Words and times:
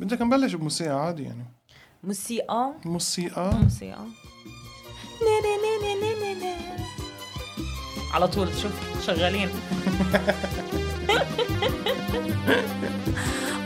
بدك 0.00 0.22
نبلش 0.22 0.54
بموسيقى 0.54 0.90
عادي 1.06 1.22
يعني. 1.22 1.44
موسيقى؟ 2.04 2.72
موسيقى. 2.84 3.50
موسيقى. 3.62 3.98
نا 5.20 5.34
نا 5.44 5.56
نا 5.62 5.72
نا 5.82 5.94
نا 5.94 6.12
نا 6.20 6.32
نا. 6.44 6.54
على 8.14 8.28
طول 8.28 8.48
شوف 8.62 8.72
شغالين. 9.06 9.48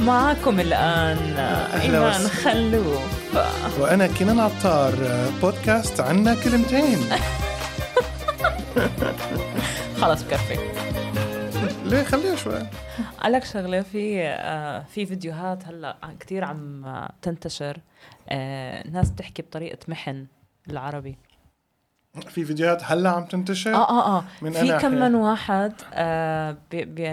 معكم 0.00 0.60
الآن 0.60 1.18
إيمان. 1.80 2.28
خلوف. 2.28 3.02
وأنا 3.80 4.06
كنان 4.06 4.40
عطار 4.40 4.94
بودكاست 5.42 6.00
عنا 6.00 6.34
كلمتين. 6.34 6.98
خلص 10.00 10.22
بكفي. 10.22 10.58
ليه 11.92 12.02
خليها 12.02 12.36
شوي 12.36 12.66
قال 13.22 13.32
لك 13.32 13.44
شغلة 13.44 13.80
في 13.80 14.22
آه، 14.22 14.82
في 14.82 15.06
فيديوهات 15.06 15.66
هلأ 15.66 15.96
كثير 16.20 16.44
عم 16.44 16.84
آه، 16.84 17.12
تنتشر 17.22 17.80
آه، 18.28 18.88
ناس 18.88 19.10
بتحكي 19.10 19.42
بطريقة 19.42 19.78
محن 19.88 20.26
العربي 20.70 21.18
في 22.20 22.44
فيديوهات 22.44 22.82
هلأ 22.84 23.10
عم 23.10 23.24
تنتشر 23.24 23.74
آه 23.74 23.88
آه 23.88 24.18
آه 24.18 24.24
من 24.42 24.52
في 24.52 24.78
كم. 24.78 24.92
من 24.92 25.14
واحد 25.14 25.72
آه 25.92 26.56
بي 26.70 26.84
بي 26.84 27.08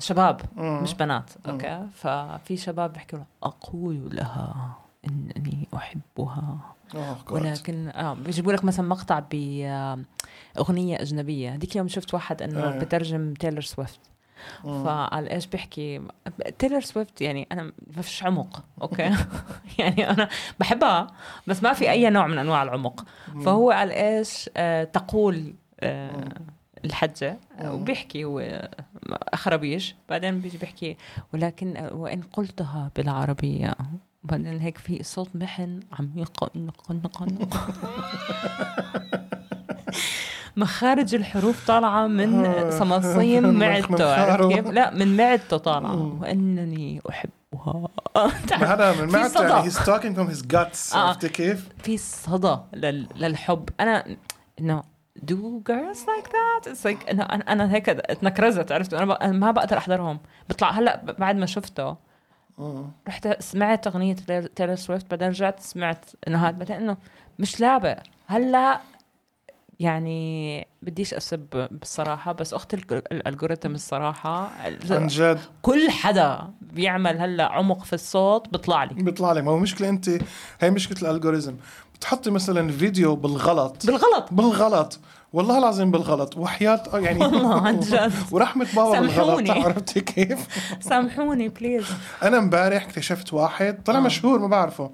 شباب 0.00 0.40
مم. 0.56 0.82
مش 0.82 0.94
بنات 0.94 1.30
أوكي 1.48 1.86
ففي 1.94 2.56
شباب 2.56 2.92
بيحكوا 2.92 3.18
أقول 3.42 4.08
لها 4.12 4.76
إنني 5.08 5.68
أحبها 5.74 6.58
God. 6.92 7.32
ولكن 7.32 7.88
آه 7.88 8.14
بيجيبوا 8.14 8.52
لك 8.52 8.64
مثلا 8.64 8.86
مقطع 8.86 9.18
باغنيه 9.18 11.02
أجنبية 11.02 11.54
هذيك 11.54 11.76
يوم 11.76 11.88
شفت 11.88 12.14
واحد 12.14 12.42
إنه 12.42 12.72
إيه. 12.72 12.78
بترجم 12.78 13.34
تايلور 13.34 13.62
سويفت 13.62 14.00
مم. 14.08 14.13
فقال 14.62 15.28
إيش 15.28 15.46
بيحكي 15.46 16.00
تايلور 16.58 16.80
سويفت 16.80 17.20
يعني 17.20 17.48
أنا 17.52 17.72
ما 17.96 18.02
فيش 18.02 18.24
عمق 18.24 18.64
okay؟ 18.82 19.02
يعني 19.78 20.10
أنا 20.10 20.28
بحبها 20.60 21.06
بس 21.46 21.62
ما 21.62 21.72
في 21.72 21.90
أي 21.90 22.10
نوع 22.10 22.26
من 22.26 22.38
أنواع 22.38 22.62
العمق. 22.62 23.04
فهو 23.44 23.70
قال 23.70 23.90
إيش 23.90 24.50
آه 24.56 24.84
تقول 24.84 25.54
آه 25.80 26.28
الحجة 26.84 27.38
آه، 27.58 27.74
وبيحكي 27.74 28.24
هو 28.24 28.68
خرابيش. 29.34 29.94
بعدين 30.08 30.40
بيجي 30.40 30.58
بيحكي 30.58 30.96
ولكن 31.34 31.76
آه، 31.76 31.94
وإن 31.94 32.22
قلتها 32.22 32.90
بالعربية. 32.96 33.74
بعدين 34.24 34.60
هيك 34.60 34.78
في 34.78 35.02
صوت 35.02 35.36
محن 35.36 35.80
عميق 35.92 36.56
نق 36.56 36.92
نق 36.92 37.22
نق 37.22 37.70
مخارج 40.56 41.14
الحروف 41.14 41.66
طالعة 41.66 42.06
من 42.06 42.44
آه. 42.46 42.70
صمصيم 42.70 43.42
من 43.48 43.58
معدته 43.58 44.14
عرفت. 44.14 44.54
كيف؟ 44.54 44.66
لا 44.66 44.90
من 44.94 45.16
معدته 45.16 45.56
طالعة 45.56 46.18
وإنني 46.20 47.00
أحبها 47.10 47.88
هذا 48.72 49.02
من 49.02 49.28
صدى. 49.28 49.44
يعني 49.44 49.70
he's 49.70 49.74
talking 49.74 50.14
from 50.16 50.34
his 50.34 50.42
guts 50.54 50.94
آه. 50.96 50.98
عرفتي 51.08 51.28
كيف؟ 51.28 51.68
في 51.82 51.96
صدى 51.98 52.56
لل... 52.74 53.08
للحب 53.16 53.68
أنا 53.80 54.16
إنه 54.60 54.82
do 55.30 55.34
girls 55.70 55.98
like 55.98 56.26
that 56.28 56.70
it's 56.72 56.84
like 56.84 57.08
أنا 57.10 57.34
أنا, 57.34 57.52
أنا 57.52 57.74
هيك 57.74 57.88
اتكرنجت 57.88 58.72
عرفت 58.72 58.94
أنا, 58.94 59.32
ما 59.32 59.50
بقدر 59.50 59.78
أحضرهم 59.78 60.18
بطلع 60.48 60.70
هلأ 60.70 61.14
بعد 61.18 61.36
ما 61.36 61.46
شفته 61.46 61.96
مم. 62.58 62.84
رحت 63.08 63.42
سمعت 63.42 63.86
أغنية 63.86 64.14
تايلور 64.56 64.76
سويفت 64.76 65.10
بعدين 65.10 65.28
رجعت 65.28 65.60
سمعت 65.60 66.04
إنه 66.28 66.46
هذا 66.48 66.56
بعدين 66.56 66.76
إنه 66.76 66.96
مش 67.38 67.60
لعبة 67.60 67.96
هلأ 68.26 68.80
يعني 69.80 70.66
بديش 70.82 71.14
أسب 71.14 71.68
بصراحة 71.82 72.32
بس 72.32 72.54
أخت 72.54 72.74
ال 72.74 72.80
ج- 72.80 72.92
ال 73.12 73.18
algorithm 73.18 73.70
الصراحة 73.74 74.50
عن 74.90 75.06
جد؟ 75.06 75.38
كل 75.62 75.90
حدا 75.90 76.38
بيعمل 76.60 77.18
هلأ 77.18 77.52
عمق 77.52 77.84
في 77.84 77.92
الصوت 77.92 78.48
بيطلع 78.48 78.84
لي. 78.84 78.94
بيطلع 78.94 79.32
لي. 79.32 79.42
ما 79.42 79.50
هو 79.50 79.58
مشكلة 79.58 79.88
أنت 79.88 80.10
هي 80.60 80.70
مشكلة 80.70 81.10
ال 81.10 81.15
algorithm 81.15 81.56
بتحطي 81.94 82.30
مثلا 82.30 82.72
فيديو 82.72 83.16
بالغلط. 83.16 83.86
بالغلط. 83.86 84.28
بالغلط. 84.32 84.98
والله 85.32 85.58
العظيم 85.58 85.90
بالغلط. 85.90 86.36
وحياة 86.36 86.82
آه 86.94 86.98
يعني 86.98 87.20
والله 87.24 87.60
عن 87.66 87.80
جد. 87.80 88.12
ورحمة 88.30 88.66
بابا 88.76 89.00
بالغلط. 89.00 89.50
عرفتي 89.50 90.00
كيف؟ 90.00 90.46
سامحوني 90.80 91.48
please 91.48 91.86
أنا 92.22 92.38
امبارح 92.38 92.84
اكتشفت 92.84 93.32
واحد 93.32 93.82
طلع 93.84 93.98
آه. 93.98 94.02
مشهور 94.02 94.38
ما 94.38 94.46
بعرفه. 94.48 94.90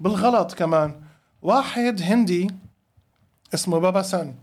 بالغلط 0.00 0.54
كمان. 0.54 0.94
واحد 1.42 2.00
هندي 2.02 2.48
اسمه 3.54 3.78
بابا 3.78 4.02
سن 4.02 4.34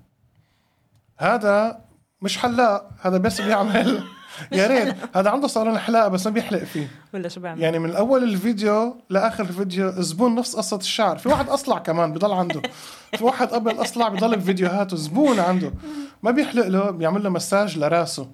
هذا 1.18 1.80
مش 2.22 2.38
حلاق 2.38 2.90
هذا 3.02 3.18
بس 3.18 3.42
بيعمل. 3.42 4.04
يا 4.52 4.68
ريت 4.68 4.96
هذا 5.16 5.30
عنده 5.30 5.48
صالون 5.48 5.78
حلاقة 5.80 6.08
بس 6.08 6.28
ما 6.28 6.34
بيحلق 6.34 6.64
فيه. 6.64 6.88
ولا 7.14 7.30
شو 7.30 7.42
بعمل؟ 7.42 7.62
يعني 7.62 7.80
من 7.80 7.96
أول 7.96 8.24
الفيديو 8.24 8.96
لآخر 9.10 9.44
الفيديو 9.44 9.92
زبون 9.92 10.36
نفس 10.36 10.56
قصة 10.56 10.78
الشعر. 10.78 11.18
في 11.18 11.30
واحد 11.30 11.50
أصلع 11.50 11.78
كمان 11.78 12.14
بضل 12.14 12.32
عنده. 12.32 12.62
في 13.18 13.24
واحد 13.24 13.48
قبل 13.48 13.82
أصلع 13.82 14.08
بضل 14.10 14.36
بفيديوهاته 14.36 14.98
زبون 14.98 15.40
عنده. 15.40 15.72
ما 16.24 16.32
بيحلق 16.32 16.68
له 16.68 16.92
بيعمل 16.92 17.24
له 17.24 17.30
مساج 17.30 17.78
لراسه. 17.78 18.28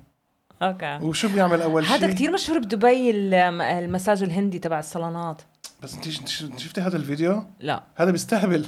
أوكي. 0.61 1.00
وشو 1.01 1.28
بيعمل 1.28 1.61
أول 1.61 1.85
شيء 1.85 1.95
هذا 1.95 2.13
كتير 2.13 2.31
مشهور 2.31 2.59
بدبي 2.59 3.09
الم- 3.11 3.61
المساج 3.61 4.23
الهندي 4.23 4.59
تبع 4.59 4.79
الصالونات. 4.79 5.41
بس 5.84 5.94
انت 5.96 6.28
شفتي 6.60 6.82
هذا 6.82 6.98
الفيديو؟ 6.98 7.46
لا. 7.60 7.84
هذا 7.96 8.12
بيستهبل. 8.12 8.66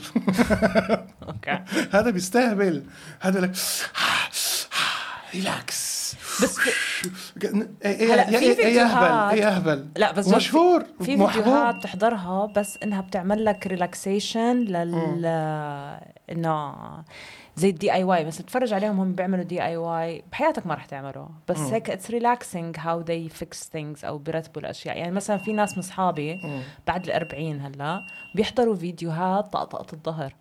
okay. 1.28 1.64
هذا 1.92 2.10
بيستهبل. 2.10 2.84
هذا 3.20 3.40
لك 3.40 3.52
relax 5.36 6.16
بس 6.44 6.58
إيه 7.86 8.14
هلا 8.14 8.30
إيه 8.30 8.38
في 8.38 8.46
إيه 8.46 8.56
فيديوهات- 8.56 8.92
اهبل 9.04 9.38
إيه 9.38 9.48
اهبل 9.48 9.88
لا 9.98 10.12
بس 10.12 10.28
مشهور 10.28 10.84
في. 11.00 11.06
فيديوهات 11.06 11.84
تحضرها 11.84 12.46
بس 12.46 12.78
إنها 12.84 13.02
بتعمل 13.02 13.46
لك 13.46 13.68
relaxation 13.68 14.56
لل 14.56 15.26
إنه 16.32 16.74
زي 17.56 17.70
ال 17.70 17.94
DIY 17.94 18.26
بس 18.26 18.38
تتفرج 18.38 18.74
عليهم 18.74 19.00
هم 19.00 19.14
بيعملوا 19.14 19.44
DIY 19.44 20.24
بحياتك 20.32 20.68
ما 20.68 20.74
رح 20.74 20.86
تعمله 20.86 21.30
بس 21.50 21.58
هيك 21.58 21.90
it's 21.90 22.12
relaxing 22.12 22.76
how 22.80 23.02
they 23.02 23.30
fix 23.30 23.70
things 23.74 24.06
أو 24.06 24.18
بيرتبوا 24.18 24.62
الأشياء. 24.62 24.98
يعني 24.98 25.12
مثلا 25.12 25.38
في 25.38 25.54
ناس 25.54 25.74
من 25.74 25.80
أصحابي 25.80 26.40
بعد 26.88 27.06
الأربعين 27.06 27.62
هلأ 27.62 28.06
بيحضروا 28.36 28.76
فيديوهات 28.76 29.54
طقطقة 29.54 29.86
الظهر. 29.94 30.34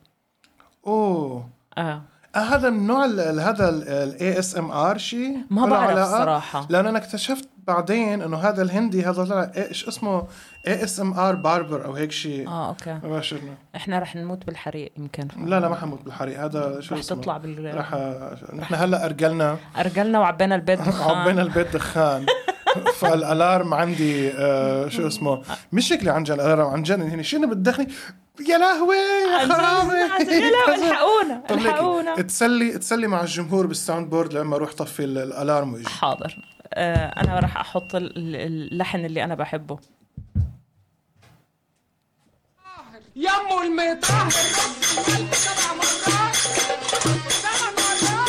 أوه. 0.87 1.49
آه. 1.79 2.03
آه 2.37 2.39
هذا 2.39 2.71
من 2.71 2.87
نوع 2.87 3.05
ال- 3.05 3.21
ال- 3.21 3.41
هذا 3.41 3.69
ال 4.05 4.39
ASMR 4.39 4.99
شيء 4.99 5.37
ما 5.51 5.67
بعرف 5.67 5.91
علاقة؟ 5.91 6.19
صراحة. 6.25 6.67
لأن 6.71 6.87
أنا 6.87 6.99
اكتشفت 6.99 7.49
بعدين 7.67 8.23
إنه 8.23 8.37
هذا 8.37 8.63
الهندي 8.63 9.03
هذا 9.03 9.25
طلع 9.25 9.51
إيش 9.57 9.89
اسمه؟ 9.89 10.27
ASMR 10.67 11.35
barber 11.35 11.85
أو 11.85 11.93
هيك 11.93 12.13
شيء 12.13 12.49
آه 12.49 12.69
okay. 12.69 12.93
ما 12.93 13.23
إنه. 13.33 13.55
إحنا 13.77 13.99
رح 13.99 14.17
نموت 14.17 14.47
بالحريق 14.47 14.93
يمكن. 14.97 15.29
لا 15.47 15.61
لا 15.61 15.69
ما 15.69 15.75
حموت 15.77 16.03
بالحريق 16.03 16.41
هذا 16.41 16.81
شو 16.81 16.95
رح 16.95 17.01
اسمه؟ 17.01 17.21
تطلع 17.21 17.37
بال 17.37 17.75
رح 17.79 17.95
نحن 18.55 18.75
هلأ 18.75 19.05
أرجلنا. 19.05 19.57
أرجلنا 19.79 20.21
وعبينا 20.21 20.55
البيت 20.55 20.79
دخان. 20.89 21.17
عبينا 21.17 21.43
البيت 21.43 21.75
دخان. 21.77 22.27
فال 22.99 23.21
alarm 23.21 23.75
عندي 23.75 24.31
آه 24.31 24.89
شو 24.89 25.07
اسمه؟ 25.07 25.43
مش 25.73 25.89
شكلي 25.89 26.11
عن 26.11 26.23
جد 26.23 26.31
ال 26.33 26.39
alarm 26.39 26.67
عن 26.67 26.83
جد 26.83 27.01
هنا 27.01 27.23
شنو 27.23 27.49
بتدخني؟ 27.51 27.89
يا 28.49 28.59
لهوي 28.59 28.97
يا 28.97 29.49
خرابي. 29.55 29.95
يا 30.35 30.51
لا، 30.51 30.75
الحقونا 30.75 31.43
الحقونا. 31.51 32.15
تسلي 32.23 32.79
تسلي 32.79 33.07
مع 33.07 33.21
الجمهور 33.21 33.67
بال 33.67 33.79
sound 33.79 34.11
board 34.11 34.33
لما 34.35 34.57
أروح 34.57 34.73
طفي 34.73 35.05
ال- 35.05 35.19
ال 35.19 35.28
alarm 35.28 35.73
ويجي. 35.75 35.89
حاضر. 35.89 36.54
أنا 36.77 37.39
راح 37.41 37.57
أحط 37.57 37.95
ال- 37.95 38.19
ال- 38.19 38.73
اللحن 38.73 39.05
اللي 39.05 39.25
أنا 39.25 39.35
بحبه. 39.35 39.79
يمو 43.17 43.63
المطهر 43.63 44.31
سبع 44.31 45.75
مرات 45.75 46.35
سبع 46.35 47.71
مرات 47.71 48.29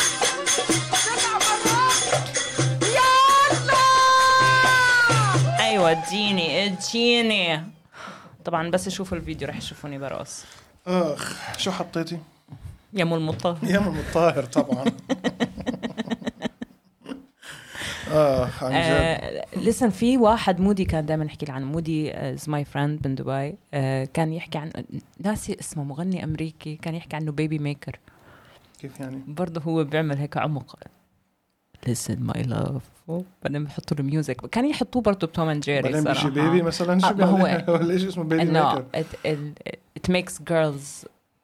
سبع 0.96 1.38
مرات 1.38 2.36
يلا 2.82 3.86
أيوه 5.60 5.90
اديني 5.90 6.64
اديني. 6.64 7.62
طبعا 8.44 8.70
بس 8.70 8.86
يشوفوا 8.86 9.18
الفيديو 9.18 9.48
رح 9.48 9.56
يشوفوني 9.56 9.98
برقص 9.98 10.44
آخ 10.86 11.36
شو 11.58 11.70
حطيتي؟ 11.70 12.18
يا 12.92 13.04
مو 13.04 13.16
المطهر 13.16 13.58
يا 13.62 13.78
ام 13.78 13.98
الطاهر 13.98 14.44
طبعا. 14.44 14.84
اخ 18.16 18.64
عن 18.64 18.70
جد. 18.70 18.76
آه 18.76 19.44
لسن 19.56 19.90
في 19.90 20.16
واحد 20.16 20.60
مودي 20.60 20.84
كان 20.84 21.06
دائما 21.06 21.24
يحكي 21.24 21.46
لي 21.46 21.52
عنه 21.52 21.66
مودي 21.66 22.14
is 22.14 22.48
my 22.48 22.64
friend 22.64 23.06
من 23.06 23.14
دبي. 23.14 23.54
آه 23.74 24.04
كان 24.04 24.32
يحكي 24.32 24.58
عن 24.58 24.70
ناسي 25.20 25.56
اسمه 25.60 25.84
مغني 25.84 26.24
أمريكي 26.24 26.76
كان 26.76 26.94
يحكي 26.94 27.16
عنه 27.16 27.32
baby 27.32 27.58
maker 27.58 27.98
كيف 28.80 29.00
يعني؟ 29.00 29.20
برضه 29.28 29.60
هو 29.60 29.84
بيعمل 29.84 30.18
هيك 30.18 30.36
عمق. 30.36 30.78
listen 31.88 32.18
my 32.30 32.42
love. 32.42 33.12
بعدين 33.42 33.64
بحطوا 33.64 33.96
له 33.96 34.04
music 34.04 34.46
كان 34.46 34.68
يحطوه 34.70 35.02
برضه 35.02 35.26
ب 35.26 35.31
Tom 35.31 35.48
and 35.48 35.62
Jerry 35.62 35.82
بعدين 35.82 36.04
بيجي. 36.12 36.30
baby 36.30 36.62
مثلا؟ 36.62 36.98
شو 36.98 37.06
آه، 37.06 37.24
هو؟ 37.24 37.62
ولا 37.74 37.92
إيش 37.94 38.04
اسمه 38.04 38.24
baby 38.24 38.44
maker؟ 38.44 38.84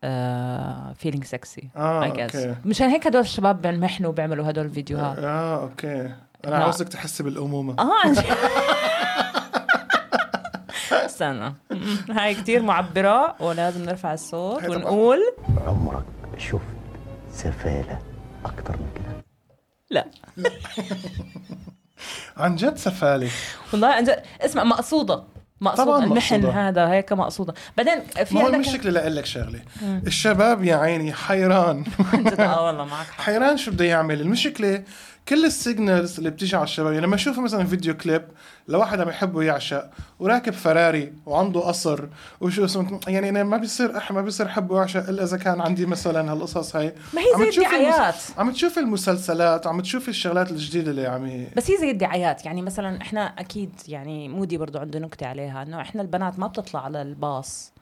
uh, 0.02 0.94
feeling 1.02 1.24
sexy 1.24 1.64
آه 1.76 2.04
I 2.04 2.16
guess. 2.16 2.36
okay. 2.36 2.54
مشان 2.64 2.88
هيك 2.88 3.06
هدول 3.06 3.20
الشباب 3.20 3.62
بينمحنوا 3.62 4.10
وبيعملوا 4.10 4.50
هدول 4.50 4.64
الفيديوهات. 4.64 5.18
آه 5.18 5.62
okay. 5.62 6.14
أنا 6.44 6.50
لا. 6.50 6.62
عاوزك 6.62 6.88
تحسي 6.88 7.22
بالأمومة. 7.22 7.74
آه. 7.78 7.90
عن 8.04 8.12
جد. 8.14 8.24
استنى 11.06 11.54
هاي 12.10 12.34
كتير 12.34 12.62
معبرة 12.62 13.42
ولازم 13.42 13.84
نرفع 13.84 14.12
الصوت. 14.14 14.64
ونقول 14.64 15.18
عمرك 15.66 16.04
شفت 16.38 16.60
سفالة 17.32 17.98
أكتر 18.44 18.76
من 18.76 18.86
كده؟ 18.94 19.22
لا. 19.90 20.06
عن 22.36 22.56
جد 22.56 22.76
سفالة. 22.76 23.30
والله 23.72 23.88
عن 23.88 24.04
جد. 24.04 24.22
اسمع 24.40 24.64
مقصودة. 24.64 25.22
مقصودة. 25.60 25.84
طبعاً 25.84 26.04
المحن 26.04 26.34
مقصودة. 26.40 26.68
هذا 26.68 26.88
هيك 26.90 27.12
مقصودة. 27.12 27.54
بعدين 27.76 28.00
في 28.24 28.34
ما 28.34 28.42
هو 28.42 28.46
المشكلة 28.46 28.90
لأقول 28.92 29.16
لك 29.16 29.26
شغلة. 29.26 29.60
الشباب 29.82 30.64
يا 30.64 30.76
عيني 30.76 31.12
حيران. 31.12 31.84
عن 32.12 32.24
جد. 32.24 32.40
آه 32.40 32.66
والله 32.66 32.84
معك 32.84 33.06
حق. 33.06 33.20
حيران 33.20 33.56
شو 33.56 33.70
بده 33.70 33.84
يعمل. 33.84 34.20
المشكلة 34.20 34.82
كل 35.28 35.44
ال 35.44 35.53
signals 35.53 36.18
اللي 36.18 36.30
بتيجي 36.30 36.56
على 36.56 36.64
الشباب 36.64 36.92
يعني 36.92 37.06
لما 37.06 37.14
أشوف 37.14 37.38
مثلا 37.38 37.66
فيديو 37.66 37.96
كليب 37.96 38.22
لواحد 38.68 39.00
عم 39.00 39.08
يحبه 39.08 39.42
يعشق 39.42 39.90
وراكب 40.18 40.52
فراري 40.52 41.12
وعنده 41.26 41.60
قصر 41.60 42.08
وشو 42.40 42.64
اسمه 42.64 43.00
يعني 43.08 43.28
أنا 43.28 43.42
ما 43.44 43.56
بيصير 43.56 43.96
أح 43.96 44.12
ما 44.12 44.22
بيصير 44.22 44.46
احب 44.46 44.70
وأعشق 44.70 45.08
إلا 45.08 45.24
إذا 45.24 45.36
كان 45.36 45.60
عندي 45.60 45.86
مثلا 45.86 46.32
هالقصص 46.32 46.76
هاي. 46.76 46.94
ما 47.14 47.20
هي 47.20 47.50
زي 47.52 47.58
الدعايات. 47.58 48.14
عم 48.38 48.52
تشوف 48.52 48.78
المسلسلات 48.78 49.66
عم 49.66 49.80
تشوف 49.80 50.08
الشغلات 50.08 50.50
الجديدة 50.50 50.90
اللي 50.90 51.06
عم 51.06 51.46
بس 51.56 51.70
هي 51.70 51.76
زي 51.76 51.90
الدعايات 51.90 52.44
يعني 52.44 52.62
مثلا 52.62 53.02
إحنا 53.02 53.26
أكيد 53.26 53.72
يعني 53.88 54.28
مودي 54.28 54.56
برضو 54.56 54.78
عنده 54.78 54.98
نكتة 54.98 55.26
عليها 55.26 55.62
إنه 55.62 55.80
إحنا 55.80 56.02
البنات 56.02 56.38
ما 56.38 56.46
بتطلع 56.46 56.84
على 56.84 57.02
الباص 57.02 57.72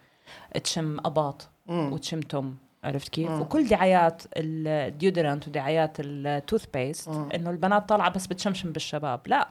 تشم 0.65 0.99
أباط. 1.05 1.49
وتشم 1.69 2.21
توم 2.21 2.57
عرفت 2.85 3.09
كيف؟ 3.09 3.31
وكل 3.31 3.69
دعايات 3.69 4.23
ال 4.37 4.48
deodorant 4.48 5.49
ودعايات 5.49 5.97
ال 6.01 6.65
toothpaste 6.75 7.09
إنه 7.35 7.51
البنات 7.51 7.89
طالعة 7.89 8.11
بس 8.11 8.27
بتشمشم 8.27 8.73
بالشباب. 8.73 9.21
لا. 9.27 9.49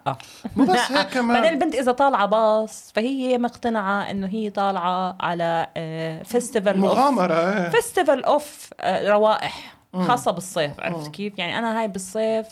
مو 0.55 0.65
بس 0.65 0.91
هيك 0.91 1.07
كمان. 1.07 1.41
بعدين 1.41 1.53
البنت 1.53 1.75
إذا 1.75 1.91
طالعة 1.91 2.25
باص 2.25 2.91
فهي 2.95 3.37
مقتنعة 3.37 4.11
إنه 4.11 4.27
هي 4.27 4.49
طالعة 4.49 5.17
على 5.19 5.67
festival 6.25 6.79
مغامرة 6.79 7.33
إيه. 7.33 7.69
festival 7.69 8.25
of 8.25 8.69
روائح 8.85 9.75
خاصة 9.93 10.31
بالصيف 10.31 10.79
عرفت 10.79 11.11
كيف؟ 11.11 11.39
يعني 11.39 11.59
أنا 11.59 11.79
هاي 11.79 11.87
بالصيف 11.87 12.47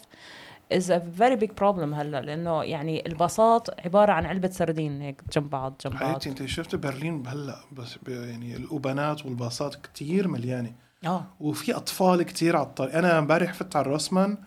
is 0.74 0.90
a 0.90 1.00
very 1.20 1.36
big 1.36 1.52
problem 1.62 1.94
هلا 1.94 2.22
لأنه 2.22 2.64
يعني 2.64 3.08
الباصات 3.08 3.86
عبارة 3.86 4.12
عن 4.12 4.26
علبة 4.26 4.50
سردين 4.50 5.02
هيك 5.02 5.22
جنب 5.34 5.50
بعض 5.50 5.74
جنب 5.86 5.94
بعض. 5.94 6.04
حياتي 6.04 6.30
أنت 6.30 6.46
شفت 6.46 6.76
برلين 6.76 7.28
هلا 7.28 7.56
بس 7.72 8.00
يعني 8.08 8.56
الأوبانات 8.56 9.26
والباصات 9.26 9.76
كتير 9.76 10.28
مليانة. 10.28 10.74
آه. 11.06 11.26
وفي 11.40 11.76
أطفال 11.76 12.24
كتير 12.24 12.56
على 12.58 12.66
الطريق. 12.66 12.96
أنا 12.96 13.20
امبارح 13.20 13.54
فت 13.54 13.76
على 13.76 13.86
الروسمان 13.86 14.38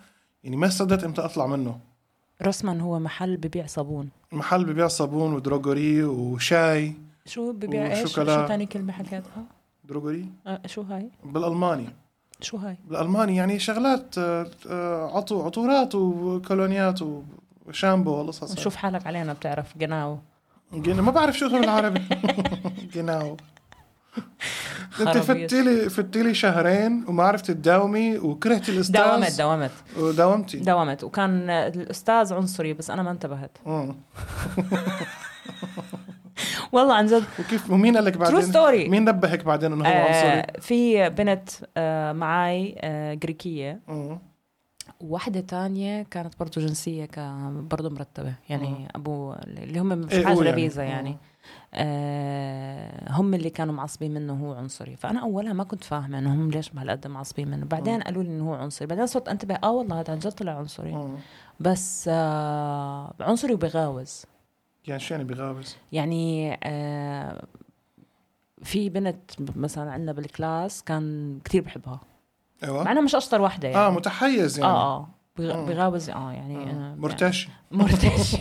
يعني 0.43 0.55
ما 0.55 0.69
صدقت 0.69 1.03
إمتى 1.03 1.21
أطلع 1.21 1.47
منه. 1.47 1.79
رسما 2.41 2.81
هو 2.81 2.99
محل 2.99 3.37
ببيع 3.37 3.65
صابون. 3.65 4.09
محل 4.31 4.65
ببيع 4.65 4.87
صابون 4.87 5.33
ودروغوري 5.33 6.03
وشاي 6.03 6.93
شو 7.25 7.51
ببيع 7.51 7.91
إيش. 7.91 8.15
شو 8.15 8.23
ثاني 8.25 8.65
كلمة 8.65 8.93
حكيتها؟ 8.93 9.45
دروغوري 9.83 10.29
آه 10.47 10.61
شو 10.65 10.81
هاي؟ 10.81 11.09
بالألماني. 11.23 11.89
شو 12.41 12.57
هاي؟ 12.57 12.77
بالألماني 12.89 13.35
يعني 13.35 13.59
شغلات 13.59 14.17
آه، 14.17 14.47
آه، 14.69 15.17
عطو 15.17 15.45
عطورات 15.45 15.95
وكولونيات 15.95 16.99
وشامبو 17.67 18.11
والقصص 18.11 18.59
شوف 18.59 18.75
حالك 18.75 19.07
علينا 19.07 19.33
بتعرف 19.33 19.65
قناو 19.81 20.19
جن- 20.73 20.99
ما 21.01 21.11
بعرف 21.11 21.37
شو 21.37 21.47
اسمه 21.47 21.59
بالعربي 21.59 22.01
جناو. 22.95 23.37
أنت. 25.01 25.17
فتيلي 25.17 25.89
فتيلي 25.89 26.33
شهرين 26.33 27.05
وما 27.07 27.23
عرفت 27.23 27.51
تداومي 27.51 28.17
وكرهت 28.17 28.69
الأستاذ. 28.69 28.93
داومت 29.01 29.37
داومت 29.37 29.71
وداومتي. 29.97 30.57
داومت 30.57 31.03
وكان 31.03 31.49
الأستاذ 31.49 32.33
عنصري 32.33 32.73
بس 32.73 32.89
أنا 32.89 33.03
ما 33.03 33.11
انتبهت. 33.11 33.57
والله 36.71 36.93
عن 36.93 37.05
جد. 37.05 37.23
وكيف 37.39 37.71
ومين 37.71 37.95
قال 37.95 38.05
لك 38.05 38.17
بعدين؟ 38.17 38.53
story. 38.53 38.89
مين 38.89 39.05
نبهك 39.05 39.43
بعدين 39.43 39.73
إنه 39.73 39.85
هو؟ 39.85 39.91
عنصري 39.91 40.39
آه 40.39 40.59
في 40.59 41.09
بنت 41.09 41.49
آه 41.77 42.11
معي 42.11 42.75
آه 42.79 43.13
جريكية. 43.13 43.79
وواحدة 45.01 45.39
تانية 45.39 46.03
كانت 46.03 46.39
برضو 46.39 46.61
جنسية 46.61 47.05
كان 47.05 47.67
برضو 47.67 47.89
مرتبة. 47.89 48.33
يعني 48.49 48.87
أبو 48.95 49.33
اللي 49.33 49.79
هم 49.79 49.87
مش 49.87 50.13
إيه، 50.13 50.25
حاجة 50.25 50.35
هو 50.35 50.43
يعني. 50.43 50.51
لفيزا 50.51 50.83
يعني. 50.83 51.17
آه 51.73 53.11
هم 53.11 53.33
اللي 53.33 53.49
كانوا 53.49 53.73
معصبين 53.73 54.13
منه 54.13 54.33
هو 54.33 54.53
عنصري. 54.53 54.95
فأنا 54.95 55.21
أولها 55.21 55.53
ما 55.53 55.63
كنت 55.63 55.83
فاهمة 55.83 56.19
إنه 56.19 56.33
هم 56.33 56.51
ليش 56.51 56.69
بهالقد 56.69 57.07
معصبين 57.07 57.47
منه. 57.47 57.65
بعدين 57.65 58.01
قالوا 58.01 58.23
لي 58.23 58.29
إنه 58.29 58.49
هو 58.49 58.53
عنصري. 58.53 58.87
بعدين 58.87 59.05
صرت 59.05 59.27
أنتبه 59.29 59.55
آه 59.63 59.71
والله 59.71 59.99
هذا 59.99 60.13
عن 60.13 60.19
جد 60.19 60.31
طلع 60.31 60.51
عنصري. 60.51 60.91
مم. 60.91 61.15
بس 61.59 62.09
آه 62.13 63.13
عنصري 63.19 63.53
وبغاوز. 63.53 64.25
يعني 64.87 64.99
شو 64.99 65.13
يعني 65.13 65.23
بغابز 65.23 65.77
يعني 65.91 66.59
آه 66.63 67.43
في 68.63 68.89
بنت 68.89 69.31
مثلا 69.55 69.91
عندنا 69.91 70.11
بالكلاس 70.11 70.83
كان 70.83 71.39
كتير 71.45 71.61
بحبها. 71.61 71.99
مع 72.63 72.67
أيوه 72.69 72.91
انها 72.91 73.01
مش 73.01 73.15
أشطر 73.15 73.41
وحده 73.41 73.67
يعني. 73.67 73.79
آه 73.85 73.89
متحيز 73.89 74.59
يعني. 74.59 74.71
آه 74.71 74.95
آه. 74.97 75.07
مم. 75.39 75.65
بغاوز 75.65 76.09
آه 76.09 76.31
يعني 76.31 76.71
آه. 76.71 76.95
مرتشي. 76.97 77.49
مرتشي. 77.71 78.37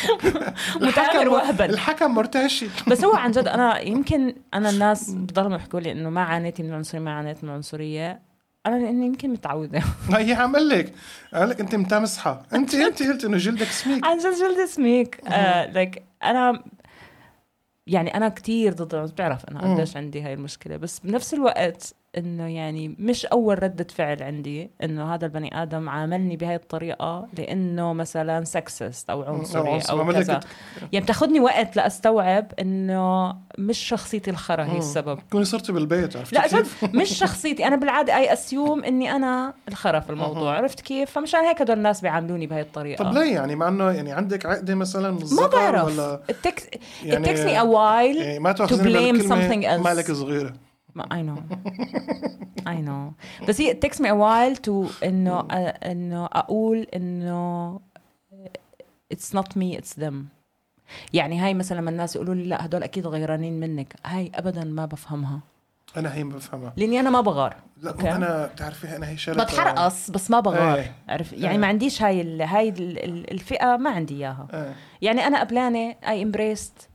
متآمر 0.80 1.28
وهبل 1.28 1.70
الحكم 1.70 2.14
مرتشي. 2.14 2.66
بس 2.90 3.04
هو 3.04 3.14
عن 3.14 3.30
جد 3.30 3.48
أنا 3.48 3.80
يمكن 3.80 4.34
أنا 4.54 4.70
الناس 4.70 5.10
بضلوا 5.10 5.56
يحكوا 5.56 5.80
لي 5.80 5.92
إنه 5.92 6.10
ما 6.10 6.22
عانيتي 6.22 6.62
من 6.62 6.68
العنصريه 6.70 7.00
ما 7.00 7.12
عانيت 7.12 7.44
من 7.44 7.50
العنصريه 7.50 8.20
أنا 8.66 8.76
لأني 8.76 9.06
يمكن 9.06 9.30
متعودة. 9.30 9.82
هي 10.10 10.32
عم 10.32 10.56
لك. 10.56 10.92
قال 11.34 11.48
لك 11.48 11.60
أنت 11.60 11.74
متمسحة. 11.74 12.46
أنت 12.54 12.74
أنت 12.88 13.02
قلت 13.02 13.24
إنه 13.24 13.36
جلدك 13.36 13.66
سميك. 13.66 14.04
عن 14.06 14.18
جد 14.18 14.34
جلد 14.34 14.64
سميك. 14.68 15.20
آه 15.28 15.66
like 15.66 16.02
أنا 16.24 16.64
يعني 17.86 18.14
أنا 18.16 18.28
كتير 18.28 18.72
ضد 18.72 19.12
بتعرف 19.12 19.44
أنا. 19.44 19.74
قديش 19.74 19.96
عندي 19.96 20.22
هاي 20.22 20.32
المشكلة. 20.34 20.76
بس 20.76 20.98
بنفس 20.98 21.34
الوقت 21.34 21.94
إنه 22.16 22.46
يعني 22.48 22.96
مش 22.98 23.26
أول 23.26 23.62
ردة 23.62 23.86
فعل 23.94 24.22
عندي 24.22 24.70
إنه 24.82 25.14
هذا 25.14 25.24
البني 25.26 25.62
آدم 25.62 25.88
عاملني 25.88 26.36
بهاي 26.36 26.54
الطريقة 26.54 27.26
لإنه 27.38 27.92
مثلا 27.92 28.44
sexist 28.44 29.10
أو 29.10 29.22
عنصري. 29.22 29.80
أو 29.90 30.12
كذا. 30.12 30.40
يعني 30.92 31.04
بتاخذني 31.04 31.40
وقت 31.40 31.76
لأستوعب 31.76 32.52
إنه 32.60 33.34
مش 33.58 33.78
شخصيتي 33.78 34.30
الخرا 34.30 34.64
هي 34.64 34.78
السبب. 34.78 35.18
كوني 35.32 35.44
صرتي 35.44 35.72
بالبيت 35.72 36.16
عرفتي 36.16 36.34
لا 36.34 36.46
كيف؟ 36.46 36.84
مش 36.84 37.08
شخصيتي. 37.24 37.66
أنا 37.66 37.76
بالعادة 37.76 38.16
اي 38.16 38.32
اسيوم 38.32 38.84
إني 38.84 39.16
أنا 39.16 39.54
الخرا 39.68 40.00
في 40.00 40.10
الموضوع 40.10 40.56
عرفت 40.56 40.80
كيف؟ 40.80 41.10
فمشان 41.10 41.40
هيك 41.40 41.60
هدول 41.62 41.76
الناس 41.76 42.00
بيعاملوني 42.00 42.46
بهاي 42.46 42.60
الطريقة. 42.60 43.04
طب 43.04 43.12
ليه 43.14 43.34
يعني؟ 43.34 43.56
مع 43.56 43.68
إنه 43.68 43.90
يعني 43.90 44.12
عندك 44.12 44.46
عقدة 44.46 44.74
مثلا 44.74 45.10
ما 45.32 45.46
بعرف. 45.46 45.84
ولا 45.84 46.20
it 46.32 46.48
takes, 46.48 46.62
it 46.62 46.78
يعني- 47.04 47.26
takes 47.26 47.38
me 47.38 47.62
a 47.62 47.66
while 47.74 48.16
يعني 48.22 48.38
ما 48.38 48.52
to 48.54 48.58
blame 48.58 49.22
something 49.28 49.64
else. 49.80 49.84
مالك 49.86 50.12
صغيرة. 50.12 50.48
ما 50.48 50.65
I 51.04 51.22
know. 51.22 51.38
I 52.66 52.76
know. 52.86 53.12
بس 53.48 53.60
هي 53.60 53.72
it 53.72 53.76
takes 53.86 53.96
me 53.98 54.06
a 54.08 54.14
while 54.16 54.56
to 54.66 55.04
انه 55.04 55.40
انه 55.50 56.24
أقول 56.26 56.78
إنه 56.94 57.80
it's 59.14 59.34
not 59.36 59.48
me 59.58 59.78
it's 59.78 60.00
them. 60.02 60.14
يعني 61.12 61.40
هاي 61.40 61.54
مثلا 61.54 61.80
لما 61.80 61.90
الناس 61.90 62.16
يقولوا 62.16 62.34
لي 62.34 62.44
لا 62.44 62.64
هدول 62.66 62.82
أكيد 62.82 63.06
غيرانين 63.06 63.60
منك. 63.60 63.94
هاي 64.06 64.32
ابدا 64.34 64.64
ما 64.64 64.86
بفهمها. 64.86 65.40
أنا 65.96 66.14
هي 66.14 66.24
ما 66.24 66.34
بفهمها. 66.36 66.72
لأني 66.76 67.00
أنا 67.00 67.10
ما 67.10 67.20
بغار. 67.20 67.56
لا 67.82 67.90
okay. 67.90 68.12
أنا 68.12 68.46
بتعرفي 68.46 68.96
أنا 68.96 69.08
هي 69.08 69.16
شغلة 69.16 69.44
بتحرقص 69.44 70.10
بس 70.10 70.30
ما 70.30 70.40
بغار. 70.40 70.78
إيه. 70.78 70.94
عرف؟ 71.08 71.32
يعني 71.32 71.50
إيه. 71.50 71.58
ما 71.58 71.66
عنديش 71.66 72.02
هاي 72.02 72.20
ال 72.20 72.42
هاي 72.42 72.68
ال 72.68 73.04
ال 73.04 73.30
الفئة 73.32 73.76
ما 73.76 73.90
عندي 73.90 74.14
إياها. 74.14 74.48
آه. 74.50 74.72
يعني 75.02 75.26
أنا 75.26 75.40
قبلانة 75.40 75.94
I 76.08 76.22
embrace 76.22 76.73
it 76.73 76.88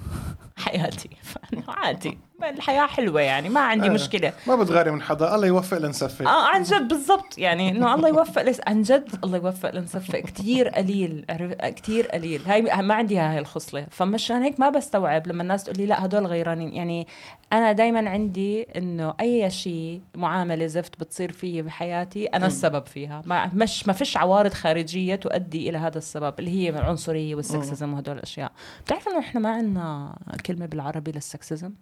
حياتي. 0.64 1.10
عادي. 1.68 2.18
الحياة 2.44 2.86
حلوة 2.86 3.20
يعني 3.20 3.48
ما 3.48 3.60
عندي 3.60 3.86
آه. 3.86 3.90
مشكلة. 3.90 4.32
ما 4.46 4.56
بتغاري 4.56 4.90
من 4.90 5.02
حدا 5.02 5.34
الله 5.34 5.46
يوفق 5.46 5.78
لنسفك. 5.78 6.26
آه 6.26 6.46
عن 6.48 6.62
جد 6.62 6.88
بالضبط. 6.88 7.38
يعني 7.38 7.68
إنه 7.68 7.94
الله 7.94 8.08
يوفق 8.08 8.42
لس 8.42 8.60
عن 8.66 8.82
جد 8.82 9.08
الله 9.24 9.36
يوفق 9.36 9.74
لنصفق 9.74 10.18
كثير 10.18 10.68
قليل 10.68 11.24
كثير 11.60 12.06
قليل. 12.06 12.42
هاي 12.46 12.62
ما 12.62 12.94
عندي 12.94 13.18
هاي 13.18 13.38
الخصلة. 13.38 13.86
فمشان 13.90 14.42
هيك 14.42 14.60
ما 14.60 14.70
بستوعب 14.70 15.26
لما 15.26 15.42
الناس 15.42 15.64
تقول 15.64 15.76
لي 15.78 15.86
لا 15.86 16.04
هدول 16.04 16.26
غيرانين. 16.26 16.72
يعني 16.72 17.06
أنا 17.52 17.72
دائما 17.72 18.10
عندي 18.10 18.62
إنه 18.62 19.14
أي 19.20 19.50
شيء 19.50 20.00
معاملة 20.14 20.66
زفت 20.66 21.00
بتصير 21.00 21.32
فيي 21.32 21.62
بحياتي 21.62 22.26
أنا 22.26 22.46
السبب 22.46 22.86
فيها. 22.86 23.22
ما 23.26 23.50
مش 23.54 23.86
ما 23.86 23.92
فيش 23.92 24.16
عوارض 24.16 24.52
خارجية 24.52 25.14
تؤدي 25.14 25.70
إلى 25.70 25.78
هذا 25.78 25.98
السبب 25.98 26.34
اللي 26.38 26.50
هي 26.50 26.68
العنصرية 26.68 27.34
والسكسزم 27.34 27.94
وهدول 27.94 28.16
الأشياء. 28.16 28.52
بتعرف 28.84 29.08
إنه 29.08 29.18
إحنا 29.18 29.40
ما 29.40 29.50
عندنا 29.50 30.18
كلمة 30.46 30.66
بالعربي 30.66 31.12
للسكسزم؟ 31.12 31.72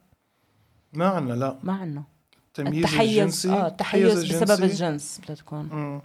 ما 0.94 1.08
عنا 1.08 1.32
لا. 1.32 1.56
ما 1.62 1.72
عندنا 1.72 2.02
التمييز 2.48 2.84
التحيز 2.84 3.10
الجنسي 3.18 3.50
آه 3.50 3.66
التحيز 3.66 4.24
بسبب 4.24 4.42
الجنسي. 4.64 4.64
الجنس 4.64 5.20
بدها 5.24 5.36
تكون. 5.36 6.00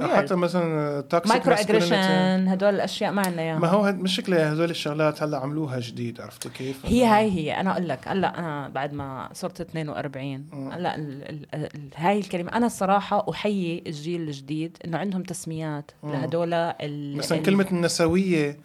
حتى 0.00 0.34
مثلا 0.34 1.00
toxic 1.00 1.32
micro 1.32 1.54
aggression 1.54 2.48
هدول 2.48 2.74
الاشياء 2.74 3.12
ما 3.12 3.22
عندنا 3.26 3.42
اياها 3.42 3.58
ما 3.58 3.68
هو 3.68 3.92
مشكلة 3.92 4.52
هذول 4.52 4.70
الشغلات 4.70 5.22
هلأ 5.22 5.38
عملوها 5.38 5.80
جديد 5.80 6.20
عرفتي 6.20 6.48
كيف؟ 6.48 6.86
هي 6.86 7.04
هاي 7.06 7.30
هي. 7.30 7.60
أنا 7.60 7.72
أقول 7.72 7.88
لك 7.88 8.08
هلأ 8.08 8.38
أنا 8.38 8.68
بعد 8.68 8.92
ما 8.92 9.28
صرت 9.32 9.60
42 9.60 10.70
هلأ 10.72 10.94
ال- 10.96 11.22
ال- 11.30 11.46
ال- 11.54 11.90
هاي 11.96 12.18
الكلمة. 12.18 12.52
أنا 12.52 12.66
الصراحة 12.66 13.26
أحيي 13.30 13.82
الجيل 13.86 14.20
الجديد 14.20 14.76
انه 14.84 14.98
عندهم 14.98 15.22
تسميات 15.22 15.90
لهدول 16.04 16.54
ال- 16.54 17.16
مثلا 17.16 17.38
ال- 17.38 17.42
كلمة 17.44 17.66
النسوية 17.72 18.58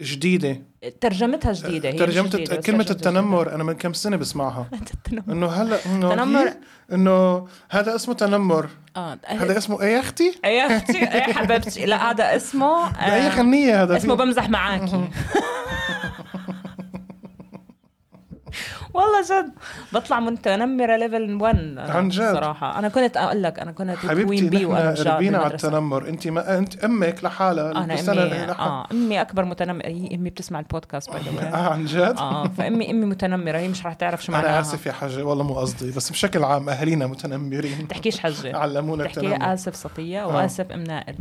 جديدة 0.00 0.62
ترجمتها 1.00 1.52
جديدة 1.52 1.88
هي 1.88 1.92
ترجمة 1.92 2.24
مش 2.28 2.30
جديدة، 2.34 2.56
كلمة 2.56 2.86
التنمر 2.90 3.54
أنا 3.54 3.64
من 3.64 3.72
كم 3.72 3.92
سنة 3.92 4.16
بسمعها 4.16 4.66
جديدة. 5.06 5.32
إنه 5.32 5.46
هلا 5.46 5.78
إنه 5.86 6.14
تنمر. 6.14 6.52
إنه 6.92 7.46
هذا 7.70 7.94
اسمه 7.94 8.14
تنمر 8.14 8.68
آه 8.96 9.18
هذا 9.26 9.58
اسمه 9.58 9.82
إيه 9.82 10.00
أختي؟ 10.00 10.34
إيه 10.44 10.60
أختي 10.76 10.98
إيه 10.98 11.32
حبيبتي 11.32 11.86
لا 11.86 12.10
هذا 12.10 12.36
اسمه 12.36 12.86
آه، 13.00 13.28
غنية 13.38 13.82
هذا 13.82 13.96
اسمه 13.96 14.16
فيه؟ 14.16 14.24
بمزح 14.24 14.48
معاكي 14.48 15.08
والله 18.94 19.22
جد. 19.22 19.52
بطلع 19.92 20.20
متنمرة 20.20 20.96
level 20.96 21.34
1 21.34 21.74
عن 21.78 22.08
جد؟ 22.08 22.34
صراحة 22.34 22.78
أنا 22.78 22.88
كنت 22.88 23.16
أقول 23.16 23.42
لك 23.42 23.58
أنا 23.58 23.72
كنت 23.72 23.96
حبيبتي 23.96 24.24
queen 24.24 24.48
bee 24.50 24.64
رجال 24.64 25.06
ربينا 25.06 25.38
على. 25.38 25.54
التنمر. 25.54 26.08
أنت 26.08 26.28
ما 26.28 26.58
أنت 26.58 26.84
أمك 26.84 27.24
لحالها 27.24 27.70
أنا 27.84 27.94
السنة 27.94 28.22
أمي 28.22 28.22
اللي 28.22 28.36
لحالها. 28.46 28.58
آه 28.58 28.86
أمي 28.92 29.20
أكبر 29.20 29.44
متنمرة 29.44 29.86
هي 29.86 30.14
أمي 30.14 30.30
بتسمع 30.30 30.58
البودكاست 30.60 31.10
bye 31.10 31.20
آه 31.48 31.68
عن 31.68 31.84
جد؟ 31.84 32.16
آه 32.18 32.48
فامي 32.48 32.90
أمي 32.90 33.06
متنمرة. 33.06 33.58
هي 33.58 33.68
مش 33.68 33.86
رح 33.86 33.92
تعرف 33.92 34.24
شو 34.24 34.32
معناها. 34.32 34.50
أنا 34.50 34.60
آسف 34.60 34.86
يا 34.86 34.92
حاجة. 34.92 35.22
والله 35.24 35.44
مو 35.44 35.54
قصدي 35.54 35.90
بس 35.90 36.10
بشكل 36.10 36.44
عام 36.44 36.68
أهالينا 36.68 37.06
متنمرين. 37.06 37.88
تحكيش 37.88 38.20
حجه 38.20 38.56
علمونا 38.56 39.04
تحكي 39.04 39.20
التنمر. 39.20 39.52
آسف 39.54 39.74
صفيه 39.74 40.22
وآسف 40.26 40.72
أم 40.72 40.80
نائل. 40.84 41.16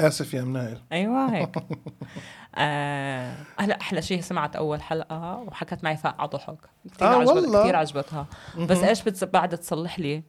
آسف 0.00 0.34
يا 0.34 0.42
منائل 0.42 0.78
أيوه 0.92 1.34
هيك. 1.34 1.48
آه 2.58 3.32
هلا 3.58 3.80
أحلى 3.80 4.02
شيء 4.02 4.20
سمعت 4.20 4.56
أول 4.56 4.82
حلقة 4.82 5.44
وحكت 5.48 5.84
معي 5.84 5.96
فقع 5.96 6.26
ضحك. 6.26 6.56
كثير 6.94 7.08
آه 7.08 7.14
عجبت 7.16 7.28
والله؟ 7.28 7.62
كثير 7.62 7.76
عجبتها. 7.76 8.26
بس 8.58 8.78
إيش 8.82 9.02
بتس... 9.02 9.24
بعد 9.24 9.58
تصلح 9.58 9.98
لي. 9.98 10.22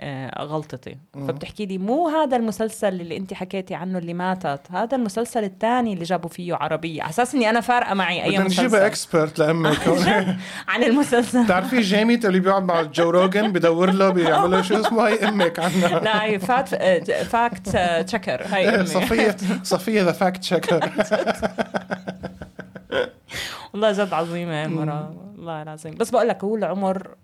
آه 0.00 0.44
غلطتي. 0.44 0.96
فبتحكي 1.14 1.66
لي 1.66 1.78
مو 1.78 2.08
هذا 2.08 2.36
المسلسل 2.36 3.00
اللي 3.00 3.16
انت 3.16 3.34
حكيتي 3.34 3.74
عنه 3.74 3.98
اللي 3.98 4.14
ماتت 4.14 4.60
هذا 4.70 4.96
المسلسل 4.96 5.44
الثاني 5.44 5.92
اللي 5.92 6.04
جابوا 6.04 6.30
فيه 6.30 6.54
عربية. 6.54 7.02
على 7.02 7.10
أساس 7.10 7.34
إني 7.34 7.50
أنا 7.50 7.60
فارقة 7.60 7.94
معي 7.94 8.24
أي 8.24 8.28
نجيبها 8.28 8.44
مسلسل. 8.44 8.76
expert 8.76 9.38
لامك 9.38 9.78
عن 10.68 10.82
المسلسل. 10.82 11.44
بتعرفي 11.44 11.80
جيمي 11.80 12.14
اللي 12.14 12.40
بيقعد 12.40 12.62
مع 12.62 12.82
جو 12.82 13.10
روجن 13.10 13.52
بدور 13.52 13.90
له 13.90 14.10
بيعمل 14.10 14.50
له 14.50 14.62
شو 14.62 14.80
اسمه؟ 14.80 15.08
هي 15.08 15.28
أمك 15.28 15.58
عنا. 15.58 15.86
لا 16.04 16.24
هي 16.24 16.38
fact 16.38 16.68
fact 17.24 17.68
checker 18.06 18.46
امي 18.76 18.86
صفيه 18.86 19.36
صفية 19.62 20.02
the 20.02 20.12
fact 20.12 20.40
checker 20.40 20.90
والله 23.72 23.92
جد 23.92 24.12
عظيمة 24.12 24.66
مرة. 24.66 25.14
والله 25.36 25.62
العظيم. 25.62 25.94
بس 25.94 26.10
بقول 26.10 26.28
لك 26.28 26.44
هو 26.44 26.56
العمر 26.56 27.14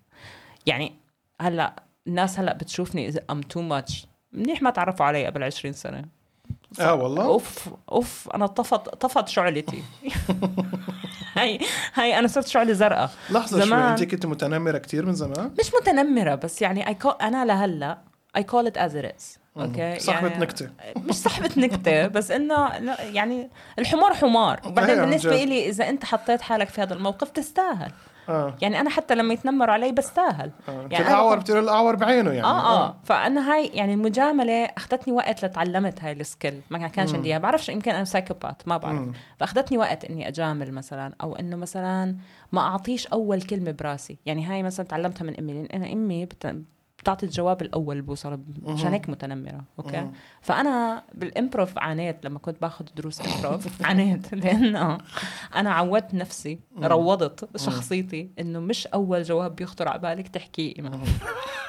يعني 0.67 0.93
هلأ 1.41 1.75
الناس 2.07 2.39
هلأ 2.39 2.53
بتشوفني 2.55 3.09
إذا 3.09 3.21
I'm 3.31 3.41
too 3.41 3.63
much 3.63 4.07
منيح 4.33 4.63
ما 4.63 4.71
تعرفوا 4.71 5.07
علي 5.07 5.27
قبل 5.27 5.43
20 5.43 5.73
سنة. 5.75 6.05
آه 6.81 6.95
والله؟ 6.95 7.25
أوف 7.25 7.69
أوف 7.93 8.29
أنا 8.35 8.47
طفت 8.47 8.89
طفت 8.89 9.29
شعلتي. 9.29 9.83
هاي 11.37 11.59
هاي 11.95 12.19
أنا 12.19 12.29
صرت 12.29 12.47
شعلة 12.47 12.73
زرقاء. 12.73 13.11
لحظة 13.31 13.59
شوي 13.59 13.67
زمان- 13.67 13.83
أنت 13.83 14.03
كنت 14.05 14.27
متنمرة 14.27 14.79
كثير 14.79 15.07
من 15.07 15.15
زمان؟ 15.15 15.55
مش 15.61 15.71
متنمرة 15.81 16.35
بس 16.35 16.63
يعني 16.63 16.85
I 16.85 16.89
call 17.05 17.23
أنا 17.23 17.45
لهلأ 17.45 17.99
I 18.39 18.41
call 18.41 18.67
it 18.71 18.77
as 18.77 18.93
it 18.95 19.07
is. 19.17 19.39
أوكي 19.57 19.99
صاحبة 19.99 20.29
يعني 20.29 20.41
نكتة. 20.41 20.71
مش 20.97 21.15
صاحبة 21.15 21.51
نكتة 21.57 22.07
بس 22.07 22.31
إنه 22.31 22.79
لا، 22.79 23.03
يعني 23.03 23.51
الحمار 23.79 24.15
حمار. 24.15 24.61
وبعدين 24.67 24.97
بالنسبة. 24.97 25.45
لي 25.45 25.69
إذا 25.69 25.89
أنت 25.89 26.05
حطيت 26.05 26.43
حالك 26.43 26.69
في 26.69 26.83
هذا 26.83 26.95
الموقف 26.95 27.31
تستاهل. 27.31 27.93
آه. 28.29 28.57
يعني 28.63 28.81
أنا 28.81 28.91
حتى 28.91 29.15
لما 29.15 29.35
يتنمروا 29.35 29.73
علي 29.73 29.93
بستاهل. 29.93 30.51
آه. 30.69 30.89
يعني 30.91 31.07
الاعور 31.07 31.39
بتقول 31.39 31.59
الاعور 31.59 31.97
بعينه 31.97 32.31
يعني. 32.31 32.47
آه 32.47 32.87
آه. 32.87 32.97
فأنا 33.05 33.53
هاي 33.53 33.67
يعني 33.67 33.95
المجامله 33.95 34.65
أخذتني 34.65 35.15
وقت 35.15 35.45
لتعلمت 35.45 36.05
هاي 36.05 36.13
ال 36.13 36.21
skill 36.21 36.61
ما 36.71 36.89
كانش 36.89 37.15
عندي 37.15 37.29
إياها. 37.29 37.39
بعرفش 37.39 37.69
يمكن 37.69 37.91
أنا 37.91 38.05
psychopath 38.05 38.63
ما 38.67 38.77
بعرف. 38.77 39.09
فأخذتني 39.39 39.79
وقت 39.79 40.05
إني 40.05 40.29
أجامل 40.29 40.73
مثلا 40.73 41.15
أو 41.23 41.37
إنه 41.37 41.57
مثلا 41.57 42.17
ما 42.53 42.61
أعطيش 42.61 43.07
أول 43.07 43.43
كلمة 43.43 43.71
براسي. 43.71 44.19
يعني 44.27 44.45
هاي 44.45 44.63
مثلا 44.63 44.87
تعلمتها 44.87 45.25
من 45.25 45.37
أمي 45.37 45.53
لأن 45.53 45.67
أنا 45.75 45.93
أمي 45.93 46.25
بت... 46.25 46.57
بتعطي 47.05 47.27
الجواب 47.27 47.63
الأول 47.63 48.03
بوصل 48.03 48.41
مشان 48.63 48.93
هيك 48.93 49.09
متنمرة 49.09 49.65
أوكي؟ 49.79 50.11
فأنا 50.41 51.05
بال 51.15 51.31
improv 51.31 51.79
عانيت 51.79 52.25
لما 52.25 52.39
كنت 52.39 52.61
باخذ 52.63 52.85
دروس 52.97 53.21
improv. 53.21 53.69
عانيت 53.87 54.35
لأنه 54.35 54.99
أنا 55.55 55.71
عودت 55.71 56.15
نفسي 56.15 56.61
روضت 56.83 57.59
شخصيتي 57.59 58.31
إنه 58.41 58.61
مش 58.61 58.87
أول 58.87 59.23
جواب 59.23 59.57
بيخطر 59.57 59.89
على 59.89 59.99
بالك 59.99 60.29
تحكيه 60.29 60.75
إيمان. 60.77 61.01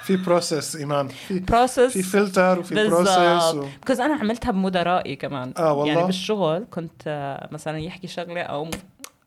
في 0.03 0.17
process 0.17 0.75
إيمان. 0.75 1.07
في 1.07 1.39
process 1.39 1.79
في 1.79 2.03
فلتر 2.03 2.59
وفي 2.59 2.87
و... 2.87 3.67
because 3.81 4.01
أنا 4.01 4.15
عملتها 4.15 4.51
بمدرائي 4.51 5.15
كمان؟ 5.15 5.53
آه 5.57 5.73
والله؟ 5.73 5.93
يعني 5.93 6.05
بالشغل 6.05 6.65
كنت 6.71 7.03
آه، 7.07 7.49
مثلا 7.51 7.79
يحكي 7.79 8.07
شغلة 8.07 8.41
أو 8.41 8.67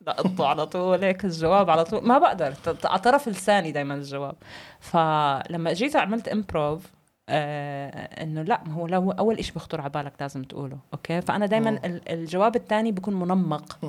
لقطه 0.09 0.47
على 0.47 0.65
طول 0.65 1.03
هيك 1.03 1.25
الجواب 1.25 1.69
على 1.69 1.83
طول. 1.83 2.07
ما 2.07 2.17
بقدر 2.17 2.53
على 2.85 2.99
طرف 2.99 3.29
لساني 3.29 3.71
دائما 3.71 3.93
الجواب. 3.93 4.35
فلما 4.79 5.73
جيت 5.73 5.95
عملت 5.95 6.27
improv 6.27 6.91
آه 7.29 8.23
إنه 8.23 8.41
لا 8.41 8.63
ما 8.65 8.73
هو 8.73 8.87
لو 8.87 9.11
أول 9.11 9.43
شيء 9.45 9.53
بيخطر 9.53 9.81
على 9.81 9.89
بالك 9.89 10.13
لازم 10.19 10.43
تقوله 10.43 10.77
أوكي؟ 10.93 11.21
فأنا 11.21 11.45
دائما 11.45 11.79
الجواب 12.09 12.55
الثاني 12.55 12.91
بيكون 12.91 13.13
منمق 13.13 13.79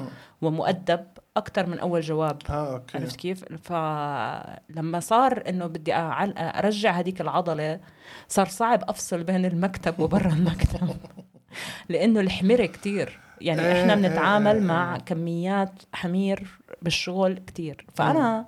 ومؤدب 0.43 1.07
أكثر 1.37 1.67
من 1.67 1.79
أول 1.79 2.00
جواب. 2.00 2.43
آه 2.50 2.73
أوكي. 2.73 2.99
عرفت 2.99 3.17
كيف؟ 3.17 3.45
فلما 3.45 5.00
صار 5.00 5.43
إنه 5.49 5.67
بدي 5.67 5.95
أرجع 5.95 6.91
هذيك 6.91 7.21
العضلة 7.21 7.81
صار 8.29 8.47
صعب 8.47 8.83
أفصل 8.89 9.25
بين 9.25 9.45
المكتب 9.45 10.00
وبرا 10.00 10.33
المكتب. 10.33 10.97
لأنه 11.89 12.21
الحميرة 12.21 12.67
كتير. 12.67 13.21
يعني 13.40 13.61
إيه، 13.61 13.80
إحنا 13.80 13.94
إيه، 13.94 14.00
بنتعامل 14.00 14.54
إيه، 14.54 14.61
مع 14.61 14.99
كميات 14.99 15.73
حمير 15.92 16.47
بالشغل 16.82 17.38
كتير. 17.47 17.87
فأنا 17.94 18.47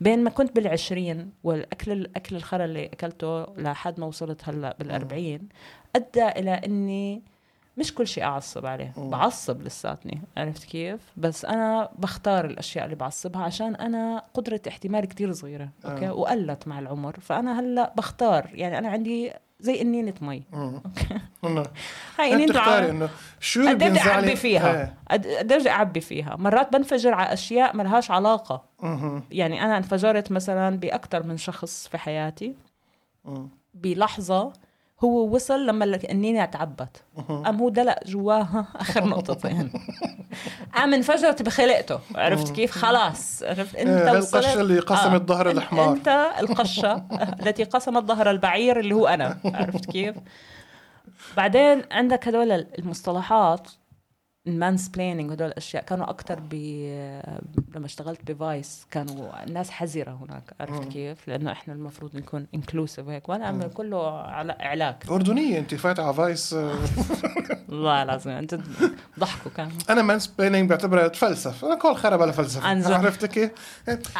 بين 0.00 0.24
ما 0.24 0.30
كنت 0.30 0.56
بالعشرين 0.56 1.30
والأكل 1.44 1.92
الاكل 1.92 2.36
الخرا 2.36 2.64
اللي 2.64 2.86
أكلته 2.86 3.44
لحد 3.44 4.00
ما 4.00 4.06
وصلت 4.06 4.48
هلأ 4.48 4.76
بالأربعين 4.78 5.48
أدى 5.96 6.28
إلى 6.28 6.50
إني 6.50 7.22
مش 7.76 7.94
كل 7.94 8.06
شيء 8.06 8.24
أعصب 8.24 8.66
عليه. 8.66 8.92
بعصب 8.96 9.62
لساتني 9.62 10.20
عرفت 10.36 10.64
كيف؟ 10.64 11.00
بس 11.16 11.44
أنا 11.44 11.88
بختار 11.98 12.44
الأشياء 12.44 12.84
اللي 12.84 12.96
بعصبها 12.96 13.42
عشان 13.42 13.74
أنا 13.74 14.22
قدرة 14.34 14.60
احتمال 14.68 15.04
كتير 15.04 15.32
صغيرة 15.32 15.68
أوكي؟ 15.84 16.08
آه. 16.08 16.14
وقلت 16.14 16.68
مع 16.68 16.78
العمر. 16.78 17.20
فأنا 17.20 17.60
هلأ 17.60 17.92
بختار 17.96 18.50
يعني 18.54 18.78
أنا 18.78 18.88
عندي 18.88 19.32
زي 19.62 19.80
انينه 19.80 20.14
مي. 20.20 20.42
هاي 22.18 22.32
أنت 22.32 22.34
انينه 22.34 22.52
تختاري 22.52 22.78
الع- 22.84 22.90
إنه 22.90 23.08
شو 23.40 23.60
اللي 23.60 23.70
قد 23.72 23.96
أعبي 23.96 24.36
فيها؟ 24.36 24.80
إيه. 24.80 24.94
قد 25.10 25.26
إيه 25.26 25.42
بدي 25.42 25.70
أعبي 25.70 26.00
فيها؟ 26.00 26.36
مرات 26.38 26.72
بنفجر 26.72 27.14
على 27.14 27.32
أشياء 27.32 27.76
ملهاش 27.76 28.10
علاقة. 28.10 28.64
مهم. 28.82 29.22
يعني 29.30 29.64
أنا 29.64 29.76
انفجرت 29.76 30.32
مثلا 30.32 30.76
باكثر 30.76 31.22
من 31.22 31.36
شخص 31.36 31.88
في 31.88 31.98
حياتي. 31.98 32.54
مم. 33.24 33.48
بلحظة 33.74 34.52
هو 35.04 35.34
وصل 35.34 35.66
لما 35.66 35.84
النينة 36.10 36.44
تعبت. 36.44 37.02
قام 37.28 37.60
هو 37.60 37.68
دلق 37.68 37.98
جواها 38.06 38.66
آخر 38.76 39.04
نقطتين 39.04 39.72
قام 40.74 40.94
انفجرت 40.94 41.42
بخلقته. 41.42 41.98
عرفت 42.14 42.52
كيف؟ 42.54 42.70
خلاص. 42.70 43.42
عرفت؟ 43.42 43.76
أنت 43.76 43.88
إيه، 44.08 44.18
وصلت. 44.18 44.34
القشة 44.34 44.60
اللي 44.60 44.78
قسمت 44.78 45.28
ظهر 45.28 45.52
أن- 45.52 45.56
الحمار. 45.56 45.92
أنت 45.92 46.26
القشة 46.40 47.04
التي 47.42 47.64
قسمت 47.64 48.04
ظهر 48.04 48.30
البعير 48.30 48.78
اللي 48.80 48.94
هو 48.94 49.06
أنا. 49.06 49.38
عرفت 49.44 49.90
كيف؟ 49.90 50.16
بعدين 51.36 51.82
عندك 51.92 52.28
هدول 52.28 52.52
المصطلحات 52.78 53.68
ال 54.46 54.88
mansplaining 54.88 55.32
هدول 55.32 55.48
الأشياء. 55.48 55.84
كانوا 55.84 56.10
أكثر 56.10 56.40
ب 56.50 56.54
لما 57.74 57.86
اشتغلت 57.86 58.30
ب 58.32 58.43
Vice 58.43 58.86
كانوا 58.90 59.42
الناس 59.46 59.70
حذرة 59.70 60.10
هناك. 60.28 60.42
عرفت 60.60 60.88
كيف؟ 60.88 61.28
لأنه 61.28 61.52
إحنا 61.52 61.74
المفروض 61.74 62.16
نكون 62.16 62.46
inclusive 62.54 63.08
هيك 63.08 63.28
وأنا 63.28 63.46
عم 63.46 63.62
كله 63.62 64.18
على 64.20 64.52
اعلاك 64.60 65.06
أردنية 65.10 65.58
أنت 65.58 65.74
فايتة 65.74 66.02
على 66.02 66.14
Vice 66.14 66.52
والله 67.68 68.02
العظيم 68.02 68.32
أنت 68.32 68.58
ضحكوا 69.18 69.50
كانوا 69.50 69.72
أنا 69.90 70.02
mansplaining 70.02 70.70
بعتبرها 70.70 71.08
تفلسف 71.08 71.64
أنا 71.64 71.74
كل 71.74 71.94
خرا 71.94 72.16
بلا 72.16 72.32
فلسفة. 72.32 72.68
عن 72.68 72.80
جد. 72.80 72.86
عرفت 72.90 73.26
كيف؟ 73.26 73.50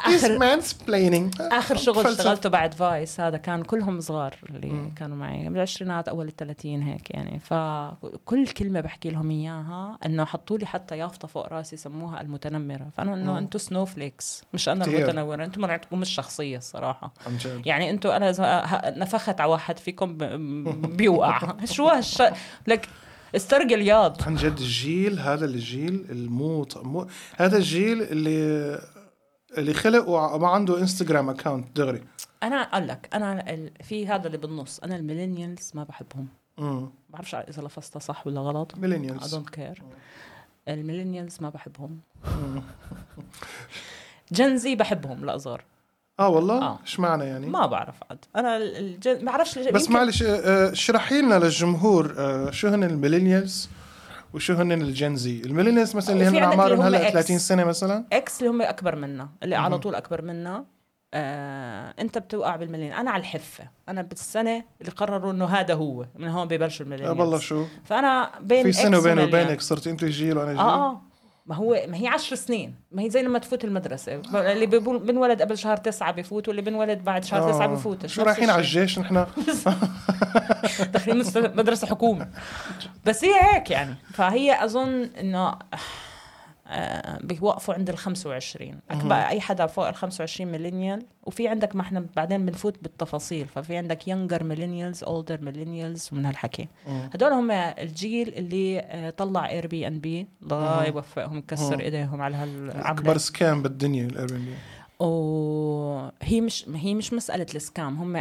هيز 0.05 0.25
آخر- 0.27 0.39
مانس 0.39 0.73
بليننج 0.73 1.35
آخر 1.41 1.77
شغل 1.77 2.07
اشتغلته 2.07 2.49
بعد 2.49 2.75
فايس 2.75 3.21
هذا 3.21 3.37
كان 3.37 3.63
كلهم 3.63 4.01
صغار 4.01 4.35
اللي 4.51 4.67
مم. 4.71 4.95
كانوا 4.97 5.17
معي. 5.17 5.49
بالعشرينات 5.49 6.09
أول 6.09 6.29
الثلاثين 6.29 6.83
هيك 6.83 7.11
يعني. 7.11 7.39
فكل 7.39 8.47
كلمة 8.47 8.81
بحكي 8.81 9.11
لهم 9.11 9.31
إياها 9.31 9.99
إنه 10.13 10.25
حطوا 10.25 10.59
لي 10.59 10.67
حتى 10.67 10.99
يافطة 10.99 11.29
فوق 11.29 11.47
راسي 11.53 11.77
سموها 11.77 12.21
المتنمرة. 12.21 12.89
فأنا 12.97 13.15
إنه 13.15 13.39
أنتم 13.39 13.59
سنو 13.59 13.85
فليكس 13.85 14.45
مش 14.55 14.69
أنا 14.69 14.85
كتير. 14.85 14.99
المتنورة. 14.99 15.45
أنتم 15.45 15.61
مرعتكم 15.61 16.01
مش 16.01 16.11
شخصية 16.11 16.57
الصراحة. 16.57 17.15
يعني 17.67 17.91
أنتم 17.91 18.11
أنا 18.11 18.31
نفخت 18.99 19.41
على 19.41 19.51
واحد 19.51 19.79
فيكم 19.79 20.17
بيوقع. 20.97 21.57
شو 21.65 21.89
هالش 21.89 22.23
لك 22.67 22.89
استرجل 23.37 23.83
ياض 23.83 24.23
عن 24.23 24.35
جد 24.35 24.59
الجيل 24.59 25.19
هذا 25.21 25.45
الجيل 25.45 26.07
الموت. 26.11 26.85
مو 26.85 27.07
هذا 27.37 27.57
الجيل 27.57 28.03
اللي 28.03 28.79
اللي 29.59 29.75
خلق 29.75 30.09
وما 30.09 30.49
عنده 30.49 30.79
انستغرام 30.79 31.31
account 31.31 31.77
دغري. 31.77 32.03
أنا 32.43 32.57
أقول 32.57 32.89
لك 32.89 33.09
أنا 33.15 33.45
في 33.83 34.07
هذا 34.07 34.27
اللي 34.27 34.39
بالنص. 34.39 34.79
أنا 34.79 34.97
ال 34.97 35.03
millennials 35.03 35.73
ما 35.75 35.85
بحبهم. 35.85 36.42
امم 36.59 36.91
بعرفش 37.11 37.35
إذا 37.35 37.63
لفظتها 37.63 38.01
صح 38.01 38.27
ولا 38.27 38.41
غلط. 38.41 38.75
millennials 38.77 39.37
don't 39.37 39.59
care. 39.59 39.83
ال 40.69 40.75
millennials 40.75 41.39
ما 41.41 41.49
بحبهم. 41.51 42.01
Gen 44.33 44.64
Z 44.64 44.75
بحبهم 44.77 45.25
الازار 45.25 45.65
آه 46.21 46.29
والله؟ 46.29 46.63
آه. 46.63 46.79
إيش 46.83 47.01
معنى 47.01 47.25
يعني؟ 47.25 47.47
ما 47.47 47.67
بعرف 47.67 47.95
عاد. 48.11 48.19
أنا 48.37 48.57
ال 48.57 48.66
Gen... 48.66 49.25
ما 49.25 49.33
بعرفش 49.33 49.59
ليش 49.59 49.69
بس 49.69 49.81
يمكن- 49.83 49.93
معلش 49.95 50.23
آه، 50.23 50.27
آه، 50.69 50.73
اشرحي 50.73 51.21
لنا 51.23 51.35
للجمهور 51.39 52.15
آه، 52.19 52.51
شو 52.51 52.69
هن 52.69 52.85
ال 52.85 52.92
millennials 52.92 53.69
وشو 54.35 54.55
هن 54.55 54.73
ال 54.73 54.86
Gen 54.86 55.27
Z 55.27 55.41
ال 55.41 55.45
millennials 55.45 55.97
مثلا 55.97 56.15
اللي 56.15 56.27
هن 56.27 56.43
أعمارهم 56.43 56.81
هلا 56.83 57.03
X. 57.03 57.13
30 57.13 57.39
سنة 57.39 57.65
مثلا؟ 57.65 58.05
X 58.13 58.39
اللي 58.41 58.51
هم 58.51 58.63
أكبر 58.63 58.97
منا 58.97 59.29
اللي 59.43 59.55
على 59.55 59.79
طول 59.79 59.95
أكبر 59.95 60.23
منا. 60.23 60.65
آه، 61.15 61.95
انت 61.99 62.19
بتوقع 62.19 62.57
بال 62.57 62.62
millennial. 62.62 62.93
أنا 62.93 63.11
على 63.11 63.21
الحفة. 63.21 63.65
أنا 63.89 64.03
بالسنة 64.03 64.65
اللي 64.81 64.93
قرروا 64.93 65.33
إنه 65.33 65.45
هذا 65.45 65.75
هو 65.75 66.07
من 66.17 66.29
هون 66.29 66.49
ببلشوا 66.49 66.87
آه 66.87 66.89
ال 66.89 66.92
millennial 66.92 67.21
والله 67.21 67.39
شو؟ 67.39 67.65
فأنا 67.85 68.31
بين 68.41 68.63
في 68.63 68.73
سنة 68.73 69.03
بيني. 69.03 69.25
وبينك 69.25 69.61
صرت 69.61 69.87
أنت 69.87 70.05
جيل 70.05 70.39
وأنا 70.39 70.53
جيل؟ 70.53 70.61
آه 70.61 70.91
آه. 70.91 71.01
ما 71.47 71.55
هو 71.55 71.85
ما 71.89 71.97
هي 71.97 72.09
عشر 72.09 72.37
سنين. 72.37 72.75
ما 72.93 73.03
هي 73.03 73.11
زي 73.11 73.23
لما 73.23 73.39
تفوت 73.39 73.65
المدرسة. 73.65 74.23
اللي 74.35 74.67
بنولد 74.99 75.43
قبل 75.43 75.59
شهر 75.59 75.77
تسعة 75.77 76.13
بفوت 76.13 76.49
واللي 76.49 76.63
بنولد 76.63 77.05
بعد 77.05 77.25
شهر 77.25 77.49
آه. 77.49 77.53
تسعة 77.53 77.67
بفوت. 77.67 78.07
شو 78.07 78.23
رايحين 78.23 78.51
على 78.51 78.61
الجيش 78.61 78.99
نحن؟ 78.99 79.15
داخلين 80.93 81.25
مدرسة 81.37 81.87
حكومة. 81.87 82.29
بس 83.05 83.25
هي 83.25 83.33
هيك 83.43 83.71
يعني. 83.71 83.95
فهي 84.15 84.65
أظن 84.65 85.11
إنه 85.21 85.49
آه، 85.49 85.59
بيوقفوا 87.23 87.75
عند 87.75 87.91
ال 87.91 87.99
25 87.99 88.81
أكبر 88.91 89.15
أي 89.15 89.41
حدا 89.41 89.67
فوق 89.67 89.89
ال 89.89 89.95
25 89.95 90.53
millennial 90.53 91.07
وفي 91.23 91.49
عندك 91.49 91.77
ما 91.77 91.83
إحنا 91.83 92.07
بعدين 92.17 92.47
بنفوت 92.47 92.83
بالتفاصيل 92.83 93.47
ففي 93.47 93.77
عندك 93.77 94.09
younger 94.09 94.45
millennials 94.45 95.05
older 95.05 95.41
millennials 95.41 96.09
ومن 96.13 96.27
هالحكي. 96.27 96.69
هدول 96.87 97.33
هم 97.33 97.51
الجيل 97.51 98.29
اللي 98.29 98.81
آه، 98.81 99.11
طلع 99.11 99.49
Airbnb 99.49 100.27
الله 100.43 100.85
يوفقهم 100.87 101.39
يكسر. 101.39 101.81
إيديهم 101.81 102.23
على 102.23 102.37
هالعملة. 102.37 102.91
أكبر 102.91 103.19
scam 103.19 103.63
بالدنيا 103.63 104.07
ال 104.07 104.27
Airbnb 104.33 104.55
وهي 105.07 106.41
مش 106.41 106.69
هي 106.75 106.95
مش 106.95 107.13
مسألة 107.13 107.47
ال 107.55 107.64
scam 107.64 107.99
هم 107.99 108.17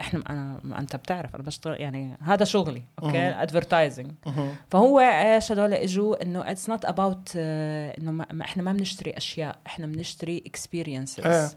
إحنا 0.00 0.22
أنا 0.30 0.78
أنت 0.78 0.96
بتعرف 0.96 1.34
أنا 1.34 1.42
بشتغل 1.42 1.80
يعني 1.80 2.18
هذا 2.22 2.44
شغلي 2.44 2.82
أوكي؟ 3.02 3.18
advertising 3.18 4.12
فهو 4.70 5.00
إيش 5.00 5.52
هدول 5.52 5.72
إجوا؟ 5.72 6.22
إنه 6.22 6.50
it's 6.50 6.68
not 6.68 6.84
about 6.84 7.32
إنه 7.36 8.10
ما 8.12 8.26
إحنا 8.40 8.62
ما 8.62 8.72
بنشتري 8.72 9.10
أشياء 9.10 9.56
إحنا 9.66 9.86
بنشتري. 9.86 10.42
experiences 10.46 11.56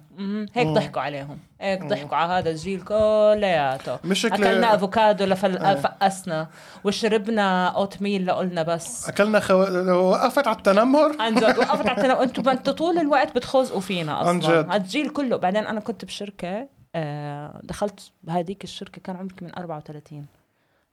هيك. 0.54 0.68
ضحكوا 0.68 1.02
عليهم. 1.02 1.40
هيك 1.62 1.84
ضحكوا 1.86 2.18
على 2.18 2.34
هذا 2.34 2.50
الجيل 2.50 2.82
كلياته. 2.82 3.98
مش 4.04 4.26
أكلنا 4.26 4.76
أفوكادو 4.76 5.24
إيه. 5.24 5.30
لفقسنا. 5.74 6.48
وشربنا 6.84 7.68
oat 7.68 8.02
milk 8.02 8.26
لقلنا 8.26 8.64
بس. 8.64 9.10
أكلنا 9.10 9.40
خو... 9.40 9.54
وقفت 9.90 10.48
على 10.48 10.58
التنمر. 10.58 11.16
عن 11.20 11.36
جد. 11.36 11.58
وقفت 11.58 11.88
على 11.88 11.98
التنمر 11.98 12.24
أنتم 12.28 12.50
أنتوا 12.50 12.74
طول 12.74 12.98
الوقت 12.98 13.36
بتخزقوا 13.36 13.82
فينا 13.82 14.22
أصلا. 14.22 14.30
عن 14.30 14.40
جد. 14.40 14.72
الجيل 14.74 15.10
كله. 15.10 15.38
بعدين 15.38 15.66
أنا 15.66 15.80
كنت 15.80 16.06
بشركة 16.06 16.79
آه، 16.96 17.62
دخلت 17.64 18.12
بهذيك 18.24 18.64
الشركة 18.64 19.02
كان 19.02 19.16
عمري 19.16 19.36
من 19.42 19.56
34 19.56 20.26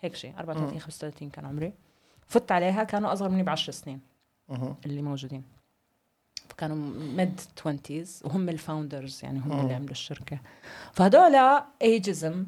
هيك 0.00 0.14
شيء 0.14 0.34
34 0.38 0.80
35 0.80 1.30
كان 1.30 1.44
عمري. 1.44 1.72
فت 2.26 2.52
عليها 2.52 2.84
كانوا 2.84 3.12
أصغر 3.12 3.28
مني 3.28 3.42
ب 3.42 3.48
10 3.48 3.72
سنين. 3.72 4.00
اللي 4.86 5.02
موجودين. 5.02 5.42
فكانوا 6.48 6.76
mid 7.16 7.40
20 7.58 8.04
وهم 8.24 8.48
ال 8.48 8.56
founders 8.56 9.20
يعني 9.22 9.38
هم 9.38 9.60
اللي 9.60 9.74
عملوا 9.74 9.90
الشركة. 9.90 10.38
فهدول 10.92 11.34
ageism 11.82 12.46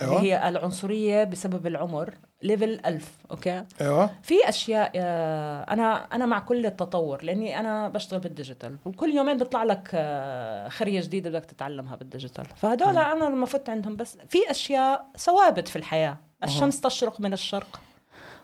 اللي 0.00 0.10
أيوة. 0.10 0.20
هي 0.22 0.48
العنصرية 0.48 1.24
بسبب 1.24 1.66
العمر 1.66 2.14
level 2.42 2.80
1000 2.86 3.18
أوكي؟ 3.30 3.64
أيوه. 3.80 4.10
في 4.22 4.48
أشياء 4.48 4.92
آه، 4.96 5.62
أنا 5.62 6.06
أنا 6.12 6.26
مع 6.26 6.38
كل 6.38 6.66
التطور 6.66 7.24
لأني 7.24 7.60
أنا 7.60 7.88
بشتغل 7.88 8.20
بال 8.20 8.31
digital. 8.31 8.76
وكل 8.84 9.10
يومين 9.10 9.36
بيطلع 9.36 9.62
لك 9.64 9.90
آه، 9.94 10.68
خريه 10.68 11.00
جديدة 11.00 11.30
بدك 11.30 11.44
تتعلمها 11.44 11.96
بال 11.96 12.06
digital. 12.06 12.44
فهدول 12.56 12.98
أنا 12.98 13.24
لما 13.24 13.46
فت 13.46 13.68
عندهم 13.68 13.96
بس 13.96 14.18
في 14.28 14.50
أشياء 14.50 15.06
ثوابت 15.18 15.68
في 15.68 15.76
الحياة. 15.76 16.16
الشمس 16.44 16.80
تشرق 16.80 17.20
من 17.20 17.32
الشرق 17.32 17.80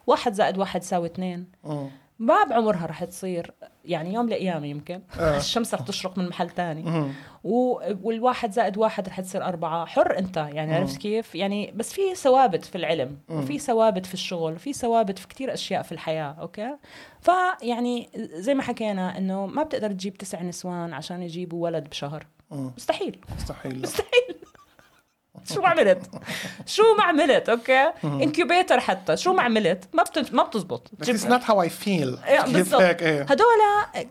واحد 0.06 0.32
زائد 0.32 0.58
واحد 0.58 0.82
يساوي 0.82 1.06
اثنين. 1.06 1.46
ما 2.18 2.44
بعمرها 2.44 2.86
رح 2.86 3.04
تصير 3.04 3.54
يعني 3.84 4.14
يوم 4.14 4.28
لأيام 4.28 4.64
يمكن. 4.64 5.02
آه. 5.20 5.36
الشمس 5.42 5.74
رح 5.74 5.80
تشرق 5.80 6.18
من 6.18 6.28
محل 6.28 6.50
تاني. 6.50 7.12
و- 7.44 7.80
والواحد 8.02 8.52
زائد 8.52 8.76
واحد 8.78 9.08
رح 9.08 9.20
تصير 9.20 9.44
أربعة. 9.44 9.86
حر 9.86 10.18
أنت 10.18 10.36
يعني 10.36 10.74
عرفت 10.74 10.96
كيف؟ 10.96 11.34
يعني 11.34 11.72
بس 11.76 11.92
في 11.92 12.14
ثوابت 12.14 12.64
في 12.64 12.76
العلم 12.78 13.18
وفي 13.28 13.58
ثوابت 13.58 14.06
في 14.06 14.14
الشغل 14.14 14.52
وفي 14.52 14.72
ثوابت 14.72 15.18
في 15.18 15.28
كتير 15.28 15.52
أشياء 15.54 15.82
في 15.82 15.92
الحياة 15.92 16.36
أوكي؟ 16.40 16.76
فيعني 17.20 18.08
زي 18.34 18.54
ما 18.54 18.62
حكينا 18.62 19.18
إنه 19.18 19.46
ما 19.46 19.62
بتقدر 19.62 19.90
تجيب 19.92 20.14
تسع 20.14 20.42
نسوان 20.42 20.94
عشان 20.94 21.22
يجيبوا 21.22 21.64
ولد 21.64 21.88
بشهر. 21.88 22.26
مستحيل. 22.50 23.20
مستحيل. 23.38 23.72
لا. 23.82 23.88
شو 25.44 25.60
ما 25.60 25.68
عملت 25.68 26.06
شو 26.66 26.82
ما 26.98 27.04
عملت 27.04 27.48
okay 27.48 27.92
incubator 28.04 28.80
حتى. 28.80 29.16
شو 29.16 29.32
ما 29.32 29.42
عملت 29.42 29.84
ما 29.92 30.02
بت... 30.02 30.34
ما 30.34 30.42
بتزبط. 30.42 30.88
But 31.02 31.06
it's 31.06 31.24
not 31.24 31.42
how 31.42 31.54
I 31.54 31.68
feel. 31.68 32.26
إيه، 32.26 32.42
كيف 32.42 32.54
بالضبط. 32.54 32.80
هيك 32.80 33.02
إيه. 33.02 33.22
هدول 33.22 33.46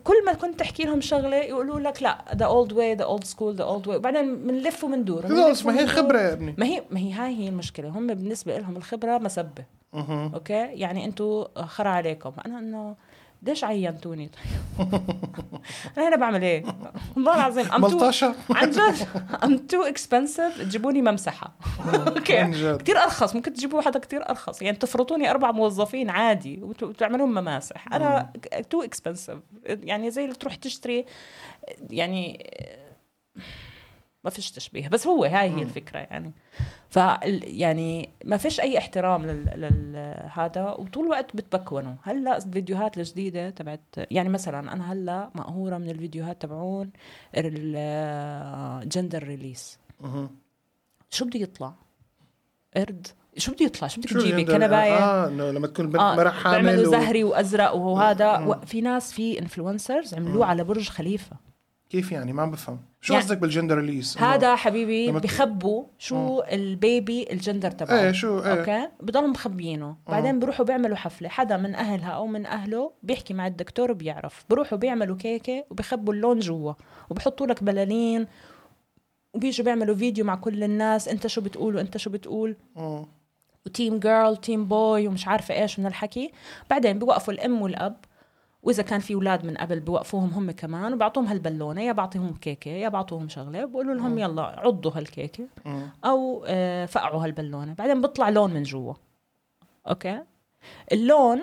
كل 0.04 0.24
ما 0.26 0.32
كنت 0.32 0.60
تحكي 0.60 0.82
لهم 0.82 1.00
شغلة 1.00 1.36
يقولوا 1.36 1.80
لك 1.80 2.02
لا 2.02 2.24
the 2.34 2.46
old 2.46 2.72
way 2.72 2.94
the 2.94 3.04
old 3.04 3.24
school 3.24 3.54
the 3.54 3.64
old 3.64 3.88
way 3.88 3.96
وبعدين 3.96 4.36
بنلف 4.46 4.84
ومندور. 4.84 5.28
خلص 5.28 5.66
ما 5.66 5.80
هي. 5.80 5.86
خبرة 5.86 6.18
يا 6.18 6.32
ابني. 6.32 6.54
ما 6.58 6.66
هي 6.66 6.82
ما 6.90 7.00
هي 7.00 7.12
هاي 7.12 7.36
هي 7.36 7.48
المشكلة. 7.48 7.88
هم 7.88 8.06
بالنسبة 8.06 8.58
لهم 8.58 8.76
الخبرة 8.76 9.18
مسبة. 9.18 9.64
okay؟ 10.34 10.54
يعني 10.54 11.04
أنتم 11.04 11.44
خرا 11.56 11.88
عليكم. 11.88 12.32
أنا 12.46 12.58
إنه 12.58 12.96
ليش 13.42 13.64
عينتوني؟ 13.64 14.30
أنا 15.98 16.08
هنا 16.08 16.16
بعمل 16.16 16.42
إيه؟ 16.42 16.64
والله 17.16 17.34
العظيم 17.36 17.64
too- 17.64 17.74
ملطشة. 17.80 18.34
عن 18.50 18.70
جد 18.70 19.08
I'm 19.44 19.56
too 19.58 19.82
expensive 19.82 20.62
تجيبوني 20.62 21.02
ممسحة. 21.02 21.52
okay. 21.94 22.44
كثير 22.76 22.98
أرخص. 23.02 23.34
ممكن 23.34 23.52
تجيبوا 23.52 23.82
حدا 23.82 23.98
كثير 23.98 24.28
أرخص. 24.30 24.62
يعني 24.62 24.76
تفرطوني 24.76 25.30
أربع 25.30 25.50
موظفين 25.52 26.10
عادي 26.10 26.62
وت- 26.62 26.82
وتعملون 26.82 27.28
مماسح. 27.30 27.92
أنا 27.94 28.32
too 28.70 28.82
expensive 28.82 29.38
يعني 29.66 30.10
زي 30.10 30.24
اللي 30.24 30.34
تروح 30.34 30.54
تشتري 30.54 31.04
يعني 31.90 32.46
ما 34.28 34.34
فيش 34.34 34.50
تشبيه. 34.50 34.88
بس 34.88 35.06
هو 35.06 35.24
هاي 35.24 35.50
هي 35.50 35.62
الفكرة 35.62 35.98
يعني. 35.98 36.32
ف 36.88 36.96
يعني 37.42 38.08
ما 38.24 38.36
فيش 38.36 38.60
أي 38.60 38.78
احترام 38.78 39.26
لل, 39.26 39.44
لل... 39.56 39.96
هذا 40.32 40.70
وطول 40.70 41.04
الوقت 41.04 41.36
بتبكونوا. 41.36 41.94
هلأ 42.02 42.36
الفيديوهات 42.36 42.98
الجديدة 42.98 43.50
تبعت 43.50 43.80
يعني 43.96 44.28
مثلا 44.28 44.72
أنا 44.72 44.92
هلأ 44.92 45.30
مقهورة 45.34 45.78
من 45.78 45.90
الفيديوهات 45.90 46.42
تبعون 46.42 46.90
ال 47.34 47.61
gender 47.61 49.22
reveal. 49.22 49.78
شو 51.10 51.24
بده 51.24 51.40
يطلع؟ 51.40 51.74
قرد؟ 52.76 53.06
شو 53.36 53.52
بده 53.52 53.66
يطلع؟ 53.66 53.88
شو 53.88 54.00
بدك 54.00 54.10
تجيبي؟ 54.10 54.30
يعني؟ 54.30 54.44
كنباية؟ 54.44 54.98
آه 54.98 55.28
إنه 55.28 55.50
لما 55.50 55.66
تكون 55.66 55.86
بنت 55.86 56.00
آه 56.00 56.16
مرة 56.16 56.30
حامل 56.30 56.62
بيعملوا. 56.62 56.90
زهري 56.92 57.24
وأزرق 57.24 57.74
وهذا. 57.74 58.60
في 58.66 58.80
ناس 58.80 59.12
في 59.12 59.38
influencers 59.38 60.14
عملوه 60.14 60.46
على 60.46 60.64
برج 60.64 60.88
خليفة. 60.88 61.36
كيف 61.90 62.12
يعني؟ 62.12 62.32
ما 62.32 62.42
عم 62.42 62.50
بفهم. 62.50 62.80
شو 63.00 63.12
يعني- 63.12 63.24
قصدك 63.24 63.38
بال 63.38 63.48
gender 63.48 63.78
reveal 63.78 64.18
هذا 64.18 64.56
حبيبي 64.56 65.12
بخبوا 65.12 65.84
شو 65.98 66.42
ال 66.42 66.60
baby 66.60 67.32
ال 67.32 67.37
gender 67.37 67.70
تبعه. 67.70 68.00
إيه 68.00 68.12
شو 68.12 68.38
إيه. 68.38 68.60
okay؟ 68.60 68.88
بضلوا 69.00 69.28
مخبيينه. 69.28 69.96
بعدين 70.08 70.38
بيروحوا 70.38 70.64
بيعملوا 70.64 70.96
حفلة. 70.96 71.28
حدا 71.28 71.56
من 71.56 71.74
أهلها 71.74 72.10
أو 72.10 72.26
من 72.26 72.46
أهله 72.46 72.92
بيحكي 73.02 73.34
مع 73.34 73.46
الدكتور 73.46 73.90
وبيعرف. 73.90 74.44
بيروحوا 74.50 74.78
بيعملوا 74.78 75.16
كيكة 75.16 75.64
وبخبوا 75.70 76.14
اللون 76.14 76.38
جوا. 76.38 76.72
وبحطوا 77.10 77.46
لك 77.46 77.64
بلالين. 77.64 78.26
وبيجوا 79.34 79.64
بيعملوا 79.64 79.94
فيديو 79.94 80.24
مع 80.24 80.34
كل 80.34 80.64
الناس. 80.64 81.08
أنت 81.08 81.26
شو 81.26 81.40
بتقول 81.40 81.76
وأنت 81.76 81.96
شو 81.96 82.10
بتقول. 82.10 82.56
و 83.66 83.72
team 83.72 83.98
girl 83.98 84.36
team 84.36 84.64
boy 84.64 85.08
ومش 85.08 85.28
عارفة 85.28 85.62
إيش 85.62 85.78
من 85.78 85.86
الحكي. 85.86 86.32
بعدين 86.70 86.98
بيوقفوا 86.98 87.34
الأم 87.34 87.62
والأب. 87.62 87.96
وإذا 88.62 88.82
كان 88.82 89.00
في 89.00 89.14
أولاد 89.14 89.44
من 89.44 89.56
قبل 89.56 89.80
بوقفوهم 89.80 90.30
هم 90.30 90.50
كمان 90.50 90.92
وبعطوهم 90.94 91.26
هالبالونة 91.26 91.82
يا 91.82 91.92
بعطيهم 91.92 92.34
كيكة 92.34 92.70
يا 92.70 92.88
بعطوهم 92.88 93.28
شغلة 93.28 93.64
بقولوا 93.64 93.94
لهم 93.94 94.18
يلا 94.18 94.42
عضوا 94.42 94.90
هالكيكة. 94.94 95.44
أو 96.04 96.44
آه، 96.48 96.86
فقعوا 96.86 97.24
هالبالونة. 97.24 97.72
بعدين 97.74 98.00
بيطلع 98.00 98.28
لون 98.28 98.54
من 98.54 98.62
جوا. 98.62 98.94
okay؟ 99.88 100.20
اللون 100.92 101.40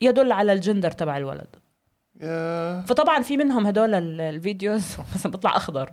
يدل 0.00 0.32
على 0.32 0.52
الجندر 0.52 0.90
تبع 0.90 1.16
الولد. 1.16 1.56
فطبعا 2.86 3.22
في 3.22 3.36
منهم 3.36 3.66
هدول 3.66 3.94
ال- 3.94 4.20
ال 4.20 4.29
videos. 4.29 4.96
مثلا 5.14 5.32
بيطلع 5.32 5.56
أخضر. 5.56 5.92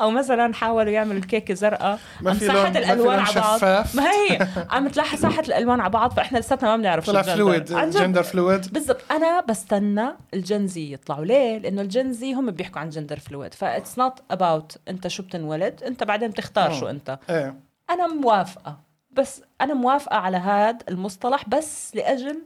أو 0.00 0.10
مثلا 0.10 0.54
حاولوا 0.54 0.92
يعملوا 0.92 1.18
الكيكه 1.18 1.54
زرقاء 1.54 1.98
عم 2.26 2.34
ساحت 2.34 2.76
الألوان 2.76 3.18
على 3.18 3.40
بعض. 3.40 3.86
ما 3.94 4.02
هي 4.02 4.48
عم 4.70 4.88
تلاحظ 4.88 5.20
ساحت 5.20 5.48
الألوان 5.48 5.80
على 5.80 5.90
بعض 5.90 6.12
فإحنا 6.12 6.38
لساتنا 6.38 6.68
ما 6.70 6.76
بنعرف 6.76 7.06
شو 7.06 7.12
طلع. 7.12 7.22
fluid. 7.22 7.64
Gender 7.64 8.22
fluid 8.22 8.72
بالضبط. 8.72 9.12
أنا 9.12 9.40
بستنى 9.40 10.08
ال 10.34 10.46
Gen 10.46 10.80
Z 10.80 10.92
يطلعوا. 10.92 11.24
ليه؟ 11.24 11.58
لأنه 11.58 11.82
ال 11.82 11.92
Gen 11.92 12.22
Z 12.22 12.32
هم 12.34 12.50
بيحكوا 12.50 12.80
عن 12.80 12.88
gender 12.88 13.18
fluid 13.18 13.54
فا 13.54 13.63
it's 13.63 13.98
not 13.98 14.22
about 14.30 14.78
أنت 14.88 15.08
شو 15.08 15.22
بتنولد 15.22 15.82
أنت 15.82 16.04
بعدين 16.04 16.30
بتختار. 16.30 16.72
شو 16.72 16.86
أنت. 16.86 17.18
إيه. 17.30 17.54
أنا 17.90 18.06
موافقة. 18.06 18.78
بس 19.10 19.42
أنا 19.60 19.74
موافقة 19.74 20.16
على 20.16 20.36
هذا 20.36 20.78
المصطلح 20.88 21.48
بس 21.48 21.96
لأجل 21.96 22.42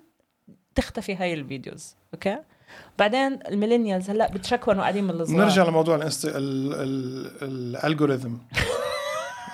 تختفي 0.74 1.14
هاي 1.16 1.34
ال 1.34 1.42
videos. 1.42 1.96
Okay؟ 2.14 2.38
بعدين 2.98 3.38
ال 3.48 3.53
millennials 3.53 4.10
هلا 4.10 4.30
بتشكوا 4.30 4.72
انه 4.72 4.82
قاعدين 4.82 5.04
من 5.04 5.10
الصغار. 5.10 5.40
نرجع 5.40 5.64
لموضوع 5.64 5.96
الانست... 5.96 6.24
ال... 6.24 6.34
ال... 6.34 7.30
ال 7.42 7.51
algorithm 7.51 8.34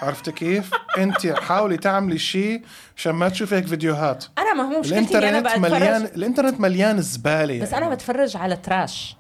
عرفتي 0.03 0.33
كيف؟ 0.33 0.71
انت 0.99 1.27
حاولي 1.27 1.77
تعملي 1.77 2.19
شيء 2.19 2.63
عشان 2.97 3.13
ما 3.13 3.29
تشوفي 3.29 3.55
هيك 3.55 3.67
فيديوهات. 3.67 4.25
أنا 4.39 4.55
ما 4.55 4.63
هو 4.63 4.81
مشكلتي 4.81 5.19
الإنترنت 5.19 5.47
بتفرج 5.47 5.73
مليان 5.73 6.03
الإنترنت 6.03 6.61
مليان 6.61 7.03
زبالة 7.03 7.61
بس 7.63 7.73
يعني. 7.73 7.87
أنا 7.87 7.95
بتفرج 7.95 8.37
على 8.37 8.57
trash 8.57 9.17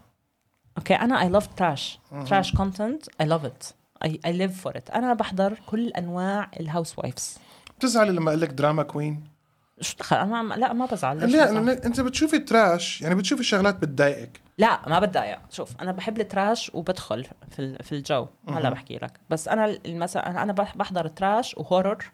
okay 0.79 0.95
أنا 0.95 1.23
I 1.23 1.29
love 1.29 1.47
trash 1.47 1.99
trash 2.27 2.53
content 2.55 3.05
I 3.21 3.27
love 3.27 3.45
it 3.45 3.65
I 4.05 4.21
I 4.27 4.33
live 4.33 4.63
for 4.63 4.77
it 4.77 4.91
أنا 4.91 5.15
بحضر 5.15 5.55
كل 5.67 5.89
أنواع 5.89 6.51
ال 6.61 6.99
Housewives 6.99 7.39
بتزعلي 7.79 8.13
لما 8.13 8.31
أقول 8.31 8.41
لك 8.41 8.51
drama 8.51 8.83
queen 8.83 9.36
شو 9.81 9.95
دخل؟ 9.99 10.17
أنا 10.17 10.43
ما 10.43 10.55
لا 10.55 10.73
ما 10.73 10.87
بزعل. 10.87 11.33
لا 11.33 11.87
أنت 11.87 12.01
بتشوفي 12.01 12.39
trash 12.39 13.03
يعني 13.03 13.15
بتشوفي 13.15 13.43
شغلات 13.45 13.75
بتضايقك. 13.79 14.41
لا 14.59 14.89
ما 14.89 14.99
بتضايق. 14.99 15.39
شوف 15.51 15.71
أنا 15.81 15.93
بحب 15.93 16.21
ال 16.21 16.29
trash 16.29 16.71
وبدخل 16.75 17.27
في 17.57 17.79
في 17.83 17.93
الجو. 17.93 18.27
هلا 18.49 18.71
بحكي 18.71 18.97
لك. 18.97 19.13
بس 19.31 19.49
أنا 19.49 19.79
مثلا 19.87 20.43
أنا 20.43 20.53
بح- 20.53 20.77
بحضر 20.77 21.09
trash 21.09 21.55
و 21.59 21.65
horror 21.65 22.05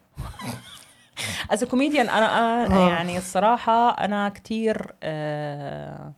as 1.51 1.65
comedian 1.65 2.09
أنا 2.09 2.67
أنا 2.67 2.89
يعني 2.89 3.19
الصراحة 3.19 3.91
أنا 3.91 4.29
كتير 4.29 4.95
آه 5.03 6.13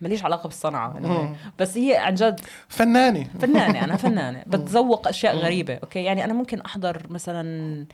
ماليش 0.00 0.24
علاقة 0.24 0.46
بالصنعة. 0.46 1.34
بس 1.58 1.76
هي 1.78 1.96
عن 1.96 2.14
جد 2.14 2.40
فنانة. 2.68 3.26
فنانة 3.40 3.84
أنا 3.84 3.96
فنانة. 4.06 4.42
بتذوق 4.46 5.08
أشياء 5.08 5.36
غريبة 5.36 5.74
okay؟ 5.74 6.04
يعني 6.04 6.24
أنا 6.24 6.32
ممكن 6.32 6.60
أحضر 6.60 7.02
مثلا 7.10 7.86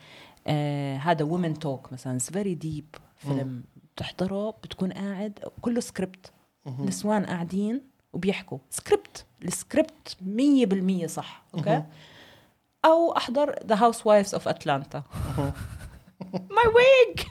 آه 0.46 0.96
هذا 0.96 1.24
وومن 1.24 1.58
توك 1.58 1.92
مثلا. 1.92 2.18
فيري 2.18 2.54
ديب 2.54 2.94
فيلم 3.16 3.64
بتحضره 3.96 4.50
بتكون 4.50 4.92
قاعد 4.92 5.38
كله 5.60 5.80
سكريبت 5.80 6.32
نسوان 6.66 7.26
قاعدين 7.26 7.80
وبيحكوا. 8.12 8.58
سكريبت 8.70 9.26
السكريبت 9.44 10.16
100% 11.02 11.06
صح 11.06 11.42
أوكي 11.54 11.82
أو 12.84 13.16
أحضر 13.16 13.54
ذا 13.66 13.74
هاوس 13.74 14.06
وايفز 14.06 14.34
اوف 14.34 14.48
اتلانتا 14.48 15.02
ماي 16.32 16.66
ويج 16.74 17.26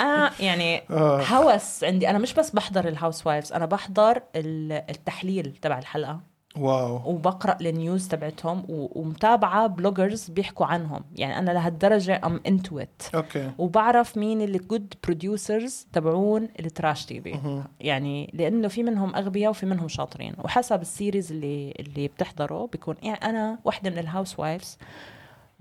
آه 0.00 0.30
يعني 0.40 0.82
آه. 0.90 1.22
هوس 1.22 1.84
عندي. 1.84 2.10
أنا 2.10 2.18
مش 2.18 2.34
بس 2.34 2.50
بحضر 2.50 2.88
الهاوس 2.88 3.26
وايفز 3.26 3.52
أنا 3.52 3.66
بحضر 3.66 4.22
ال- 4.36 4.72
التحليل 4.90 5.56
تبع 5.62 5.78
الحلقة. 5.78 6.20
wow. 6.58 7.10
وبقرأ 7.10 7.56
ال 7.60 7.70
news 7.70 8.08
تبعتهم 8.08 8.64
ومتابعة 8.68 9.66
bloggers 9.66 10.30
بيحكوا 10.30 10.66
عنهم. 10.66 11.04
يعني 11.16 11.38
أنا 11.38 11.50
لهالدرجة 11.50 12.20
I'm 12.24 12.40
into 12.46 12.78
it 12.78 13.02
okay. 13.14 13.50
وبعرف 13.58 14.16
مين 14.16 14.40
اللي 14.40 14.58
good 14.58 14.94
producers 15.04 15.86
تبعون 15.92 16.48
ال 16.60 17.06
trash 17.06 17.20
TV 17.20 17.62
يعني 17.80 18.30
لأنه 18.34 18.68
في 18.68 18.82
منهم 18.82 19.14
أغبياء 19.16 19.50
وفي 19.50 19.66
منهم 19.66 19.88
شاطرين. 19.88 20.34
وحسب 20.44 20.80
ال 20.80 20.87
series 20.87 21.32
اللي 21.32 21.74
اللي 21.80 22.08
بتحضره 22.08 22.66
بيكون 22.72 22.96
يعني 23.02 23.18
أنا 23.18 23.58
واحدة 23.64 23.90
من 23.90 23.98
ال 23.98 24.38
Housewives 24.38 24.78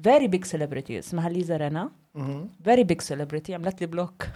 very 0.04 0.28
big 0.28 0.46
celebrity 0.46 1.00
اسمها 1.00 1.30
ليزا 1.30 1.58
رينا. 1.58 1.90
very 2.64 2.84
big 2.84 3.02
celebrity 3.02 3.56
عملت 3.56 3.82
لي 3.82 3.88
block 3.88 4.24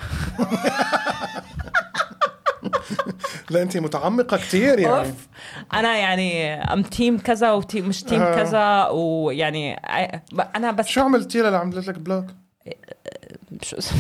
لا 3.49 3.62
انت 3.62 3.77
متعمقة 3.77 4.38
كثير 4.38 4.80
يعني. 4.80 4.99
أوف. 4.99 5.27
أنا 5.73 5.97
يعني 5.97 6.53
أم 6.53 6.84
تيم 6.84 7.17
كذا 7.17 7.51
وتيم 7.51 7.89
مش 7.89 8.03
تيم 8.03 8.21
آه. 8.21 8.36
كذا 8.36 8.88
ويعني 8.88 9.73
أنا 10.56 10.71
بس 10.71 10.86
شو 10.86 11.01
عملتي 11.01 11.39
لها 11.39 11.47
اللي 11.47 11.58
عملت 11.58 11.88
لك 11.88 11.99
بلوك؟ 11.99 12.25
شو 13.62 13.77
اسمه؟ 13.77 13.99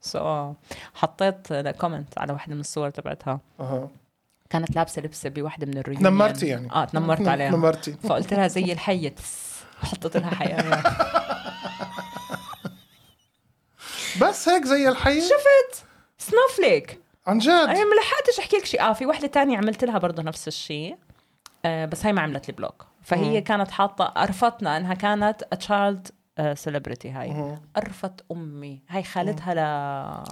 سو 0.00 0.52
حطيت 0.94 1.52
كومنت 1.52 2.18
على 2.18 2.32
واحدة 2.32 2.54
من 2.54 2.60
الصور 2.60 2.90
تبعتها. 2.90 3.40
أها. 3.60 3.88
كانت 4.50 4.76
لابسة 4.76 5.02
لبسة 5.02 5.30
بواحدة 5.30 5.66
من 5.66 5.78
الريون 5.78 6.02
تنمرتي 6.02 6.46
يعني. 6.46 6.72
آه 6.72 6.84
تنمرت 6.84 7.28
عليها. 7.28 7.50
تنمرتي 7.50 7.96
فقلت 8.08 8.34
لها 8.34 8.48
زي 8.48 8.72
الحية. 8.72 9.08
تس. 9.08 9.52
حطيت 9.82 10.16
لها 10.16 10.34
حياة. 10.34 10.82
بس 14.20 14.48
هيك 14.48 14.64
زي 14.64 14.88
الحي 14.88 15.20
شفت؟ 15.20 15.84
سنوفليك 16.18 17.01
عن 17.26 17.38
جد؟ 17.38 17.48
أنا 17.50 17.84
ما 17.84 17.94
لحقتش 17.94 18.38
أحكي 18.38 18.56
لك 18.56 18.64
شيء 18.64 18.82
آه 18.82 18.92
في 18.92 19.06
وحدة 19.06 19.26
تانية 19.26 19.56
عملت 19.58 19.84
لها 19.84 19.98
برضه 19.98 20.22
نفس 20.22 20.48
الشيء 20.48 20.96
آه 21.64 21.84
بس 21.84 22.06
هي 22.06 22.12
ما 22.12 22.20
عملت 22.20 22.48
لي 22.48 22.54
بلوك. 22.54 22.86
فهي 23.02 23.40
كانت 23.40 23.70
حاطة 23.70 24.04
قرفتنا 24.04 24.76
إنها 24.76 24.94
كانت 24.94 25.44
تشايلد 25.54 26.08
سيلبرتي 26.54 27.10
هاي. 27.10 27.58
قرفت 27.76 28.24
أمي. 28.32 28.82
هاي 28.88 29.02
خالتها 29.02 29.54
ل 29.54 29.58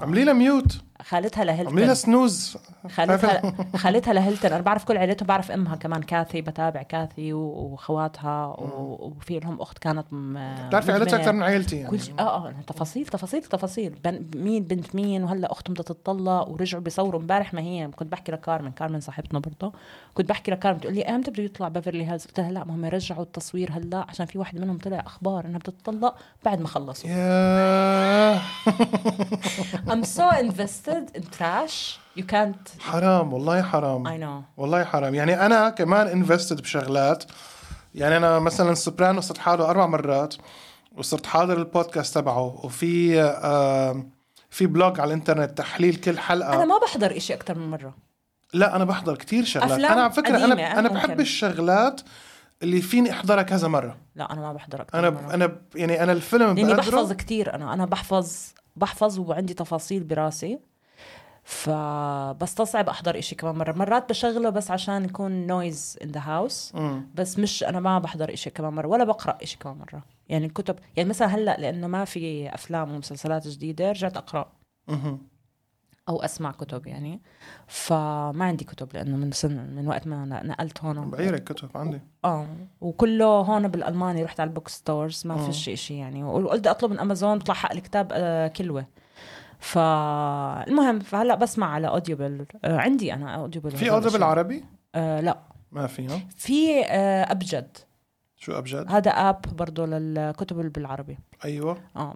عملي 0.03 0.25
لها 0.25 0.35
ميوت 0.35 0.81
خالتها 1.03 1.45
لهيلتون. 1.45 1.95
سنوز. 1.95 2.57
خالتها 2.91 3.55
خالتها 3.83 4.13
لهيلتون. 4.15 4.53
أنا 4.53 4.63
بعرف 4.63 4.85
كل 4.85 4.97
عيلتهم 4.97 5.27
بعرف 5.27 5.51
أمها 5.51 5.77
كمان 5.77 6.03
كاثي 6.03 6.41
بتابع 6.41 6.83
كاثي 6.83 7.33
واخواتها 7.33 8.47
وفي 8.59 9.39
لهم 9.39 9.61
أخت 9.61 9.79
كانت 9.79 10.07
بتعرفي 10.13 10.93
عيلتها. 10.93 11.17
أكثر 11.19 11.33
من 11.33 11.43
عيلتي 11.43 11.77
يعني. 11.77 11.91
كل 11.91 12.01
شيء 12.01 12.15
آه 12.19 12.49
آه 12.49 12.55
تفاصيل 12.67 13.07
تفاصيل 13.07 13.43
تفاصيل. 13.43 13.95
بن 14.05 14.27
مين 14.37 14.63
بنت 14.65 14.95
مين؟ 14.95 15.25
وهلأ 15.25 15.53
أختهم 15.53 15.75
بدها 15.75 15.85
تتطلق 15.85 16.49
ورجعوا 16.49 16.83
بيصوروا. 16.83 17.21
امبارح 17.21 17.55
ما 17.55 17.61
هي 17.61 17.89
كنت 17.97 18.13
بحكي 18.13 18.33
لكارمن. 18.33 18.71
كارمن 18.73 19.01
صاحبتنا 19.01 19.39
برضه 19.39 19.73
كنت 20.15 20.29
بحكي 20.29 20.51
لكارمن 20.51 20.79
بتقول 20.79 20.95
لي 20.95 21.03
إمتى 21.03 21.31
بده 21.31 21.43
يطلع 21.43 21.69
بيفرلي 21.69 22.11
هيلز؟ 22.11 22.25
قلت 22.27 22.41
لها 22.41 22.51
لا 22.53 22.65
ما 22.65 22.75
هم 22.75 22.85
رجعوا 22.85 23.23
التصوير 23.23 23.73
هلأ 23.73 24.07
عشان 24.09 24.27
في 24.27 24.39
واحد 24.39 24.61
منهم 24.61 24.79
طلع 24.79 25.01
أخبار 25.07 25.45
إنها 25.45 25.59
بدها 25.59 26.15
بعد 26.45 26.61
ما 26.61 26.69
خلصوا. 26.69 27.11
يا 27.11 28.41
I'm 29.91 30.05
so 30.05 30.27
invested 30.91 31.17
in 31.17 31.23
trash? 31.39 31.99
You 32.17 32.23
can't 32.23 32.81
حرام 32.81 33.33
والله 33.33 33.63
حرام. 33.63 34.09
I 34.09 34.21
know. 34.23 34.61
والله 34.61 34.85
حرام. 34.85 35.15
يعني 35.15 35.47
أنا 35.47 35.71
كمان 35.71 36.07
invested 36.07 36.61
بشغلات. 36.61 37.25
يعني 37.95 38.17
أنا 38.17 38.39
مثلا 38.39 38.75
سوبرانو 38.75 39.21
صرت 39.21 39.39
حاضره 39.39 39.71
أربع 39.71 39.87
مرات 39.87 40.35
وصرت 40.97 41.27
حاضر 41.27 41.59
البودكاست 41.59 42.15
تبعه 42.15 42.65
وفي 42.65 43.23
آه 43.23 44.07
في 44.51 44.67
blog 44.67 45.01
على 45.01 45.09
الإنترنت 45.09 45.59
تحليل 45.59 45.97
كل 45.97 46.19
حلقة. 46.19 46.55
أنا 46.55 46.65
ما 46.65 46.79
بحضر 46.79 47.17
إشي 47.17 47.35
أكثر 47.35 47.59
من 47.59 47.71
مرة. 47.71 47.95
لا 48.53 48.77
أنا 48.77 48.85
بحضر 48.85 49.17
كتير 49.17 49.45
شغلات. 49.45 49.71
أفلام 49.71 49.93
أنا 49.93 50.03
على 50.03 50.13
فكرة 50.13 50.45
أنا 50.45 50.79
أنا 50.79 50.89
ممكن. 50.89 50.95
بحب 50.95 51.21
الشغلات 51.21 52.01
اللي 52.63 52.81
فيني 52.81 53.11
أحضرها 53.11 53.43
كذا 53.43 53.69
مرة. 53.69 53.97
لا 54.15 54.33
أنا 54.33 54.41
ما 54.41 54.53
بحضر 54.53 54.83
أكثر 54.83 54.99
أنا 54.99 55.11
مرة. 55.11 55.35
أنا 55.35 55.57
يعني 55.75 56.03
أنا 56.03 56.13
الفيلم 56.13 56.57
لأني 56.57 56.75
بحفظ 56.75 57.13
كتير 57.13 57.55
أنا 57.55 57.75
أنا 57.75 57.85
بحفظ 57.87 58.37
بحفظ 58.77 59.19
وعندي 59.19 59.55
تفاصيل 59.55 60.05
براسي. 60.05 60.59
فبستصعب 61.51 62.89
أحضر 62.89 63.19
إشي 63.19 63.35
كمان 63.35 63.55
مرة. 63.55 63.73
مرات 63.73 64.09
بشغله 64.09 64.51
بس 64.51 64.71
عشان 64.71 65.05
يكون 65.05 65.47
noise 65.47 65.99
in 66.03 66.09
the 66.09 66.21
house. 66.21 66.73
بس 67.15 67.39
مش 67.39 67.65
أنا 67.65 67.81
ما 67.81 67.99
بحضر 67.99 68.33
إشي 68.33 68.51
كمان 68.51 68.73
مرة 68.73 68.87
ولا 68.87 69.05
بقرأ 69.05 69.39
إشي 69.43 69.59
كمان 69.59 69.77
مرة. 69.79 70.03
يعني 70.29 70.47
الكتب 70.47 70.77
يعني 70.97 71.09
مثلا 71.09 71.29
هلأ 71.29 71.57
لأنه 71.61 71.87
ما 71.87 72.05
في 72.05 72.55
أفلام 72.55 72.95
ومسلسلات 72.95 73.49
جديدة 73.49 73.91
رجعت 73.91 74.17
أقرأ. 74.17 74.53
أو 76.09 76.23
أسمع 76.23 76.51
كتب 76.53 76.87
يعني. 76.87 77.21
فما 77.67 78.45
عندي 78.45 78.65
كتب 78.65 78.89
لأنه 78.95 79.17
من 79.17 79.33
سن 79.33 79.75
من 79.77 79.89
وقت 79.89 80.07
ما 80.07 80.25
نقلت 80.25 80.85
هون. 80.85 81.11
بعيرك 81.11 81.45
كتب 81.45 81.71
عندي. 81.75 82.01
آه. 82.25 82.47
وكله 82.81 83.25
هون 83.25 83.69
بالألماني 83.69 84.25
رحت 84.25 84.41
على 84.41 84.49
ال 84.49 84.53
book 84.53 84.69
stores 84.69 85.27
ما 85.27 85.37
فيش 85.37 85.71
شيء 85.71 85.97
يعني. 85.97 86.25
وقلت 86.25 86.67
أطلب 86.67 86.91
من 86.91 86.99
أمازون 86.99 87.39
بيطلع 87.39 87.55
حق 87.55 87.73
الكتاب 87.73 88.09
آه 88.13 88.49
كلوة. 88.49 88.87
فالمهم 89.61 90.99
فهلأ 90.99 91.35
بسمع 91.35 91.67
على 91.75 91.89
Audible 91.89 92.47
آه 92.65 92.77
عندي 92.79 93.15
أنا 93.15 93.35
Audible 93.35 93.71
في 93.71 93.91
audio 93.91 94.11
بالعربي 94.11 94.65
آه 94.95 95.21
لا. 95.21 95.39
ما 95.73 95.87
في 95.87 96.09
في 96.37 96.85
آه 96.85 97.33
أبجد. 97.33 97.77
شو 98.37 98.53
أبجد؟ 98.59 98.87
هذا 98.89 99.11
app 99.11 99.41
برضه 99.57 99.87
للكتب 99.87 100.73
بالعربي. 100.73 101.19
أيوه. 101.45 101.77
آه 101.97 102.15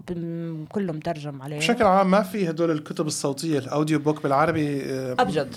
كله 0.69 0.93
مترجم 0.93 1.43
عليه. 1.43 1.59
بشكل 1.59 1.85
عام 1.85 2.11
ما 2.11 2.23
في 2.23 2.51
هدول 2.51 2.71
الكتب 2.71 3.07
الصوتية 3.07 3.59
ال 3.59 3.65
audio 3.65 3.99
book 3.99 4.23
بالعربي 4.23 4.83
آه، 4.85 5.13
أبجد. 5.19 5.57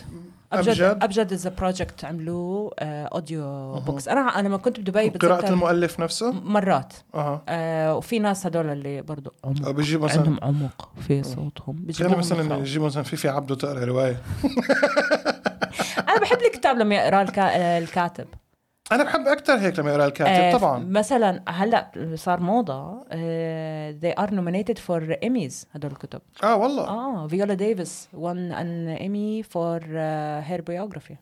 ابجد؟ 0.53 0.81
أبجد. 1.01 1.33
as 1.33 1.47
project 1.47 2.05
عملوه 2.05 2.71
آه 2.79 3.05
audio 3.05 3.73
books 3.79 4.07
أنا 4.07 4.19
أنا 4.39 4.47
لما 4.47 4.57
كنت 4.57 4.79
بدبي 4.79 5.09
قراءة 5.09 5.49
المؤلف 5.49 5.99
نفسه؟ 5.99 6.31
مرات. 6.31 6.93
أها. 7.15 7.41
آه 7.49 7.95
وفي 7.95 8.19
ناس 8.19 8.45
هدول 8.45 8.69
اللي 8.69 9.01
برضو 9.01 9.33
أو 9.45 9.49
عمق 9.49 9.69
بيجيب 9.71 10.01
مثلا 10.01 10.19
عندهم 10.19 10.39
عمق 10.41 10.89
في 11.07 11.23
صوتهم. 11.23 11.75
بيجيبوهم 11.75 12.19
مثلا 12.19 12.43
يقرأوا. 12.43 12.61
يجيب 12.61 12.81
مثلا 12.81 13.03
في 13.03 13.17
في 13.17 13.29
عبده 13.29 13.55
تقرأ 13.55 13.85
رواية. 13.85 14.17
أنا 16.09 16.19
بحب 16.21 16.37
الكتاب 16.37 16.77
لما 16.77 16.95
يقرا. 16.95 17.25
آه، 17.37 17.79
الكاتب. 17.79 18.27
أنا 18.91 19.03
بحب 19.03 19.27
أكثر 19.27 19.53
هيك 19.59 19.79
لما 19.79 19.89
يقرأ 19.89 20.03
آه، 20.03 20.07
الكاتب 20.07 20.59
طبعا. 20.59 20.79
مثلا 20.79 21.43
هلأ 21.49 22.11
صار 22.15 22.39
موضة 22.39 23.05
آه 23.11 23.91
they 24.03 24.19
are 24.21 24.29
nominated 24.29 24.77
for 24.77 25.01
Emmys 25.25 25.65
هدول 25.71 25.91
الكتب. 25.91 26.21
آه 26.43 26.55
والله. 26.55 26.87
آه 26.87 27.27
فيولا 27.27 27.53
ديفيس 27.53 28.07
won 28.13 28.53
an 28.53 28.99
Emmy 29.01 29.43
for 29.47 29.81
uh, 29.81 30.49
her 30.51 30.61
biography. 30.61 31.15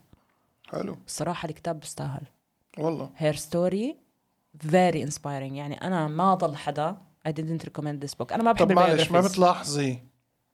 حلو. 0.71 0.97
الصراحة 1.08 1.49
الكتاب 1.49 1.80
بيستاهل 1.80 2.21
والله. 2.78 3.10
Her 3.19 3.36
story 3.36 3.95
very 4.67 5.10
inspiring. 5.10 5.54
يعني 5.54 5.82
أنا 5.82 6.08
ما 6.08 6.34
ضل 6.34 6.56
حدا 6.56 6.97
I 7.28 7.32
didn't 7.32 7.63
recommend 7.65 8.06
this 8.06 8.13
book. 8.21 8.34
أنا 8.34 8.43
ما 8.43 8.51
بحب 8.51 8.65
طب 8.65 8.71
معلش 8.71 9.12
ما. 9.12 9.21
بتلاحظي 9.21 9.99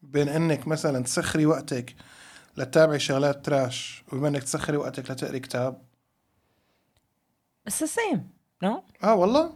بين 0.01 0.29
إنك 0.29 0.67
مثلا 0.67 1.03
تسخري 1.03 1.45
وقتك 1.45 1.95
لتتابعي 2.57 2.99
شغلات 2.99 3.45
trash 3.45 4.03
وبما 4.13 4.27
إنك 4.27 4.43
تسخري 4.43 4.77
وقتك 4.77 5.11
لتقري 5.11 5.39
كتاب؟ 5.39 5.81
It's 7.69 7.73
the 7.79 7.87
same 7.87 8.19
no? 8.65 8.81
آه 9.03 9.15
والله. 9.15 9.51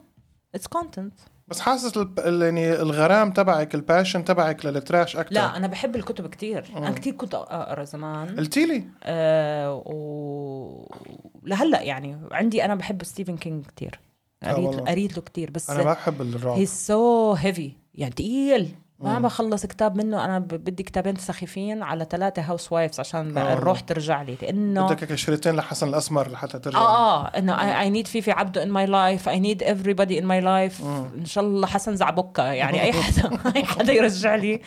It's 0.58 0.78
content. 0.78 1.14
بس 1.48 1.60
حاسس. 1.60 1.98
ال- 1.98 2.42
يعني 2.42 2.74
الغرام 2.74 3.32
تبعك 3.32 3.76
ال 3.76 3.82
passion 3.82 4.24
تبعك 4.26 4.66
لل 4.66 4.80
trash 4.80 5.16
أكثر 5.18 5.34
لا 5.36 5.58
أنا 5.58 5.68
بحب 5.68 5.96
الكتب 5.96 6.28
كتير. 6.28 6.66
أنا 6.78 6.92
كتير 6.92 7.14
كنت 7.14 7.34
أقرأ 7.36 7.84
زمان. 7.84 8.36
قلتي 8.36 8.66
لي. 8.66 8.84
آه 9.04 9.74
و 9.86 10.96
لهلأ 11.44 11.82
يعني 11.82 12.18
عندي 12.32 12.66
أنا 12.66 12.76
بحب 12.76 13.04
ستيفن 13.04 13.38
كينج 13.38 13.66
كتير. 13.66 14.00
قريت. 14.44 14.80
قريت 14.80 15.18
له 15.18 15.22
كتير 15.24 15.52
بس 15.52 15.70
أنا 15.70 15.84
ما 15.84 15.94
بحب 15.94 16.22
الرعب. 16.22 16.58
هي 16.58 16.66
so 16.66 17.34
heavy 17.34 17.72
يعني 17.94 18.14
تقيل. 18.14 18.76
ما 19.00 19.20
بخلص 19.20 19.66
كتاب 19.66 19.98
منه 19.98 20.26
أنا 20.26 20.40
بدي 20.40 20.84
كتابين 20.84 21.16
سخيفين 21.16 21.84
على 21.84 22.08
ثلاثة 22.10 22.42
housewives 22.42 23.00
عشان 23.00 23.38
آه. 23.38 23.54
الروح 23.54 23.80
ترجع 23.80 24.22
لي. 24.22 24.38
لأنه 24.42 24.88
بدك 24.88 25.04
هيك 25.04 25.16
شريطين 25.16 25.56
لحسن 25.56 25.88
الأسمر 25.88 26.32
لحتى 26.32 26.60
ترجع. 26.60 26.78
آه 26.80 27.26
آه 27.26 27.38
إنه 27.38 27.56
I 27.84 28.04
need 28.04 28.08
فيفي 28.08 28.32
عبده 28.32 28.66
in 28.66 28.68
my 28.70 28.90
life 28.90 29.28
I 29.28 29.36
need 29.40 29.66
everybody 29.68 30.22
in 30.22 30.26
my 30.26 30.44
life. 30.44 30.84
إن 31.16 31.26
شاء 31.26 31.44
الله 31.44 31.68
حسن 31.68 31.96
زعبكة 31.96 32.44
يعني 32.44 32.82
أي 32.82 32.94
حدا 33.04 33.40
أي 33.56 33.66
حدا 33.66 33.94
يرجع 33.94 34.36
لي. 34.36 34.62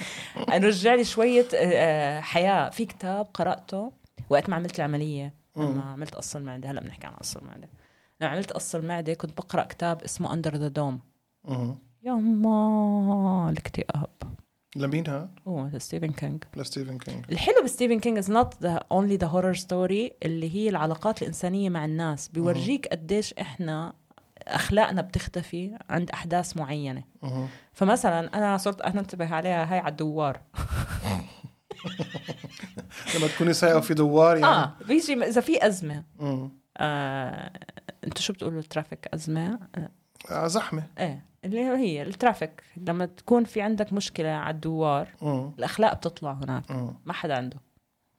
يرجع 0.53 0.95
لي 0.95 1.05
شوية 1.05 1.47
آه، 1.55 2.21
حياة. 2.21 2.71
في 2.71 2.87
كتاب 2.87 3.27
قرأته 3.35 3.93
وقت 4.31 4.49
ما 4.49 4.57
عملت 4.57 4.79
العملية 4.79 5.35
لما 5.57 5.83
عملت 5.83 6.15
قص 6.15 6.37
المعدة. 6.37 6.71
هلا 6.71 6.81
بنحكي 6.81 7.07
عن 7.07 7.13
قص 7.13 7.37
المعدة. 7.37 7.69
لما 8.21 8.31
عملت 8.31 8.53
قص 8.53 8.75
المعدة 8.75 9.15
كنت 9.15 9.37
بقرأ 9.39 9.65
كتاب 9.65 10.03
اسمه 10.03 10.33
Under 10.33 10.57
the 10.57 10.69
Dome. 10.69 11.01
يما 12.03 13.51
الاكتئاب. 13.51 14.11
لمين 14.77 15.07
ها؟ 15.07 15.31
هو 15.49 15.79
ستيفن 15.79 16.13
كينج. 16.13 16.45
لستيفن 16.57 16.99
كينج. 16.99 17.25
الحلو 17.33 17.65
بستيفن 17.65 18.01
كينج 18.01 18.19
is 18.19 18.31
not 18.31 18.63
the 18.63 18.81
only 18.93 19.17
the 19.17 19.27
horror 19.27 19.55
story 19.55 20.13
اللي 20.23 20.55
هي 20.55 20.69
العلاقات 20.69 21.23
الإنسانية 21.23 21.71
مع 21.71 21.85
الناس. 21.85 22.29
بيورجيك 22.29 22.87
قديش 22.87 23.35
إحنا 23.35 23.93
أخلاقنا 24.49 25.03
بتختفي 25.03 25.79
عند 25.91 26.11
أحداث 26.11 26.57
معينة. 26.57 27.05
فمثلا 27.73 28.39
أنا 28.39 28.57
صرت 28.57 28.81
انتبه 28.81 29.35
عليها 29.35 29.73
هاي 29.73 29.79
على 29.79 29.91
الدوار. 29.91 30.41
لما 33.17 33.27
تكوني 33.27 33.53
سايقة 33.53 33.81
في 33.81 33.95
دوار 33.95 34.37
يعني. 34.37 34.55
آه 34.55 34.75
بيجي 34.89 35.25
إذا 35.25 35.41
في 35.41 35.67
أزمة. 35.67 36.05
آه، 36.77 37.53
أنتوا 38.05 38.23
شو 38.23 38.33
بتقولوا 38.33 38.61
ال 38.61 38.66
traffic؟ 38.66 39.09
أزمة. 39.15 39.59
آه 39.75 39.91
زحمة 40.33 40.83
إيه 40.99 41.25
اللي 41.45 41.61
هي 41.61 42.03
ال 42.03 42.10
traffic 42.10 42.63
لما 42.77 43.07
تكون 43.07 43.45
في 43.45 43.63
عندك 43.63 43.93
مشكلة 43.93 44.29
على 44.29 44.55
الدوار 44.55 45.09
مم. 45.23 45.51
الأخلاق 45.59 45.95
بتطلع 45.95 46.33
هناك 46.33 46.71
مم. 46.71 46.95
ما 47.07 47.13
حدا 47.13 47.35
عنده 47.37 47.57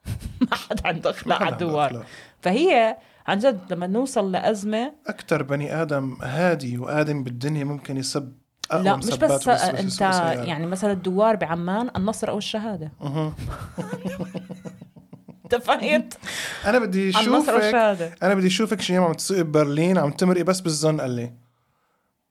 ما 0.51 0.55
حدا 0.55 0.87
عنده 0.87 1.09
أخلاق 1.09 1.41
على 1.43 1.53
الدوار 1.53 1.85
أخلاق. 1.87 2.05
فهي 2.41 2.97
عن 3.27 3.39
جد 3.39 3.73
لما 3.73 3.87
نوصل 3.87 4.31
لأزمة 4.31 4.93
أكثر 5.07 5.43
بني 5.43 5.81
آدم 5.81 6.17
هادي 6.21 6.77
وآدم 6.77 7.23
بالدنيا 7.23 7.63
ممكن 7.63 7.97
يسب 7.97 8.33
لا 8.73 8.95
مش 8.95 9.05
بس 9.05 9.47
وبس- 9.47 9.47
أنت. 9.47 10.01
يعني 10.47 10.65
مثلا 10.65 10.91
الدوار 10.91 11.35
بعمان 11.35 11.89
النصر 11.95 12.29
أو 12.29 12.37
الشهادة. 12.37 12.91
انت 15.45 15.55
فهمت؟ 15.55 16.17
أنا 16.65 16.79
بدي 16.79 17.09
النصر 17.09 17.29
أو 17.31 17.37
اشوفك 17.39 17.49
الشهادة 17.63 18.15
أنا 18.23 18.33
بدي 18.35 18.47
أشوفك 18.47 18.89
يوم 18.89 19.05
عم 19.05 19.13
تسوقي 19.13 19.43
ببرلين 19.43 19.97
عم 19.97 20.11
تمرقي 20.11 20.43
بس 20.43 20.59
بال 20.59 21.01
Sonnenallee 21.01 21.33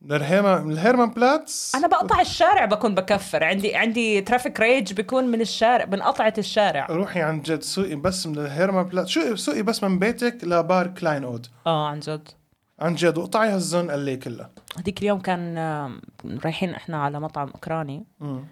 الهيرمان 0.05 0.71
الهيرمان 0.71 1.09
بلاتس 1.09 1.75
أنا 1.75 1.87
بقطع 1.87 2.21
الشارع 2.21 2.65
بكون 2.65 2.95
بكفر. 2.95 3.43
عندي 3.43 3.75
عندي 3.75 4.21
traffic 4.21 4.59
rage 4.59 4.93
بيكون 4.93 5.23
من 5.23 5.41
الشارع 5.41 5.85
من 5.85 6.01
قطعة 6.01 6.33
الشارع. 6.37 6.85
روحي 6.89 7.21
عن 7.21 7.41
جد 7.41 7.61
سوقي 7.61 7.95
بس 7.95 8.27
من 8.27 8.37
الهيرمان 8.37 8.83
بلاتس. 8.83 9.09
شو 9.09 9.35
سوقي 9.35 9.61
بس 9.61 9.83
من 9.83 9.99
بيتك 9.99 10.43
لبار 10.43 10.87
كلاين 10.87 11.23
اود 11.23 11.47
آه 11.67 11.87
عن 11.87 11.99
جد. 11.99 12.27
عن 12.79 12.95
جد 12.95 13.17
وقطعي 13.17 13.49
هال 13.49 13.91
Sonnenallee 13.91 14.17
كلها 14.17 14.49
هذيك 14.77 14.99
اليوم 14.99 15.19
كان 15.19 15.57
رايحين 16.43 16.69
إحنا 16.69 17.03
على 17.03 17.19
مطعم 17.19 17.47
أوكراني. 17.47 18.05
مم. 18.19 18.43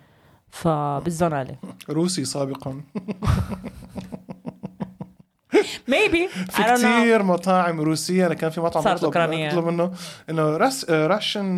فبال 0.49 0.72
Sonnenallee 0.72 1.55
روسي 1.89 2.25
سابقا. 2.25 2.81
maybe 5.87 6.27
في 6.27 6.63
كثير 6.63 7.23
مطاعم 7.23 7.81
روسية 7.81 8.25
أنا 8.25 8.33
كان 8.33 8.49
في 8.49 8.61
مطعم 8.61 8.83
صارت 8.83 8.95
بطلب 8.97 9.05
أوكرانية. 9.05 9.49
بطلب 9.49 9.65
منه 9.65 9.91
إنه 10.29 10.57
رس 10.57 10.89
Russian 10.89 11.57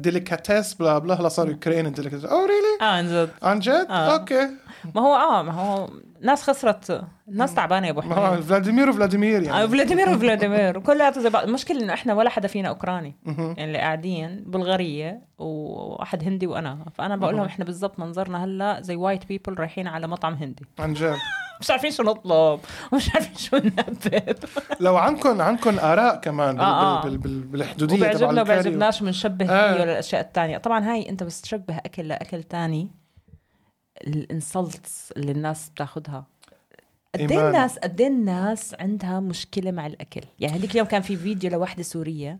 delicacies 0.00 0.74
bla 0.74 0.98
bla 0.98 1.20
هلا 1.20 1.28
صار 1.28 1.48
Ukraine 1.48 1.92
delicacies 1.92 2.24
أو 2.24 2.38
really 2.38 2.78
آه 2.80 2.84
عن 2.84 3.06
جد 3.08 3.30
عن 3.42 3.58
جد. 3.60 3.86
okay 3.90 4.48
ما 4.94 5.00
هو 5.00 5.14
آه 5.14 5.42
ما 5.42 5.52
هو 5.52 5.88
ناس 6.20 6.42
خسرت 6.42 7.04
ناس 7.28 7.54
تعبانة 7.54 7.86
يا 7.86 7.92
أبو 7.92 8.00
حميد. 8.00 8.40
فلاديمير 8.40 8.88
وفلاديمير 8.90 9.40
آه، 9.40 9.44
يعني 9.44 9.68
فلاديمير 9.68 10.08
وفلاديمير. 10.08 10.80
كلياته 10.80 11.20
زي 11.20 11.30
بعض 11.30 11.44
المشكلة 11.44 11.80
إنه 11.80 11.92
إحنا 11.94 12.14
ولا 12.14 12.30
حدا 12.30 12.48
فينا 12.48 12.68
أوكراني. 12.68 13.14
يعني 13.26 13.64
اللي 13.64 13.78
قاعدين 13.78 14.44
بلغارية 14.46 15.20
وواحد 15.38 16.24
هندي 16.24 16.46
وأنا. 16.46 16.78
فأنا 16.94 17.16
بقول 17.16 17.36
لهم 17.36 17.46
إحنا 17.46 17.64
بالضبط 17.64 17.98
منظرنا 17.98 18.44
هلأ 18.44 18.80
زي 18.80 18.96
white 18.96 19.26
people 19.26 19.54
رايحين 19.58 19.86
على 19.86 20.06
مطعم 20.06 20.34
هندي. 20.34 20.66
عن 20.78 20.94
جد. 20.94 21.16
مش 21.60 21.70
عارفين 21.70 21.90
شو 21.90 22.02
نطلب. 22.02 22.60
ومش 22.92 23.14
عارفين 23.14 23.36
شو 23.36 23.56
ننبب 23.56 24.34
لو 24.80 24.96
عندكم 24.96 25.40
عندكم 25.40 25.78
آراء 25.78 26.16
كمان 26.20 26.56
بال 26.56 26.64
آه، 26.64 26.98
آه. 26.98 27.02
بال 27.04 27.18
بال 27.18 27.40
بالحدودية 27.40 27.96
تبع 27.96 28.06
وبيعجبنا 28.06 28.42
وبيعجبناش 28.42 29.02
بنشبه 29.02 29.50
آه. 29.50 29.74
فيه 29.74 29.82
الاشياء 29.82 30.20
الثانية 30.22 30.58
طبعا 30.58 30.92
هاي 30.92 31.08
أنت 31.08 31.22
بس 31.22 31.40
تشبه 31.40 31.76
أكل 31.76 32.08
لأكل 32.08 32.42
تاني. 32.42 32.88
ال 34.06 34.19
insults 34.19 35.12
اللي 35.16 35.32
الناس 35.32 35.68
بتاخذها 35.74 36.24
قد 37.14 37.32
إيه. 37.32 37.48
الناس 37.48 37.78
قد 37.78 38.00
إيه 38.00 38.08
الناس 38.08 38.74
عندها 38.80 39.20
مشكلة 39.20 39.70
مع 39.70 39.86
الأكل؟ 39.86 40.20
يعني 40.38 40.58
هذيك 40.58 40.70
اليوم 40.70 40.86
كان 40.86 41.02
في 41.02 41.16
فيديو 41.16 41.50
لوحدة 41.50 41.82
سورية. 41.82 42.38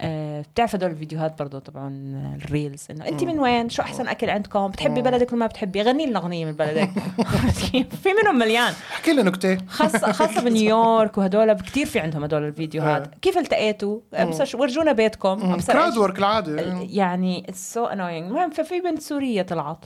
آه 0.00 0.40
بتعرف 0.40 0.74
هدول 0.74 0.90
الفيديوهات 0.90 1.38
برضو 1.38 1.58
تبعون 1.58 2.16
ال 2.44 2.51
reels 2.51 2.86
إنه 2.90 3.08
انت 3.08 3.24
من 3.24 3.38
وين؟ 3.38 3.68
شو 3.68 3.82
أحسن 3.82 4.08
أكل 4.08 4.30
عندكم؟ 4.30 4.68
بتحبي 4.68 5.02
بلدك 5.02 5.28
ولا 5.32 5.40
ما 5.40 5.46
بتحبي؟ 5.46 5.82
غني 5.82 6.06
لنا 6.06 6.18
أغنية 6.18 6.44
من 6.44 6.52
بلدك. 6.52 6.90
في 8.02 8.08
منهم 8.22 8.38
مليان. 8.38 8.72
احكي 8.92 9.12
لي 9.12 9.22
نكتة. 9.22 9.58
خاصة 9.68 10.12
خاصة 10.12 10.40
بنيويورك 10.42 11.18
وهدول 11.18 11.52
كثير 11.52 11.86
في 11.86 12.00
عندهم 12.00 12.24
هدول 12.24 12.42
الفيديوهات. 12.44 13.06
آه. 13.06 13.18
كيف 13.22 13.38
التقيتوا؟ 13.38 14.00
شو- 14.44 14.58
ورجونا 14.60 14.92
بيتكم. 14.92 15.56
crowd 15.60 15.96
work 15.96 16.18
العادة. 16.18 16.62
يعني 16.90 17.44
it's 17.48 17.74
so 17.74 17.84
annoying 17.84 18.26
المهم 18.26 18.50
ففي 18.50 18.80
بنت 18.80 19.00
سورية 19.02 19.42
طلعت. 19.42 19.84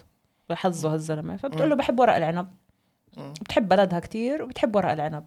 بحظه 0.48 0.94
هالزلمة. 0.94 1.36
فبتقول 1.36 1.70
له 1.70 1.76
بحب 1.76 2.00
ورق 2.00 2.16
العنب. 2.16 2.48
بتحب 3.18 3.68
بلدها 3.68 4.00
كتير 4.00 4.42
وبتحب 4.42 4.76
ورق 4.76 4.90
العنب. 4.92 5.24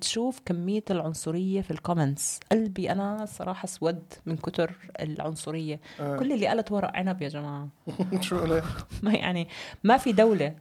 تشوف 0.00 0.40
كمية 0.46 0.84
العنصرية 0.90 1.60
في 1.60 1.70
ال 1.70 1.78
comments 1.78 2.40
قلبي 2.52 2.92
أنا 2.92 3.26
صراحة 3.26 3.66
سود 3.66 4.02
من 4.26 4.36
كتر 4.36 4.76
العنصرية. 5.00 5.80
آه. 6.00 6.16
كل 6.16 6.32
اللي 6.32 6.46
قالت 6.46 6.72
ورق 6.72 6.96
عنب 6.96 7.22
يا 7.22 7.28
جماعة. 7.28 7.68
شو 8.20 8.60
ما 9.02 9.12
يعني 9.12 9.48
ما 9.84 9.96
في 9.96 10.12
دولة 10.12 10.56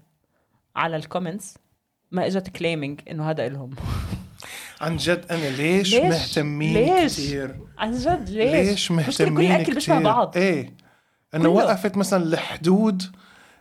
على 0.76 0.96
ال 0.96 1.03
comments 1.03 1.58
ما 2.12 2.28
إجت 2.28 2.50
claiming 2.50 3.02
إنه 3.12 3.30
هذا 3.30 3.48
إلهم. 3.48 3.70
عن 4.82 4.98
جد 4.98 5.26
أنا 5.32 5.50
ليش, 5.50 5.96
ليش؟ 5.96 6.04
مهتمين 6.04 6.74
ليش؟ 6.74 7.14
كثير 7.18 7.60
عن 7.78 7.92
جد 7.92 8.30
ليش؟ 8.30 8.70
ليش 8.70 8.92
مهتمين 8.92 9.56
كل 9.56 9.62
أكل 9.62 9.74
بيشبه؟ 9.74 10.00
بعض. 10.00 10.38
إيه. 10.38 10.74
كله. 11.32 11.50
وقفت 11.50 11.98
مثلا 11.98 12.24
الحدود 12.24 13.04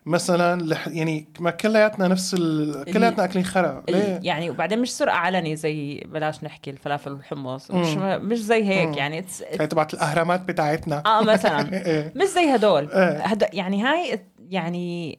مثلا 0.06 0.62
لح 0.62 0.88
يعني 0.88 1.26
ما 1.40 1.50
كلياتنا 1.50 2.08
نفس 2.08 2.34
ال... 2.34 2.84
كلياتنا 2.84 3.24
أكلين 3.24 3.44
خرا 3.44 3.82
ليه؟ 3.88 4.20
يعني 4.22 4.50
وبعدين 4.50 4.78
مش 4.78 4.94
سرقة 4.96 5.16
علني 5.16 5.56
زي 5.56 6.00
بلاش 6.06 6.44
نحكي 6.44 6.70
الفلافل 6.70 7.12
والحمص 7.12 7.70
مش. 7.70 7.96
مش 7.98 8.38
زي 8.38 8.64
هيك 8.64 8.88
مم. 8.88 8.94
يعني 8.94 9.22
it's, 9.22 9.60
هي 9.60 9.66
تبعت 9.66 9.94
الأهرامات 9.94 10.40
بتاعتنا 10.40 11.02
آه 11.06 11.22
مثلا 11.22 11.72
إيه 11.86 12.12
مش 12.16 12.26
زي 12.28 12.54
هدول 12.54 12.90
إيه. 12.90 13.26
هد... 13.26 13.48
يعني 13.52 13.82
هاي 13.82 14.20
يعني 14.50 15.18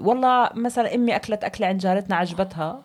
والله 0.00 0.50
مثلا 0.54 0.94
أمي 0.94 1.16
أكلت 1.16 1.44
أكلة 1.44 1.66
عند 1.66 1.80
جارتنا 1.80 2.16
عجبتها. 2.16 2.82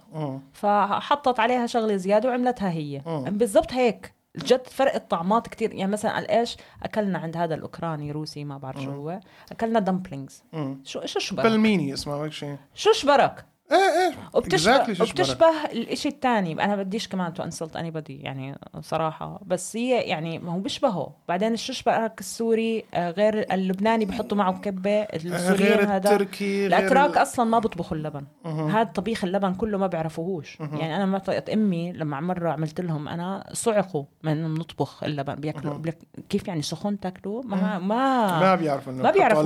فحطت 0.53 1.39
عليها 1.39 1.67
شغلة 1.67 1.95
زيادة 1.95 2.29
وعملتها 2.29 2.69
هي. 2.69 3.01
بالضبط 3.27 3.73
هيك 3.73 4.13
جد 4.37 4.67
فرق 4.67 4.95
الطعمات 4.95 5.47
كتير. 5.47 5.73
يعني 5.73 5.91
مثلا 5.91 6.11
على 6.11 6.39
إيش 6.39 6.57
أكلنا 6.83 7.19
عند 7.19 7.37
هذا 7.37 7.55
الأوكراني 7.55 8.11
روسي 8.11 8.43
ما 8.43 8.57
بعرف 8.57 8.81
شو 8.81 8.91
هو 8.91 9.19
أكلنا 9.51 9.79
dumplings. 9.79 10.43
شو 10.83 11.05
شو 11.05 11.19
شبرك؟ 11.19 11.45
بلميني 11.45 11.93
اسمها 11.93 12.15
هيك 12.15 12.31
شيء 12.31 12.57
شو 12.73 12.91
شبرك؟ 12.93 13.45
إيه 13.71 13.77
إيه. 13.77 14.13
وبتشبه 14.33 14.83
exactly. 14.85 15.01
وبتشبه 15.01 15.65
الإشي 15.71 16.09
الثاني 16.09 16.63
أنا 16.63 16.75
بديش 16.75 17.07
كمان 17.07 17.33
to 17.33 17.43
insult 17.43 17.75
anybody 17.75 18.17
يعني 18.21 18.59
صراحة. 18.81 19.41
بس 19.45 19.75
هي 19.75 20.01
يعني 20.01 20.39
ما 20.39 20.51
هو 20.53 20.59
بيشبهه. 20.59 21.15
بعدين 21.27 21.55
شو 21.55 21.73
السوري؟ 22.19 22.83
آه، 22.93 23.11
غير 23.11 23.53
اللبناني 23.53 24.05
بحطوا 24.05 24.37
معه 24.37 24.51
مكبه 24.51 25.01
السوريين 25.01 25.67
غير 25.67 25.83
هذا. 25.83 25.97
التركي 25.97 26.67
غير 26.67 26.67
الأتراك 26.67 27.17
ال- 27.17 27.21
أصلا 27.21 27.45
ما 27.45 27.59
بيطبخوا 27.59 27.97
اللبن. 27.97 28.25
هذا 28.45 28.83
طبيخ 28.83 29.23
اللبن 29.23 29.53
كله 29.53 29.77
ما 29.77 29.87
بيعرفوهوش. 29.87 30.59
يعني 30.59 30.95
أنا 30.95 31.05
منطقه 31.05 31.53
أمي 31.53 31.91
لما 31.93 32.19
مرة 32.19 32.49
عملت 32.49 32.81
لهم 32.81 33.07
أنا 33.07 33.49
صعقوا 33.53 34.03
من 34.23 34.53
نطبخ 34.53 35.03
اللبن. 35.03 35.35
بياكلوا 35.35 35.77
بياك... 35.77 35.97
كيف 36.29 36.47
يعني 36.47 36.61
سخون 36.61 36.99
تاكلوا 36.99 37.43
ما 37.45 37.79
ما 37.79 38.39
ما 38.39 38.55
بيعرفوا 38.55 38.93
إنه 38.93 39.03
ما 39.03 39.11
بيعرفوا. 39.11 39.41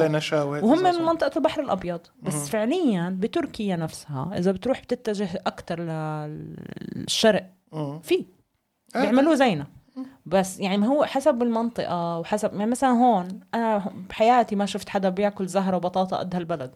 وهم 0.64 0.84
من 0.84 1.06
منطقة 1.06 1.38
البحر 1.38 1.62
الأبيض. 1.62 2.00
بس 2.24 2.50
فعليا 2.50 3.18
بتركيا 3.20 3.76
نفسها 3.76 4.15
إذا 4.24 4.52
بتروح 4.52 4.82
بتتجه 4.82 5.30
أكتر 5.48 5.82
للشرق 5.82 7.50
في. 8.04 8.26
بيعملوه 8.96 9.36
زينا. 9.36 9.68
بس 10.26 10.60
يعني 10.60 10.78
ما 10.78 10.88
هو 10.88 11.06
حسب 11.06 11.44
المنطقة 11.44 12.20
وحسب 12.20 12.54
يعني 12.54 12.72
مثلا 12.72 12.90
هون 12.90 13.40
أنا 13.54 13.94
بحياتي 14.10 14.56
ما 14.56 14.66
شفت 14.66 14.90
حدا 14.90 15.10
بياكل 15.10 15.48
زهرة 15.48 15.78
وبطاطا 15.78 16.18
قد 16.18 16.36
هالبلد. 16.36 16.72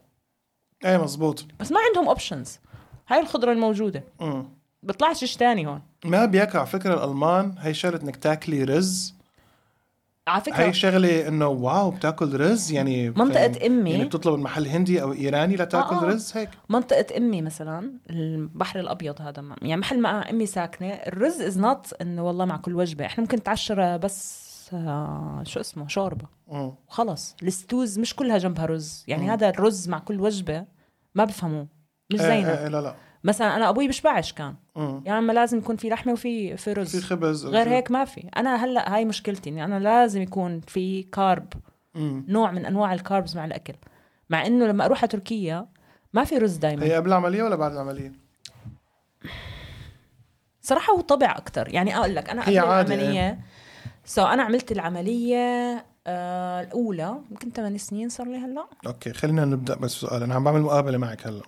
إيه 0.85 1.03
مزبوط. 1.03 1.45
بس 1.59 1.71
ما 1.71 1.77
عندهم 1.87 2.07
options 2.07 2.59
هاي 3.07 3.19
الخضرة 3.19 3.51
الموجودة. 3.51 4.03
مم. 4.21 4.45
بيطلعش 4.83 5.23
شيء 5.23 5.39
تاني 5.39 5.67
هون. 5.67 5.81
ما 6.05 6.25
بياكل 6.25 6.57
على 6.57 6.67
فكرة 6.67 6.93
الألمان 6.93 7.55
هي 7.59 7.73
شغلة 7.73 8.01
إنك 8.01 8.15
تاكلي 8.15 8.63
رز 8.63 9.18
على 10.27 10.41
فكرة. 10.41 10.63
هي 10.63 10.73
شغلة 10.73 11.27
إنه 11.27 11.47
واو 11.47 11.91
بتاكل 11.91 12.39
رز 12.39 12.71
يعني 12.71 13.09
منطقة 13.09 13.51
فاهم؟ 13.51 13.79
أمي. 13.79 13.91
يعني 13.91 14.05
بتطلب 14.05 14.33
من 14.33 14.43
محل 14.43 14.67
هندي 14.67 15.01
أو 15.01 15.13
إيراني 15.13 15.55
لتاكل 15.55 15.95
آه، 15.95 16.03
آه. 16.03 16.05
رز 16.05 16.37
هيك؟ 16.37 16.49
منطقة 16.69 17.17
أمي 17.17 17.41
مثلا 17.41 17.93
البحر 18.09 18.79
الأبيض 18.79 19.21
هذا 19.21 19.43
يعني 19.61 19.81
محل 19.81 20.01
ما 20.01 20.29
أمي 20.29 20.45
ساكنة 20.45 20.87
الرز 20.87 21.41
is 21.41 21.59
not 21.59 21.93
إنه 22.01 22.27
والله 22.27 22.45
مع 22.45 22.57
كل 22.57 22.75
وجبة. 22.75 23.05
إحنا 23.05 23.21
ممكن 23.21 23.37
نتعشى 23.37 23.97
بس 23.97 24.49
آه 24.73 25.43
شو 25.45 25.59
اسمه؟ 25.59 25.87
شوربة. 25.87 26.25
مم. 26.47 26.71
وخلص 26.87 27.35
ال 27.43 27.53
stews 27.53 27.99
مش 27.99 28.15
كلها 28.15 28.37
جنبها 28.37 28.65
رز. 28.65 29.03
يعني 29.07 29.29
هذا 29.31 29.49
الرز 29.49 29.89
مع 29.89 29.99
كل 29.99 30.19
وجبة 30.21 30.65
ما 31.15 31.25
بفهموه. 31.25 31.67
مش 32.13 32.21
إيه 32.21 32.27
زينا. 32.27 32.61
إيه 32.61 32.67
لا 32.67 32.81
لا. 32.81 32.95
مثلا 33.23 33.55
أنا 33.55 33.69
أبوي 33.69 33.87
بشبعش 33.87 34.33
كان 34.33 34.55
مم. 34.75 35.01
يعني 35.05 35.21
ما 35.21 35.33
لازم 35.33 35.57
يكون 35.57 35.75
في 35.75 35.89
لحمة 35.89 36.13
وفي 36.13 36.57
في 36.57 36.73
رز 36.73 36.95
في 36.95 37.01
خبز 37.01 37.45
غير 37.45 37.63
شيء. 37.63 37.73
هيك 37.73 37.91
ما 37.91 38.05
في 38.05 38.29
أنا 38.37 38.55
هلأ 38.65 38.95
هاي 38.95 39.05
مشكلتي 39.05 39.49
إني 39.49 39.63
أنا 39.63 39.79
لازم 39.79 40.21
يكون 40.21 40.61
في 40.61 41.03
carb 41.03 41.53
مم. 41.95 42.25
نوع 42.27 42.51
من 42.51 42.65
أنواع 42.65 42.93
ال 42.93 43.01
carbs 43.01 43.37
مع 43.37 43.45
الأكل 43.45 43.73
مع 44.29 44.45
إنه 44.45 44.65
لما 44.67 44.85
أروح 44.85 44.99
على 44.99 45.07
تركيا 45.07 45.67
ما 46.13 46.23
في 46.23 46.37
رز 46.37 46.55
دايما 46.57 46.83
هي 46.83 46.95
قبل 46.95 47.07
العملية 47.07 47.43
ولا 47.43 47.55
بعد 47.55 47.71
العملية؟ 47.71 48.11
صراحة 50.61 50.93
هو 50.93 51.01
طبع 51.01 51.35
أكتر 51.37 51.69
يعني 51.73 51.97
أقول 51.97 52.15
لك 52.15 52.29
أنا 52.29 52.41
قبل 52.41 52.51
هي 52.51 52.59
عادة، 52.59 52.95
العملية 52.95 53.39
so 54.05 54.25
أنا 54.25 54.43
عملت 54.43 54.71
العملية 54.71 55.85
آه 56.07 56.61
الأولى 56.61 57.15
يمكن 57.31 57.51
8 57.51 57.77
سنين 57.77 58.09
صار 58.09 58.27
لي 58.27 58.37
هلأ. 58.37 58.65
okay 58.87 59.13
خلينا 59.13 59.45
نبدأ 59.45 59.75
بس 59.75 59.91
سؤال. 59.91 60.23
أنا 60.23 60.35
عم 60.35 60.43
بعمل 60.43 60.61
مقابلة 60.61 60.97
معك 60.97 61.27
هلأ. 61.27 61.41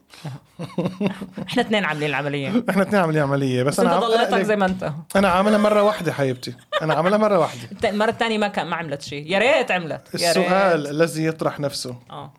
إحنا 1.47 1.61
اثنين 1.61 1.85
عاملين 1.85 2.09
العملية. 2.09 2.49
إحنا 2.69 2.81
اثنين 2.83 3.01
عاملين 3.01 3.21
عملية 3.21 3.63
بس 3.63 3.73
بس 3.73 3.79
أنا 3.79 3.95
أنت. 3.95 4.03
ضليتك 4.05 4.41
زي 4.45 4.55
ما 4.55 4.65
أنت. 4.65 4.91
أنا 5.15 5.29
عاملها 5.29 5.57
مرة 5.57 5.83
واحدة 5.83 6.13
حبيبتي. 6.13 6.55
أنا 6.81 6.93
عاملها 6.93 7.17
مرة 7.17 7.39
واحدة. 7.39 7.61
الت- 7.71 7.85
المرة 7.85 8.09
الثانية 8.09 8.37
ما 8.37 8.47
كان 8.47 8.67
ما 8.67 8.75
عملت 8.75 9.01
شيء. 9.01 9.31
يا 9.31 9.39
ريت 9.39 9.71
عملت. 9.71 9.91
يا 10.21 10.31
ريت. 10.33 10.37
السؤال 10.37 10.87
الذي 10.87 11.25
يطرح 11.25 11.59
نفسه. 11.59 11.95
آه. 12.11 12.33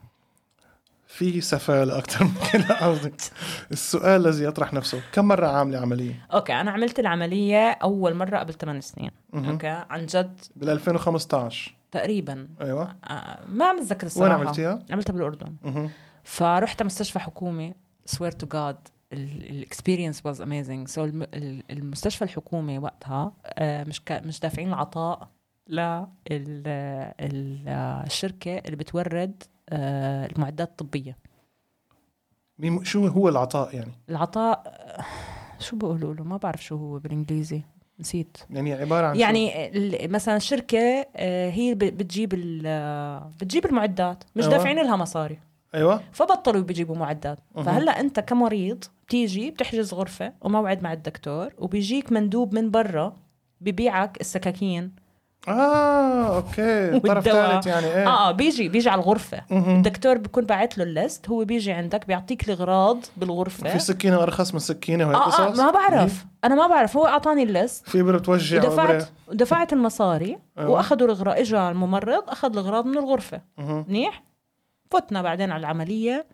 في 1.06 1.40
سفالة 1.40 1.98
أكثر 1.98 2.24
من 2.24 2.30
كده؟ 2.52 2.74
قصدي. 2.74 3.12
السؤال 3.72 4.26
الذي 4.26 4.44
يطرح 4.44 4.72
نفسه. 4.72 5.00
كم 5.12 5.24
مرة 5.28 5.46
عاملة 5.46 5.78
عملية؟ 5.78 6.26
okay 6.34 6.52
أنا 6.52 6.70
عملت 6.70 6.98
العملية 6.98 7.70
أول 7.70 8.14
مرة 8.14 8.38
قبل 8.38 8.54
8 8.54 8.80
سنين. 8.80 9.10
okay 9.34 9.66
عن 9.90 10.06
جد. 10.06 10.40
بال 10.56 10.70
2015 10.70 11.74
تقريبا. 11.92 12.48
أيوة. 12.60 12.96
آه 13.04 13.46
ما 13.46 13.72
متذكر 13.72 14.06
الصراحة 14.06 14.36
وين 14.36 14.46
عملتيها؟ 14.46 14.78
عملتها 14.90 15.12
بالأردن. 15.12 15.56
مهم. 15.62 15.90
فرحت 16.24 16.82
مستشفى 16.82 17.18
حكومي. 17.18 17.74
Swear 18.10 18.30
to 18.30 18.46
God 18.54 18.76
ال 19.12 19.23
experience 19.23 20.26
was 20.26 20.40
amazing 20.40 20.88
so 20.88 21.04
المستشفى 21.70 22.24
الحكومي 22.24 22.78
وقتها 22.78 23.32
آه، 23.44 23.84
مش 23.84 24.02
مش 24.10 24.40
دافعين 24.40 24.68
العطاء 24.68 25.28
للشركه 27.20 28.58
اللي 28.58 28.76
بتورد 28.76 29.42
آه، 29.68 30.26
المعدات 30.26 30.68
الطبية. 30.70 31.16
شو 32.82 33.06
هو 33.06 33.28
العطاء 33.28 33.76
يعني؟ 33.76 33.92
العطاء 34.08 34.62
شو 35.58 35.76
بيقولوا 35.76 36.14
له؟ 36.14 36.24
ما 36.24 36.36
بعرف 36.36 36.64
شو 36.64 36.76
هو 36.76 36.98
بالإنجليزي. 36.98 37.62
نسيت 38.00 38.36
يعني 38.50 38.72
عبارة 38.72 39.06
عن؟ 39.06 39.16
يعني 39.16 39.70
مثلا 40.08 40.36
الشركة 40.36 41.06
آه، 41.16 41.50
هي 41.50 41.74
بتجيب 41.74 42.28
بتجيب 43.40 43.66
المعدات 43.66 44.24
مش 44.36 44.44
أيوة. 44.44 44.56
دافعين 44.56 44.76
لها 44.76 44.96
مصاري 44.96 45.38
أيوة 45.74 46.00
فبطلوا 46.12 46.62
بيجيبوا 46.62 46.96
معدات 46.96 47.38
أها. 47.56 47.62
فهلأ 47.62 48.00
أنت 48.00 48.20
كمريض 48.20 48.84
بتيجي 49.06 49.50
بتحجز 49.50 49.94
غرفة 49.94 50.32
وموعد 50.40 50.82
مع 50.82 50.92
الدكتور 50.92 51.52
وبيجيك 51.58 52.12
مندوب 52.12 52.54
من 52.54 52.70
برا 52.70 53.16
ببيعك 53.60 54.20
السكاكين 54.20 54.92
آه 55.48 56.36
okay. 56.36 56.90
طرف 57.00 57.26
والدواء. 57.26 57.50
ثالث 57.52 57.66
يعني 57.66 57.86
إيه. 57.86 58.06
آه 58.08 58.28
آه 58.28 58.32
بيجي 58.32 58.68
بيجي 58.68 58.88
على 58.90 59.00
الغرفة. 59.02 59.42
مهم. 59.50 59.76
الدكتور 59.76 60.18
بيكون 60.18 60.44
باعت 60.44 60.78
له 60.78 60.84
ال 60.84 60.93
list 60.93 61.28
هو 61.28 61.44
بيجي 61.44 61.72
عندك 61.72 62.06
بيعطيك 62.06 62.48
الأغراض 62.48 62.98
بالغرفة. 63.16 63.70
في 63.72 63.78
سكينة 63.78 64.22
أرخص 64.22 64.54
من 64.54 64.60
سكينة 64.60 65.04
وهيك 65.04 65.16
آه 65.16 65.26
آه 65.42 65.46
قصص؟ 65.46 65.60
ما 65.60 65.70
بعرف. 65.70 66.24
أنا 66.44 66.54
ما 66.54 66.66
بعرف. 66.66 66.96
هو 66.96 67.06
أعطاني 67.06 67.42
ال 67.42 67.50
list. 67.50 67.88
في 67.88 68.00
إبرة 68.00 68.18
توجع 68.18 68.58
ودفعت 68.58 69.08
ودفعت 69.28 69.72
المصاري 69.72 70.38
أيوة. 70.58 70.70
وأخذوا 70.70 71.06
الأغراض 71.06 71.36
اجى 71.38 71.58
الممرض 71.58 72.24
أخذ 72.30 72.52
الأغراض 72.52 72.86
من 72.86 72.98
الغرفة. 72.98 73.40
منيح؟ 73.58 74.22
فتنا 74.90 75.22
بعدين 75.22 75.50
على 75.52 75.60
العملية. 75.60 76.26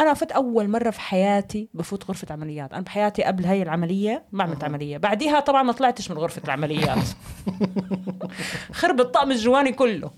أنا 0.00 0.14
فت 0.14 0.32
أول 0.32 0.68
مرة 0.68 0.90
في 0.90 1.00
حياتي 1.00 1.68
بفوت 1.74 2.04
غرفة 2.04 2.26
عمليات. 2.30 2.72
أنا 2.72 2.82
بحياتي 2.82 3.22
قبل 3.22 3.44
هاي 3.44 3.62
العملية 3.62 4.24
ما 4.32 4.44
عملت 4.44 4.64
عملية. 4.64 4.98
بعديها 4.98 5.40
طبعا 5.40 5.62
ما 5.62 5.72
طلعتش 5.72 6.10
من 6.10 6.18
غرفة 6.18 6.42
العمليات. 6.44 6.98
خرب 8.72 9.00
الطقم 9.00 9.30
الجواني 9.30 9.72
كله. 9.72 10.10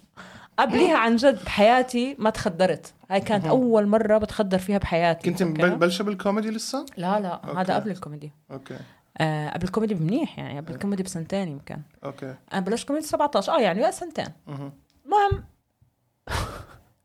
قبليها 0.58 0.96
عن 0.96 1.16
جد 1.16 1.44
بحياتي 1.44 2.16
ما 2.18 2.30
تخدرت. 2.30 2.94
هاي 3.10 3.20
كانت 3.20 3.46
أول 3.46 3.86
مرة 3.86 4.18
بتخدر 4.18 4.58
فيها 4.58 4.78
بحياتي. 4.78 5.30
كنت؟ 5.30 5.42
مبلشة 5.42 6.02
بالكوميدي 6.02 6.50
لسه؟ 6.50 6.86
لا 6.96 7.20
لا 7.20 7.28
okay. 7.34 7.60
هذا 7.60 7.74
قبل 7.74 7.90
ال 7.90 7.95
comedy. 7.95 8.32
okay. 8.50 8.76
آه 9.18 9.50
قبل 9.50 9.64
الكوميدي 9.64 9.94
منيح 9.94 10.38
يعني 10.38 10.60
قبل 10.60 10.74
الكوميدي 10.74 11.02
بسنتين 11.02 11.48
يمكن. 11.48 11.78
okay. 12.04 12.34
أنا 12.52 12.60
بلشت 12.60 12.86
كوميدي 12.86 13.06
17 13.06 13.52
آه 13.52 13.60
يعني 13.60 13.92
سنتين. 13.92 14.28
مهم. 14.46 14.72
المهم 15.06 15.44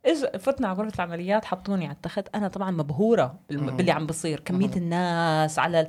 إيش 0.08 0.18
فتنا 0.40 0.68
على 0.68 0.78
غرفة 0.78 0.96
العمليات 0.96 1.46
حطوني 1.46 1.86
على 1.86 1.96
التخت. 1.96 2.28
أنا 2.36 2.48
طبعا 2.48 2.72
مبهورة 2.72 3.40
باللي 3.50 3.92
عم 3.92 4.06
بصير. 4.06 4.40
كمية 4.40 4.76
الناس 4.76 5.60
على 5.60 5.88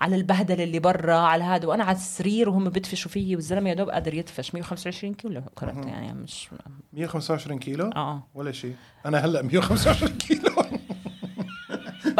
على 0.00 0.16
البهدلة 0.16 0.64
اللي 0.64 0.78
برا 0.78 1.14
على 1.14 1.44
هذا. 1.44 1.68
وأنا 1.68 1.84
على 1.84 1.96
السرير 1.96 2.48
وهم 2.48 2.64
بدفشوا 2.64 3.10
فيي 3.10 3.34
والزلمة 3.36 3.68
يا 3.68 3.74
دوب 3.74 3.90
قادر 3.90 4.14
يدفش. 4.14 4.54
125 4.54 5.14
كيلو 5.14 5.42
كرت 5.54 5.86
يعني 5.86 6.12
مش 6.12 6.48
125 6.92 7.58
كيلو؟ 7.58 7.90
آه. 7.96 8.22
ولا 8.34 8.52
شيء. 8.52 8.74
أنا 9.06 9.18
هلأ 9.18 9.42
125 9.42 10.12
كيلو. 10.12 10.50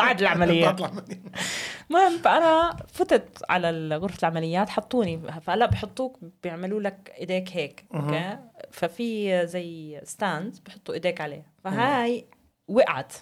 بعد 0.07 0.21
العملية. 0.21 0.77
المهم 1.91 2.19
فأنا 2.25 2.77
فتت 2.93 3.43
على 3.49 3.97
غرفة 3.97 4.19
العمليات 4.29 4.69
حطوني 4.69 5.21
فهلأ 5.41 5.67
بحطوك 5.67 6.19
بيعملوا 6.43 6.81
لك 6.81 7.13
إيديك 7.19 7.57
هيك 7.57 7.85
okay؟ 7.95 8.39
ففي 8.71 9.47
زي 9.47 10.01
stand 10.05 10.57
بحطوا 10.67 10.95
إيديك 10.95 11.21
عليه. 11.21 11.47
فهاي 11.65 12.27
وقعت. 12.69 13.13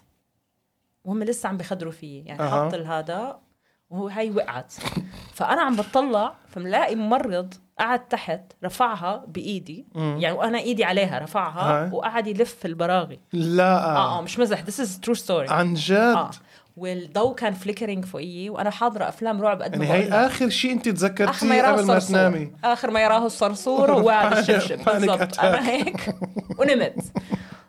وهم 1.05 1.23
لسه 1.23 1.49
عم 1.49 1.57
بخدروا 1.57 1.93
فيي 1.93 2.25
يعني 2.27 2.43
أها. 2.43 2.69
حط 2.69 2.75
هذا 2.75 3.39
وهو 3.91 4.09
هاي 4.09 4.31
وقعت. 4.31 4.75
فأنا 5.35 5.63
عم 5.63 5.77
بطلع 5.77 6.35
فملاقي 6.49 6.95
ممرض 6.95 7.55
قعد 7.79 8.09
تحت 8.09 8.41
رفعها 8.65 9.25
بإيدي. 9.29 9.87
يعني 9.95 10.33
وأنا 10.33 10.59
إيدي 10.59 10.85
عليها 10.85 11.19
رفعها 11.19 11.85
هاي. 11.85 11.91
وقعد 11.93 12.27
يلف 12.27 12.67
البراغي. 12.67 13.21
لا. 13.33 13.97
آه 13.97 14.19
آه 14.19 14.23
مش 14.23 14.39
مزح. 14.39 14.65
This 14.65 14.87
is 14.87 14.89
true 15.07 15.21
story. 15.27 15.51
عن 15.51 15.75
جد؟ 15.75 15.93
آه. 15.97 16.31
والضوء 16.77 17.35
كان 17.35 17.53
فليكرينج 17.55 18.05
فوقي 18.05 18.49
وأنا 18.51 18.71
حاضرة 18.71 19.09
أفلام 19.09 19.43
رعب 19.43 19.63
قد 19.63 19.77
ما 19.77 19.85
يعني 19.85 20.05
هي. 20.05 20.09
آخر 20.27 20.49
شيء 20.49 20.71
آخر 20.77 20.87
ما 20.87 20.93
تذكرتيه 20.93 21.55
يراه 21.55 21.73
قبل 21.73 21.85
ما 21.87 21.97
الصرصور. 21.97 22.17
تنامي. 22.19 22.53
آخر 22.65 22.91
ما 22.91 23.03
يراه 23.03 23.27
الصرصور 23.27 23.93
هو 23.93 24.11
الشبشب. 24.39 24.85
بالضبط. 24.85 25.41
أنا 25.41 25.69
هيك. 25.69 26.15
ونمت. 26.59 26.95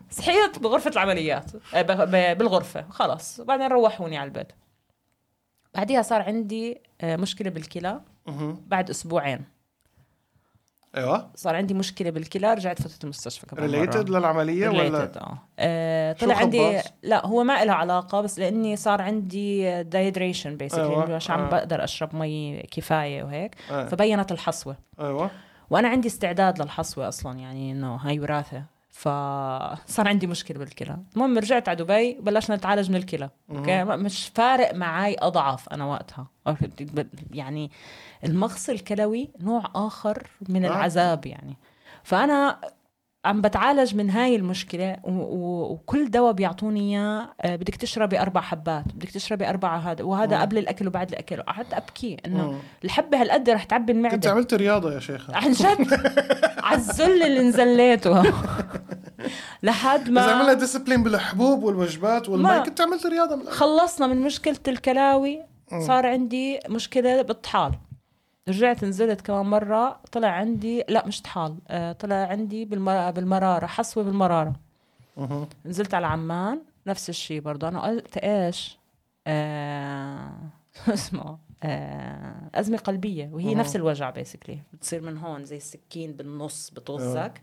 صحيت 0.09 0.59
بغرفة 0.59 0.91
العمليات. 0.91 1.51
آه، 1.75 2.33
بالغرفة. 2.33 2.85
خلص 2.89 3.41
بعدين 3.41 3.67
روحوني 3.67 4.17
على 4.17 4.27
البيت. 4.27 4.47
بعديها 5.75 6.01
صار 6.01 6.21
عندي 6.21 6.81
آه، 7.01 7.15
مشكلة 7.15 7.49
بالكلى. 7.49 8.01
بعد 8.67 8.89
أسبوعين. 8.89 9.41
أيوه 10.97 11.31
صار 11.35 11.55
عندي 11.55 11.73
مشكلة 11.73 12.09
بالكلى 12.09 12.53
رجعت 12.53 12.81
فتت 12.81 13.03
المستشفى 13.03 13.45
كمان 13.45 13.71
related. 13.71 14.09
للعملية 14.09 14.69
ولا 14.69 14.89
Related، 14.89 15.17
آه 15.17 15.39
آه، 15.59 16.13
طلع 16.13 16.35
عندي؟ 16.35 16.81
لا 17.03 17.25
هو 17.25 17.43
ما 17.43 17.65
له 17.65 17.73
علاقة 17.73 18.21
بس 18.21 18.39
لأني 18.39 18.75
صار 18.75 19.01
عندي 19.01 19.83
dehydration 19.83 20.57
basically 20.57 20.83
أيوة، 20.83 21.15
مش 21.15 21.31
عم 21.31 21.39
آه. 21.39 21.49
بقدر 21.49 21.83
أشرب 21.83 22.15
مي 22.15 22.63
كفاية 22.71 23.23
وهيك 23.23 23.55
آه. 23.71 23.85
فبينت 23.85 24.31
الحصوة 24.31 24.77
أيوه 24.99 25.31
وأنا 25.69 25.87
عندي 25.87 26.07
استعداد 26.07 26.61
للحصوة 26.61 27.07
أصلا 27.07 27.39
يعني 27.39 27.71
إنه 27.71 27.95
هاي 27.95 28.19
وراثة 28.19 28.63
فصار 28.95 30.07
عندي 30.07 30.27
مشكلة 30.27 30.59
بالكلى. 30.59 30.97
المهم 31.15 31.37
رجعت 31.37 31.69
على 31.69 31.83
دبي 31.83 32.17
وبلشنا 32.19 32.55
نتعالج 32.55 32.89
من 32.89 32.95
الكلى. 32.95 33.29
okay؟ 33.51 33.83
مش 33.83 34.31
فارق 34.35 34.73
معي 34.75 35.15
اضعف 35.19 35.69
أنا 35.69 35.85
وقتها. 35.85 36.27
يعني 37.33 37.71
المغص 38.23 38.69
الكلوي 38.69 39.29
نوع 39.41 39.63
آخر 39.75 40.27
من 40.49 40.65
آه. 40.65 40.67
العذاب 40.67 41.25
يعني. 41.25 41.57
فأنا 42.03 42.59
عم 43.25 43.41
بتعالج 43.41 43.95
من 43.95 44.09
هاي 44.09 44.35
المشكلة 44.35 44.97
وكل 45.03 46.11
دواء 46.11 46.31
بيعطوني 46.33 46.79
إياه 46.79 47.33
آه، 47.41 47.55
بدك 47.55 47.75
تشربي 47.75 48.21
أربع 48.21 48.41
حبات 48.41 48.85
بدك 48.93 49.11
تشربي 49.11 49.49
أربعة 49.49 49.77
هذا 49.77 50.03
وهذا 50.03 50.35
مم. 50.35 50.41
قبل 50.41 50.57
الأكل 50.57 50.87
وبعد 50.87 51.09
الأكل. 51.09 51.41
قعدت 51.41 51.73
أبكي 51.73 52.17
إنه. 52.25 52.59
الحبة 52.83 53.21
هالقد 53.21 53.49
رح 53.49 53.63
تعبي 53.63 53.93
كنت 53.93 53.97
المعدة 53.97 54.31
عملت 54.31 54.53
رياضة 54.53 54.93
يا 54.93 54.99
شيخة. 54.99 55.35
عن 55.35 55.51
جد؟ 55.51 55.87
على 56.67 56.77
الذل 56.77 57.23
اللي 57.23 57.41
نزليته. 57.41 58.23
لحد 59.65 60.09
إذا 60.09 60.21
عملنا 60.21 60.43
ما 60.47 60.53
ديسبلين 60.53 61.03
بالحبوب 61.03 61.63
والوجبات 61.63 62.29
والمي 62.29 62.43
ما- 62.43 62.59
كنت 62.63 62.81
عملت 62.81 63.05
رياضه 63.05 63.35
من. 63.35 63.45
خلصنا 63.49 64.07
من 64.07 64.21
مشكلة 64.21 64.57
الكلاوي 64.67 65.43
صار 65.79 66.05
عندي 66.05 66.59
مشكلة 66.69 67.21
بالطحال. 67.21 67.73
رجعت 68.49 68.83
نزلت 68.83 69.21
كمان 69.21 69.45
مرة 69.45 69.99
طلع 70.11 70.27
عندي 70.27 70.83
لا 70.89 71.07
مش 71.07 71.21
طحال 71.21 71.55
آه، 71.67 71.91
طلع 71.91 72.15
عندي 72.15 72.65
بالمر... 72.65 73.11
بالمرارة 73.11 73.65
حصوة 73.65 74.03
بالمرارة. 74.03 74.53
مهم. 75.17 75.47
نزلت 75.65 75.93
على 75.93 76.07
عمان 76.07 76.61
نفس 76.87 77.09
الشيء 77.09 77.41
برضه 77.41 77.67
أنا 77.67 77.81
قلت 77.81 78.17
إيش؟ 78.17 78.77
آه... 79.27 80.31
اسمه؟ 80.93 81.37
آه... 81.63 82.35
أزمة 82.55 82.77
قلبية 82.77 83.29
وهي 83.33 83.45
مهم. 83.45 83.57
نفس 83.59 83.75
الوجع 83.75 84.09
بيسكلي 84.09 84.59
بتصير 84.73 85.01
من 85.01 85.17
هون 85.17 85.45
زي 85.45 85.57
السكين 85.57 86.11
بالنص 86.11 86.69
بتوزك 86.69 87.41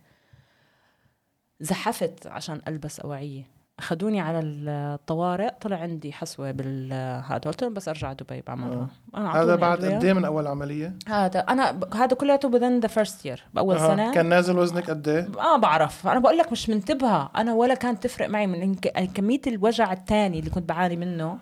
زحفت 1.62 2.26
عشان 2.26 2.60
ألبس 2.68 3.00
أوعية. 3.00 3.62
أخذوني 3.78 4.20
على 4.20 4.40
الطوارئ 4.40 5.50
طلع 5.60 5.76
عندي 5.76 6.12
حصوة 6.12 6.50
بالهذا 6.50 7.38
قلت 7.38 7.62
لهم 7.62 7.74
بس 7.74 7.88
أرجع 7.88 8.12
دبي 8.12 8.42
بعملها 8.46 8.86
أنا 9.16 9.42
هذا 9.42 9.56
بعد. 9.56 9.84
قد 9.84 10.04
إيه 10.04 10.12
من 10.12 10.24
أول 10.24 10.46
عملية؟ 10.46 10.94
هذا 11.08 11.40
أنا 11.40 11.72
ب- 11.72 11.94
هذا 11.94 12.16
كلياته 12.16 12.50
within 12.50 12.84
the 12.86 12.88
first 12.90 13.14
year 13.26 13.40
بأول 13.54 13.76
أها. 13.76 13.88
سنة. 13.88 14.14
كان 14.14 14.26
نازل 14.28 14.58
وزنك 14.58 14.90
قد 14.90 15.08
إيه؟ 15.08 15.28
ما 15.36 15.56
بعرف. 15.56 16.06
أنا 16.08 16.18
بقول 16.20 16.38
لك 16.38 16.52
مش 16.52 16.68
منتبهة. 16.70 17.30
أنا 17.36 17.54
ولا 17.54 17.74
كانت 17.74 18.02
تفرق 18.02 18.28
معي 18.28 18.46
من 18.46 18.74
إنك- 18.76 19.00
كمية 19.00 19.40
الوجع 19.46 19.92
الثاني 19.92 20.38
اللي 20.38 20.50
كنت 20.50 20.68
بعاني 20.68 20.96
منه 20.96 21.38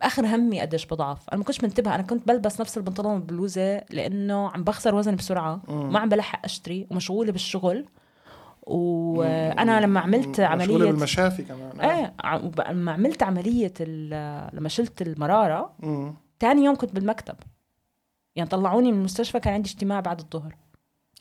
بآخر 0.00 0.26
همي 0.26 0.60
قديش 0.60 0.86
بضعف. 0.86 1.28
أنا 1.28 1.38
ما 1.38 1.44
كنتش 1.44 1.64
منتبهة. 1.64 1.94
أنا 1.94 2.02
كنت 2.02 2.28
بلبس 2.28 2.60
نفس 2.60 2.76
البنطلون 2.78 3.12
والبلوزة 3.12 3.76
لأنه 3.90 4.48
عم 4.50 4.64
بخسر 4.64 4.94
وزن 4.94 5.16
بسرعة. 5.16 5.60
ما 5.68 5.98
عم 5.98 6.08
بلحق 6.08 6.40
أشتري 6.44 6.86
ومشغولة 6.90 7.32
بالشغل. 7.32 7.86
وأنا 8.68 9.80
لما 9.80 10.00
عملت 10.00 10.40
عملية 10.40 10.78
بالمشافي 10.78 11.42
كمان. 11.42 11.80
إيه 11.80 12.14
لما 12.70 12.92
عملت 12.92 13.22
عملية 13.22 13.74
لما 14.52 14.68
شلت 14.68 15.02
المرارة. 15.02 15.74
تاني 16.38 16.64
يوم 16.64 16.76
كنت 16.76 16.94
بالمكتب. 16.94 17.34
يعني 18.36 18.50
طلعوني 18.50 18.92
من 18.92 18.98
المستشفى 18.98 19.40
كان 19.40 19.54
عندي 19.54 19.70
اجتماع 19.70 20.00
بعد 20.00 20.20
الظهر. 20.20 20.56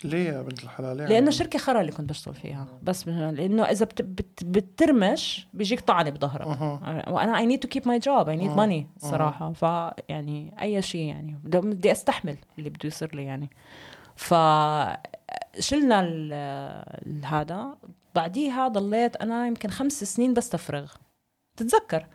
ليه 0.04 0.30
يا 0.30 0.42
بنت 0.42 0.64
الحلال؟ 0.64 1.00
يعني؟ 1.00 1.14
لأنه 1.14 1.32
شركة 1.32 1.60
خرا 1.60 1.82
اللي 1.82 1.92
كنت 1.92 2.10
بشتغل 2.10 2.34
فيها. 2.34 2.68
بس 2.84 3.08
لأنه 3.08 3.64
إذا 3.64 3.86
بت 3.86 4.02
بت 4.02 4.44
بترمش 4.44 5.48
بيجيك 5.54 5.80
طعنة 5.80 6.10
بظهرك. 6.10 6.48
أها. 6.48 7.10
وأنا 7.10 7.38
I 7.38 7.46
need 7.46 7.60
to 7.60 7.68
keep 7.68 7.88
my 7.88 8.00
job 8.00 8.30
I 8.30 8.36
need. 8.36 8.52
Money 8.52 8.88
صراحة. 8.98 9.52
فيعني 9.52 10.54
أي 10.62 10.82
شيء 10.82 11.02
يعني. 11.02 11.40
بدي 11.44 11.92
أستحمل 11.92 12.38
اللي 12.60 12.70
بده 12.70 12.88
يصير 12.88 13.16
لي 13.16 13.24
يعني. 13.24 13.50
ف 14.16 14.34
شلنا 15.60 16.02
هذا. 17.26 17.78
بعديها 18.16 18.68
ضليت 18.68 19.16
أنا 19.16 19.48
يمكن 19.48 19.70
خمس 19.70 20.04
سنين 20.04 20.34
بستفرغ 20.34 20.92
تتذكر؟ 21.58 22.06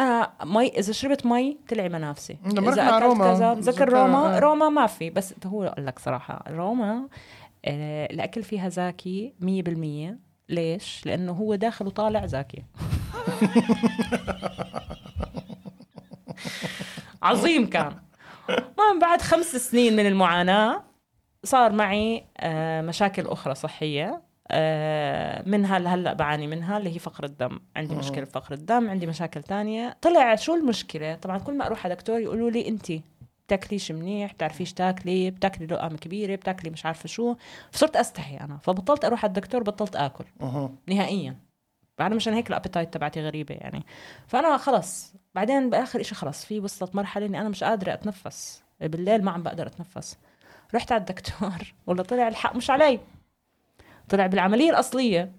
أنا 0.00 0.32
مي 0.44 0.68
إذا 0.68 0.92
شربت 0.92 1.26
مي 1.26 1.58
تلعي 1.68 1.88
منافسي. 1.88 2.38
لما 2.46 2.72
إذا 2.72 2.88
أكلت 2.88 3.02
روما، 3.02 3.34
كذا 3.34 3.54
بتذكر 3.54 3.70
بتذكر- 3.84 3.92
روما؟ 3.92 4.36
آه. 4.36 4.38
روما 4.38 4.68
ما 4.68 4.86
في 4.86 5.10
بس 5.10 5.34
هو 5.46 5.64
أقول 5.64 5.86
لك 5.86 5.98
صراحة 5.98 6.44
روما 6.48 7.08
آه، 7.64 8.06
الأكل 8.06 8.42
فيها 8.42 8.68
زاكي 8.68 9.34
100% 9.40 10.18
ليش؟ 10.48 11.06
لأنه 11.06 11.32
هو 11.32 11.54
داخل 11.54 11.86
وطالع 11.86 12.26
زاكي. 12.26 12.62
عظيم 17.22 17.70
كان. 17.70 17.96
المهم 18.50 18.98
بعد 19.00 19.22
خمس 19.22 19.56
سنين 19.56 19.96
من 19.96 20.06
المعاناة 20.06 20.82
صار 21.44 21.72
معي 21.72 22.24
آه، 22.40 22.80
مشاكل 22.80 23.26
أخرى 23.26 23.54
صحية 23.54 24.22
آه، 24.50 25.42
منها 25.48 25.76
اللي 25.76 25.88
هلأ 25.88 26.12
بعاني 26.12 26.46
منها 26.46 26.78
اللي 26.78 26.94
هي 26.94 26.98
فقر 26.98 27.24
الدم. 27.24 27.60
عندي 27.76 27.94
أها. 27.94 27.98
مشكلة 27.98 28.24
بفقر 28.24 28.54
الدم 28.54 28.90
عندي 28.90 29.06
مشاكل 29.06 29.42
تانية. 29.42 29.96
طلع 30.02 30.34
شو 30.36 30.54
المشكلة؟ 30.54 31.14
طبعا 31.14 31.38
كل 31.38 31.58
ما 31.58 31.66
أروح 31.66 31.84
على 31.86 31.94
دكتور 31.94 32.20
يقولوا 32.20 32.50
لي 32.50 32.68
أنت 32.68 32.92
بتاكليش 33.46 33.92
منيح 33.92 34.32
بتعرفيش 34.32 34.72
تاكلي 34.72 35.30
بتاكلي 35.30 35.66
لقم 35.66 35.96
كبيرة 35.96 36.34
بتاكلي 36.36 36.70
مش 36.70 36.86
عارفة 36.86 37.06
شو. 37.08 37.34
فصرت 37.70 37.96
أستحي 37.96 38.36
أنا. 38.36 38.58
فبطلت 38.62 39.04
أروح 39.04 39.24
على 39.24 39.28
الدكتور 39.30 39.62
بطلت 39.62 39.96
أها. 39.96 40.70
نهائيا. 40.88 41.36
بعد 41.98 42.14
مشان 42.14 42.34
هيك 42.34 42.48
ال 42.48 42.53
appetite 42.53 42.94
تبعتي 42.94 43.20
غريبة 43.22 43.54
يعني. 43.54 43.82
فأنا 44.26 44.56
خلص. 44.56 45.14
بعدين 45.34 45.70
بآخر 45.70 46.00
إشي 46.00 46.14
خلص 46.14 46.44
في 46.44 46.60
وصلت 46.60 46.94
مرحلة 46.94 47.26
إني 47.26 47.40
أنا 47.40 47.48
مش 47.48 47.64
قادرة 47.64 47.92
أتنفس. 47.92 48.62
بالليل 48.80 49.24
ما 49.24 49.30
عم 49.30 49.42
بقدر 49.42 49.66
أتنفس. 49.66 50.18
رحت 50.74 50.92
على 50.92 51.00
الدكتور 51.00 51.74
والله 51.86 52.02
طلع 52.02 52.28
الحق 52.28 52.56
مش 52.56 52.70
علي. 52.70 53.00
طلع 54.08 54.26
بالعملية 54.26 54.70
الأصلية. 54.70 55.32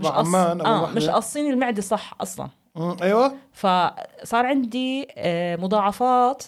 مش 0.00 0.06
آه 0.06 0.82
وحدة. 0.82 0.94
مش 0.94 1.08
قاصين 1.08 1.52
المعدة 1.52 1.82
صح 1.82 2.14
أصلا. 2.20 2.48
أيوه. 3.02 3.34
فصار 3.52 4.46
عندي 4.46 5.08
آه، 5.16 5.56
مضاعفات. 5.56 6.42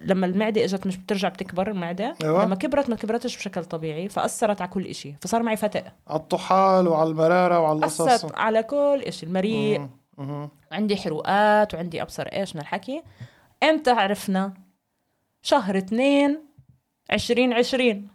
لما 0.00 0.26
المعدة 0.26 0.64
إجت 0.64 0.86
مش 0.86 0.96
بترجع 0.96 1.28
بتكبر 1.28 1.70
المعدة. 1.70 2.14
أيوة. 2.24 2.44
لما 2.44 2.54
كبرت 2.54 2.90
ما 2.90 2.96
كبرتش 2.96 3.36
بشكل 3.36 3.64
طبيعي 3.64 4.08
فأثرت 4.08 4.60
على 4.60 4.70
كل 4.70 4.86
إشي. 4.86 5.14
فصار 5.20 5.42
معي 5.42 5.56
فتق 5.56 5.84
على 6.08 6.20
الطحال 6.20 6.88
وعلى 6.88 7.10
المرارة 7.10 7.60
وعلى 7.60 7.78
القصص. 7.78 8.00
أثرت 8.00 8.38
على 8.38 8.62
كل 8.62 9.02
إشي. 9.06 9.26
المريء. 9.26 9.88
عندي 10.72 10.96
حروقات 10.96 11.74
وعندي 11.74 12.02
أبصر 12.02 12.22
إيش 12.22 12.54
من 12.56 12.60
الحكي. 12.60 13.02
إمتى 13.62 13.90
عرفنا؟ 13.90 14.54
شهر 15.42 15.78
اثنين 15.78 16.40
عشرين 17.10 17.52
عشرين. 17.52 18.08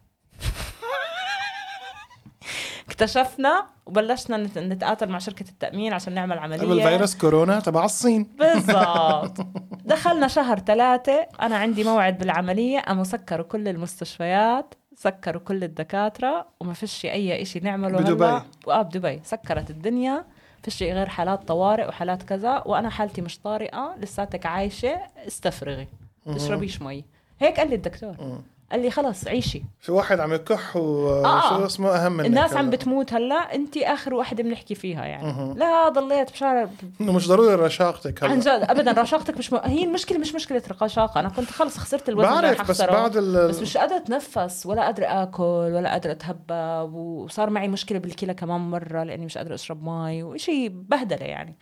اكتشفنا 2.87 3.65
وبلشنا 3.85 4.37
نت- 4.37 4.57
نتقاتل 4.57 5.09
مع 5.09 5.19
شركة 5.19 5.49
التأمين 5.49 5.93
عشان 5.93 6.13
نعمل 6.13 6.39
عملية. 6.39 6.61
قبل 6.61 6.81
فيروس 6.81 7.15
كورونا 7.17 7.59
تبع 7.59 7.85
الصين. 7.85 8.23
بالضبط. 8.23 9.37
دخلنا 9.91 10.27
شهر 10.27 10.59
ثلاثة 10.59 11.27
أنا 11.41 11.57
عندي 11.57 11.83
موعد 11.83 12.17
بالعملية 12.17 12.79
قاموا 12.79 13.03
سكروا 13.03 13.45
كل 13.45 13.67
المستشفيات 13.67 14.73
سكروا 14.95 15.41
كل 15.41 15.63
الدكاترة 15.63 16.47
وما 16.59 16.73
فيش 16.73 17.05
أي 17.05 17.41
إشي 17.41 17.59
نعمله 17.59 17.97
بدبي. 17.97 18.25
آه 18.67 18.81
بدبي. 18.81 19.21
سكرت 19.23 19.69
الدنيا. 19.69 20.25
فيش 20.63 20.83
غير 20.83 21.09
حالات 21.09 21.47
طوارئ 21.47 21.87
وحالات 21.87 22.23
كذا 22.23 22.63
وأنا 22.65 22.89
حالتي 22.89 23.21
مش 23.21 23.39
طارئة 23.39 23.95
لساتك 23.99 24.45
عايشة 24.45 24.99
استفرغي. 25.27 25.87
تشربيش 26.35 26.81
مي. 26.81 27.05
هيك 27.39 27.59
قال 27.59 27.69
لي 27.69 27.75
الدكتور. 27.75 28.41
قال 28.71 28.81
لي 28.81 28.91
خلص 28.91 29.27
عيشي 29.27 29.63
في 29.79 29.91
واحد 29.91 30.19
عم 30.19 30.33
يكح 30.33 30.75
وشو 30.75 31.25
آه. 31.25 31.65
اسمه 31.65 31.89
أهم 31.89 32.11
منك 32.11 32.25
الناس 32.25 32.53
عم. 32.53 32.69
بتموت 32.69 33.13
هلا 33.13 33.35
أنت 33.35 33.77
آخر 33.77 34.13
وحده 34.13 34.43
بنحكي 34.43 34.75
فيها 34.75 35.05
يعني. 35.05 35.53
لا 35.53 35.89
ضليت 35.89 36.31
بشارع 36.31 36.69
إنه 37.01 37.11
مش 37.11 37.27
ضروري 37.27 37.55
رشاقتك 37.55 38.23
عن 38.23 38.29
هلا 38.29 38.39
جد 38.39 38.69
ابدا 38.69 39.01
رشاقتك 39.01 39.37
مش 39.37 39.53
م... 39.53 39.55
هي 39.63 39.83
المشكلة 39.83 40.17
مش 40.17 40.35
مشكلة 40.35 40.61
رشاقه 40.81 41.19
أنا 41.19 41.29
كنت 41.29 41.49
خلص 41.49 41.77
خسرت 41.77 42.09
الوزن 42.09 42.29
بعرف 42.29 42.69
بس. 42.69 42.81
بعد 42.81 43.17
ال 43.17 43.47
بس 43.47 43.61
مش 43.61 43.77
قادرة 43.77 43.97
أتنفس 43.97 44.65
ولا 44.65 44.81
قادرة 44.81 45.05
آكل 45.05 45.43
ولا 45.43 45.91
قادرة 45.91 46.11
اتهبب 46.11 46.93
وصار 46.93 47.49
معي 47.49 47.67
مشكلة 47.67 47.99
بالكلى 47.99 48.33
كمان 48.33 48.61
مرة 48.61 49.03
لأني 49.03 49.25
مش 49.25 49.37
قادرة 49.37 49.53
أشرب 49.53 49.83
مي 49.83 50.23
وشيء 50.23 50.69
بهدلة 50.73 51.25
يعني 51.25 51.55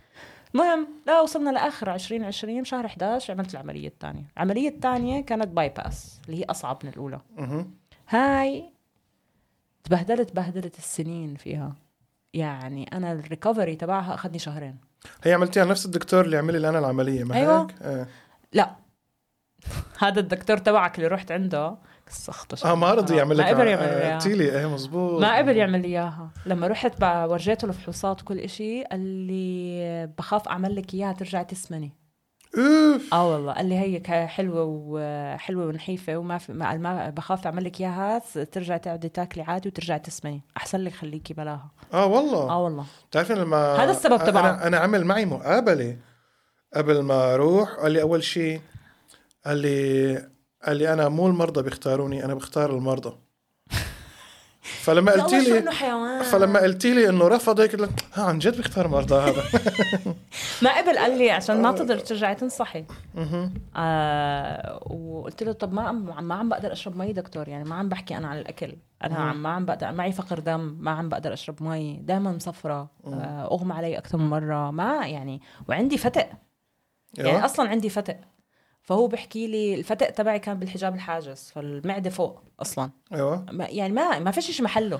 المهم 0.55 0.87
لا 1.07 1.21
وصلنا 1.21 1.49
لآخر 1.49 1.93
2020 1.93 2.63
شهر 2.63 2.85
11 2.85 3.33
عملت 3.33 3.53
العملية 3.53 3.87
الثانية 3.87 4.23
العملية 4.37 4.69
الثانية 4.69 5.21
كانت 5.21 5.47
bypass 5.47 6.19
اللي 6.25 6.39
هي 6.41 6.45
أصعب 6.45 6.79
من 6.83 6.89
الأولى. 6.89 7.19
هاي 8.09 8.69
تبهدلت 9.83 10.35
بهدلت 10.35 10.77
السنين 10.77 11.35
فيها 11.35 11.75
يعني 12.33 12.89
أنا 12.93 13.11
ال 13.11 13.18
recovery 13.18 13.75
تبعها 13.75 14.13
أخذني 14.13 14.39
شهرين 14.39 14.75
هي 15.23 15.33
عملتيها 15.33 15.65
نفس 15.65 15.85
الدكتور 15.85 16.25
اللي 16.25 16.37
عمل 16.37 16.61
لي 16.61 16.69
أنا 16.69 16.79
العملية 16.79 17.23
ما 17.23 17.35
أيوة. 17.35 17.61
هيك؟ 17.61 17.81
إيه 17.81 18.07
لا 18.53 18.75
هذا 20.03 20.19
الدكتور 20.19 20.57
تبعك 20.57 20.95
اللي 20.97 21.07
رحت 21.07 21.31
عنده 21.31 21.75
سخطه 22.09 22.71
آه 22.71 22.75
ما 22.75 22.93
رضي 22.93 23.15
يعمل 23.15 23.37
لك 23.37 23.43
ما 23.45 23.49
قدر 23.49 23.67
يعمل 23.67 23.83
لي 23.83 23.97
إياها. 24.03 24.15
قلتي 24.15 24.33
لي 24.33 24.59
إيه 24.59 24.69
مزبوط 24.73 25.21
ما 25.21 25.37
قبل 25.37 25.57
يعمل 25.57 25.81
لي 25.81 25.87
إياها. 25.87 26.29
لما 26.45 26.67
رحت 26.67 27.03
ورجيته 27.03 27.65
الفحوصات 27.65 28.21
وكل 28.21 28.39
إشي 28.39 28.83
قال 28.83 28.99
لي 28.99 30.09
بخاف 30.17 30.47
أعمل 30.47 30.75
لك 30.75 30.93
إياها 30.93 31.13
ترجعي 31.13 31.45
تسمني. 31.45 31.91
أوف. 32.57 33.13
آه 33.13 33.31
والله. 33.33 33.53
قال 33.53 33.65
لي 33.69 33.75
هي 33.79 33.99
ك- 33.99 34.25
حلوة 34.27 34.63
وحلوه 34.65 35.65
ونحيفة 35.65 36.17
وما 36.17 36.37
في 36.37 36.53
ما, 36.53 36.77
ما 36.77 37.09
بخاف 37.09 37.45
أعمل 37.45 37.63
لك 37.63 37.81
إياها 37.81 38.19
ترجعي 38.51 38.79
تقعدي 38.79 39.09
تاكلي 39.09 39.43
عادي 39.43 39.69
وترجعي 39.69 39.99
تسمني. 39.99 40.41
أحسن 40.57 40.79
لك 40.79 40.93
خليكي 40.93 41.33
بلاها. 41.33 41.71
آه 41.93 42.05
والله. 42.05 42.49
آه 42.49 42.63
والله. 42.63 42.85
بتعرفين 43.09 43.37
لما 43.37 43.75
هذا 43.75 43.91
السبب 43.91 44.17
تبعه. 44.25 44.41
أنا 44.49 44.67
أنا 44.67 44.77
عمل 44.77 45.05
معي 45.05 45.25
مقابلة 45.25 45.97
قبل 46.75 47.01
ما 47.01 47.33
أروح 47.33 47.69
قال 47.69 47.91
لي 47.91 48.01
أول 48.01 48.23
شيء 48.23 48.61
قال 49.45 49.57
لي 49.57 50.29
قال 50.65 50.77
لي 50.77 50.93
أنا 50.93 51.09
مو 51.09 51.27
المرضى 51.27 51.61
بيختاروني 51.61 52.25
أنا 52.25 52.33
بختار 52.33 52.69
المرضى. 52.69 53.17
فلما 54.83 55.11
قلت 55.11 55.33
لي 55.33 55.71
فلما 56.23 56.59
قلت 56.59 56.85
لي 56.85 57.09
إنه 57.09 57.27
رفض 57.27 57.59
هيك 57.59 57.75
قلت 57.75 57.99
ها 58.13 58.23
عن 58.23 58.39
جد 58.39 58.57
بيختار 58.57 58.87
مرضى 58.87 59.15
هذا. 59.15 59.43
ما 60.63 60.77
قبل 60.77 60.97
قال 60.97 61.17
لي 61.17 61.31
عشان 61.31 61.61
ما 61.61 61.71
تقدر 61.71 61.99
ترجعي 61.99 62.35
تنصحي. 62.35 62.85
آه 63.75 64.83
وقلت 64.91 65.43
له 65.43 65.51
طب 65.51 65.73
ما 65.73 65.81
عم 65.81 66.27
ما 66.27 66.35
عم 66.35 66.49
بقدر 66.49 66.71
أشرب 66.71 66.97
مي 66.97 67.13
دكتور 67.13 67.47
يعني 67.47 67.63
ما 67.63 67.75
عم 67.75 67.89
بحكي 67.89 68.17
أنا 68.17 68.27
عن 68.27 68.37
الأكل. 68.37 68.75
أنا 69.03 69.15
عم 69.15 69.43
ما 69.43 69.49
عم 69.49 69.65
بقدر 69.65 69.91
معي 69.91 70.11
فقر 70.11 70.39
دم 70.39 70.77
ما 70.79 70.91
عم 70.91 71.09
بقدر 71.09 71.33
أشرب 71.33 71.63
مي 71.63 71.99
دائما 72.03 72.31
مصفرة 72.31 72.89
آه 73.07 73.45
أغمى 73.51 73.73
علي 73.73 73.97
أكثر 73.97 74.17
من 74.17 74.29
مرة 74.29 74.71
ما 74.71 75.07
يعني 75.07 75.41
وعندي 75.69 75.97
فتق. 75.97 76.29
يعني 77.17 77.29
أيوة. 77.29 77.45
أصلا 77.45 77.69
عندي 77.69 77.89
فتق. 77.89 78.17
فهو 78.85 79.07
بحكي 79.07 79.47
لي 79.47 79.75
الفتق 79.75 80.09
تبعي 80.09 80.39
كان 80.39 80.59
بالحجاب 80.59 80.95
الحاجز 80.95 81.51
فالمعدة 81.51 82.09
فوق 82.09 82.41
أصلا. 82.59 82.89
أيوه. 83.13 83.45
ما 83.51 83.65
يعني 83.65 83.93
ما 83.93 84.19
ما 84.19 84.31
فيش 84.31 84.51
شيء 84.51 84.65
محله. 84.65 84.99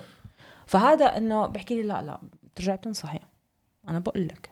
فهذا 0.66 1.18
إنه 1.18 1.46
بحكي 1.46 1.76
لي 1.76 1.82
لا 1.82 2.02
لا 2.02 2.20
بترجعي 2.44 2.78
بتنصحي. 2.78 3.20
أنا 3.88 4.00
بقول 4.00 4.28
لك. 4.28 4.50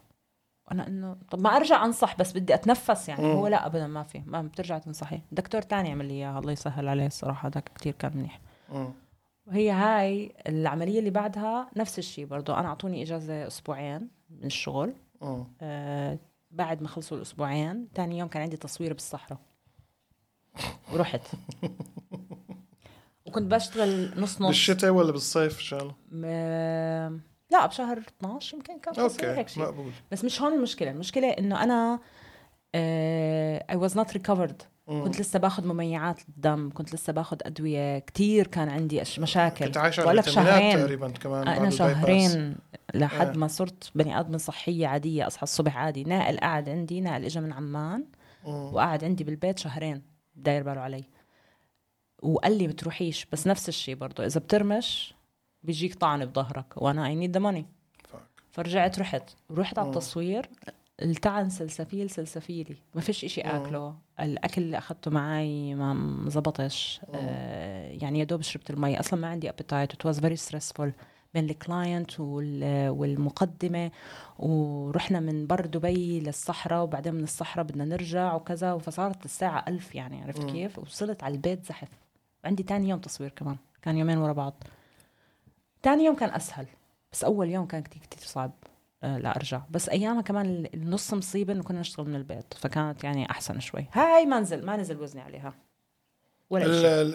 أنا 0.72 0.88
انه 0.88 1.18
طب 1.32 1.42
ما 1.42 1.50
أرجع 1.50 1.86
أنصح 1.86 2.18
بس 2.18 2.32
بدي 2.34 2.54
أتنفس 2.54 3.10
يعني. 3.10 3.24
مم. 3.24 3.32
هو 3.32 3.48
لا 3.48 3.66
ابدا 3.66 3.88
ما 3.88 4.04
في. 4.04 4.22
ما 4.26 4.42
بترجع 4.42 4.78
تنصحي. 4.78 5.20
دكتور 5.32 5.62
تاني 5.62 5.92
عمل 5.92 6.06
لي 6.06 6.14
إياها. 6.14 6.40
الله 6.40 6.52
يسهل 6.52 6.88
عليه 6.88 7.08
الصراحة. 7.08 7.50
هذاك 7.50 7.72
كتير 7.76 7.94
كان 7.94 8.18
منيح. 8.18 8.40
وهي 9.48 9.72
هاي 9.72 10.32
العملية 10.48 11.00
اللي 11.00 11.10
بعدها 11.10 11.70
نفس 11.78 12.00
الشيء 12.00 12.26
برضو. 12.26 12.54
أنا 12.54 12.68
أعطوني 12.68 13.04
إجازة 13.04 13.48
أسبوعين 13.48 14.10
من 14.30 14.46
الشغل. 14.46 14.94
مم. 15.22 15.44
آه 15.62 16.20
بعد 16.54 16.82
ما 16.82 16.88
خلصوا 16.88 17.18
الأسبوعين 17.18 17.92
تاني 17.94 18.18
يوم 18.18 18.30
كان 18.30 18.42
عندي 18.42 18.58
تصوير 18.58 18.94
بالصحراء. 18.94 19.40
ورحت. 20.94 21.22
وكنت 23.26 23.52
بشتغل 23.52 24.22
نص 24.22 24.42
نص. 24.42 24.48
بالشتاء 24.48 24.92
ولا 24.92 25.12
بالصيف 25.12 25.56
إن 25.58 25.64
شاء 25.64 25.82
الله؟ 25.82 25.96
لا 27.52 27.66
بشهر 27.66 27.98
12 27.98 28.58
يمكن 28.58 28.80
كان 28.80 28.94
تصوير 28.94 29.32
هيك 29.32 29.38
okay 29.38 29.54
شيء 29.54 29.64
مقبول. 29.64 29.92
بس 30.12 30.26
مش 30.26 30.42
هون 30.42 30.54
المشكلة. 30.54 30.92
المشكلة 30.92 31.30
إنه 31.30 31.64
أنا 31.64 32.00
I 33.70 33.76
was 33.76 33.98
not 33.98 34.14
recovered 34.14 34.62
مم. 34.88 35.04
كنت 35.04 35.20
لسه 35.20 35.40
باخذ 35.40 35.68
مميعات 35.68 36.20
للدم 36.30 36.70
كنت 36.74 36.94
لسه 36.94 37.14
باخذ 37.14 37.38
أدوية 37.42 38.00
كتير 38.00 38.48
كان 38.48 38.70
عندي 38.70 39.04
أش- 39.06 39.20
مشاكل 39.20 39.66
كنت 39.66 39.78
عايش 39.78 40.00
على 40.00 40.24
شهرين 40.24 40.78
تقريبا 40.78 41.10
كمان 41.10 41.42
أنا 41.42 41.54
ال 41.54 41.66
bypass. 41.70 41.78
شهرين 41.78 42.56
لحد 42.94 43.28
آه. 43.28 43.40
ما 43.40 43.48
صرت 43.48 43.92
بني 43.96 44.20
آدم 44.20 44.38
صحية 44.38 44.88
عادية 44.88 45.28
أصحى 45.28 45.44
الصبح 45.44 45.78
عادي 45.78 46.04
نائل 46.04 46.38
قاعد 46.38 46.70
عندي 46.70 47.02
نائل 47.02 47.26
اجى 47.26 47.40
من 47.40 47.54
عمان 47.54 48.06
مم. 48.48 48.54
وقعد 48.74 49.04
عندي 49.04 49.24
بالبيت 49.24 49.60
شهرين 49.60 50.02
داير 50.36 50.64
باله 50.64 50.82
علي 50.82 51.04
وقال 52.22 52.58
لي 52.58 52.68
بتروحيش 52.68 53.26
بس 53.32 53.48
نفس 53.48 53.70
الشيء 53.70 53.96
برضه 53.96 54.26
إذا 54.26 54.40
بترمش 54.40 55.14
بيجيك 55.64 55.96
طعن 55.96 56.26
بظهرك 56.26 56.74
وأنا 56.78 57.06
I 57.08 57.16
need 57.16 57.38
money 57.38 57.66
fuck. 58.14 58.18
فرجعت 58.52 59.00
رحت 59.00 59.30
رحت 59.52 59.80
على. 59.80 59.88
التصوير 59.90 60.50
التعن 61.02 61.50
سلسفيل 61.50 62.10
سلسفيلي. 62.10 62.76
ما 62.96 63.02
فيش 63.02 63.26
إشي 63.26 63.42
أكله. 63.42 63.96
الأكل 64.20 64.62
اللي 64.62 64.78
اخذته 64.78 65.12
معي 65.12 65.76
ما 65.76 65.94
ما 65.94 66.30
زبطش 66.30 67.02
آه 67.14 67.90
يعني 67.92 68.20
يا 68.20 68.24
دوب 68.24 68.42
شربت 68.42 68.70
المي. 68.70 69.00
أصلا 69.00 69.20
ما 69.20 69.28
عندي 69.28 69.50
appetite 69.50 69.94
it 69.94 70.06
was 70.06 70.20
very 70.20 70.36
stressful 70.36 70.94
بين 71.34 71.50
ال 71.50 71.60
client 71.60 72.20
وال- 72.20 72.90
والمقدمة. 72.90 73.92
ورحنا 74.40 75.20
من 75.20 75.48
بر 75.48 75.66
دبي 75.66 76.20
للصحراء. 76.20 76.84
وبعدين 76.84 77.14
من 77.14 77.24
الصحراء 77.24 77.66
بدنا 77.66 77.86
نرجع 77.86 78.34
وكذا. 78.34 78.78
فصارت 78.78 79.26
الساعة 79.26 79.66
ألف 79.68 79.96
يعني. 79.96 80.22
عرفت. 80.22 80.44
كيف؟ 80.44 80.80
وصلت 80.80 81.24
على 81.24 81.34
البيت 81.36 81.66
زحف. 81.66 81.90
عندي 82.46 82.64
تاني 82.64 82.90
يوم 82.90 83.00
تصوير 83.00 83.30
كمان. 83.30 83.58
كان 83.82 83.98
يومين 83.98 84.18
ورا 84.18 84.34
بعض. 84.34 84.64
تاني 85.82 86.06
يوم 86.06 86.16
كان 86.16 86.30
أسهل. 86.30 86.66
بس 87.12 87.24
أول 87.24 87.50
يوم 87.50 87.66
كان 87.66 87.82
كتير 87.84 88.02
كتير 88.02 88.28
صعب. 88.28 88.52
آه، 89.04 89.18
لا 89.18 89.36
أرجع. 89.36 89.62
بس 89.72 89.90
أيامها 89.90 90.22
كمان 90.22 90.46
ال- 90.46 90.74
النص 90.74 91.14
مصيبة 91.14 91.54
إنه 91.54 91.64
كنا 91.64 91.80
نشتغل 91.80 92.06
من 92.10 92.16
البيت 92.16 92.54
فكانت 92.54 93.04
يعني 93.04 93.32
أحسن 93.32 93.60
شوي. 93.60 93.86
هاي 93.94 94.26
ما 94.26 94.40
نزل 94.40 94.66
ما 94.66 94.78
نزل 94.78 95.02
وزني 95.02 95.22
عليها. 95.22 95.54
ولا 96.50 96.66
شيء. 96.66 97.14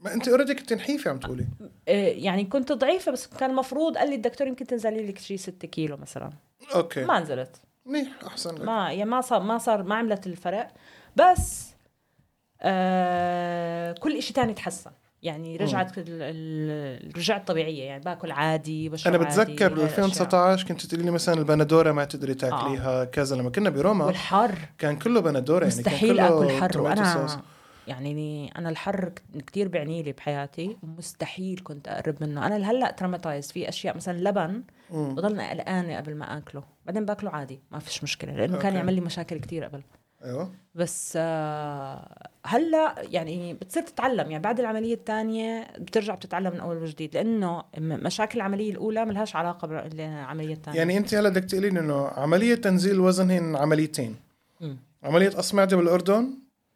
ما 0.00 0.12
أنت 0.14 0.28
اوريدي 0.28 0.54
كنت 0.54 0.72
نحيفة 0.72 1.10
عم 1.10 1.18
تقولي. 1.18 1.46
آه، 1.88 2.08
يعني 2.08 2.44
كنت 2.44 2.72
ضعيفة 2.72 3.12
بس 3.12 3.26
كان 3.26 3.50
المفروض 3.50 3.96
قال 3.98 4.08
لي 4.08 4.14
الدكتور 4.14 4.46
يمكن 4.46 4.66
تنزلي 4.66 5.06
لك 5.06 5.18
شيء 5.18 5.36
6 5.36 5.66
كيلو 5.68 5.96
مثلا. 5.96 6.30
أوكي. 6.74 7.04
ما 7.04 7.20
نزلت. 7.20 7.56
منيح 7.86 8.08
أحسن 8.26 8.54
لك. 8.54 8.60
ما 8.60 8.92
يعني 8.92 9.10
ما 9.10 9.20
صار 9.20 9.42
ما 9.42 9.58
صار 9.58 9.82
ما 9.82 9.94
عملت 9.94 10.26
الفرق. 10.26 10.68
بس 11.16 11.68
آه 12.62 13.92
كل 13.92 14.22
شيء 14.22 14.36
تاني 14.36 14.54
تحسن. 14.54 14.90
يعني 15.24 15.56
رجعت 15.56 15.98
رجعت 17.16 17.48
طبيعية 17.48 17.82
يعني 17.82 18.04
باكل 18.04 18.30
عادي 18.30 18.88
بشرب 18.88 19.14
أنا 19.14 19.24
بتذكر 19.24 19.68
بال 19.68 19.78
الأشياء. 19.78 20.04
2019 20.04 20.66
كنت 20.66 20.86
تقولي 20.86 21.04
لي 21.04 21.10
مثلا 21.10 21.34
البندورة 21.34 21.92
ما 21.92 22.04
تقدري 22.04 22.34
تاكليها 22.34 23.04
كذا 23.04 23.36
لما 23.36 23.50
كنا 23.50 23.70
بروما 23.70 24.04
والحر 24.04 24.58
كان 24.78 24.96
كله 24.96 25.20
بندورة 25.20 25.64
يعني 25.64 25.66
مستحيل 25.78 26.16
كان 26.16 26.28
كله 26.28 26.58
آكل 26.58 26.74
حر 26.74 26.80
وأنا. 26.80 27.42
يعني 27.86 28.52
أنا 28.58 28.68
الحر 28.68 29.12
كثير 29.46 29.68
بعني 29.68 30.02
لي 30.02 30.12
بحياتي 30.12 30.76
ومستحيل 30.82 31.60
كنت 31.64 31.88
أقرب 31.88 32.16
منه 32.20 32.46
أنا 32.46 32.70
هلأ 32.70 32.90
traumatized 32.90 33.52
في 33.52 33.68
أشياء 33.68 33.96
مثلا 33.96 34.18
لبن. 34.18 34.62
بضلني 34.90 35.50
قلقانة 35.50 35.96
قبل 35.96 36.14
ما 36.14 36.38
آكله 36.38 36.62
بعدين 36.86 37.04
باكله 37.04 37.30
عادي 37.30 37.60
ما 37.70 37.78
فيش 37.78 38.02
مشكلة 38.02 38.32
لأنه 38.32 38.56
كان 38.56 38.66
okay. 38.66 38.76
يعمل 38.76 38.94
لي 38.94 39.00
مشاكل 39.00 39.40
كثير 39.40 39.64
قبل 39.64 39.82
أيوه 40.24 40.52
بس 40.74 41.14
آه، 41.16 42.28
هلا 42.46 42.94
يعني 42.98 43.54
بتصير 43.54 43.82
تتعلم 43.82 44.30
يعني 44.30 44.42
بعد 44.42 44.60
العملية 44.60 44.94
الثانية 44.94 45.66
بترجع 45.78 46.14
بتتعلم 46.14 46.52
من 46.52 46.60
أول 46.60 46.76
وجديد 46.76 47.14
لأنه 47.14 47.58
م- 47.58 47.62
مشاكل 48.06 48.38
العملية 48.38 48.70
الأولى 48.72 49.04
ملهاش 49.04 49.36
علاقة 49.36 49.68
بالعملية 49.68 50.54
الثانية. 50.54 50.78
يعني 50.78 50.96
أنت 50.98 51.14
هلا 51.14 51.28
بدك 51.28 51.44
تقولي 51.44 51.70
لي 51.70 51.80
إنه 51.80 52.06
عملية 52.08 52.54
تنزيل 52.54 52.94
الوزن 52.94 53.30
هن 53.30 53.56
عمليتين. 53.56 54.16
مم. 54.60 54.76
عملية 55.04 55.28
قص 55.28 55.54
معده 55.54 55.76
بالاردن 55.76 56.30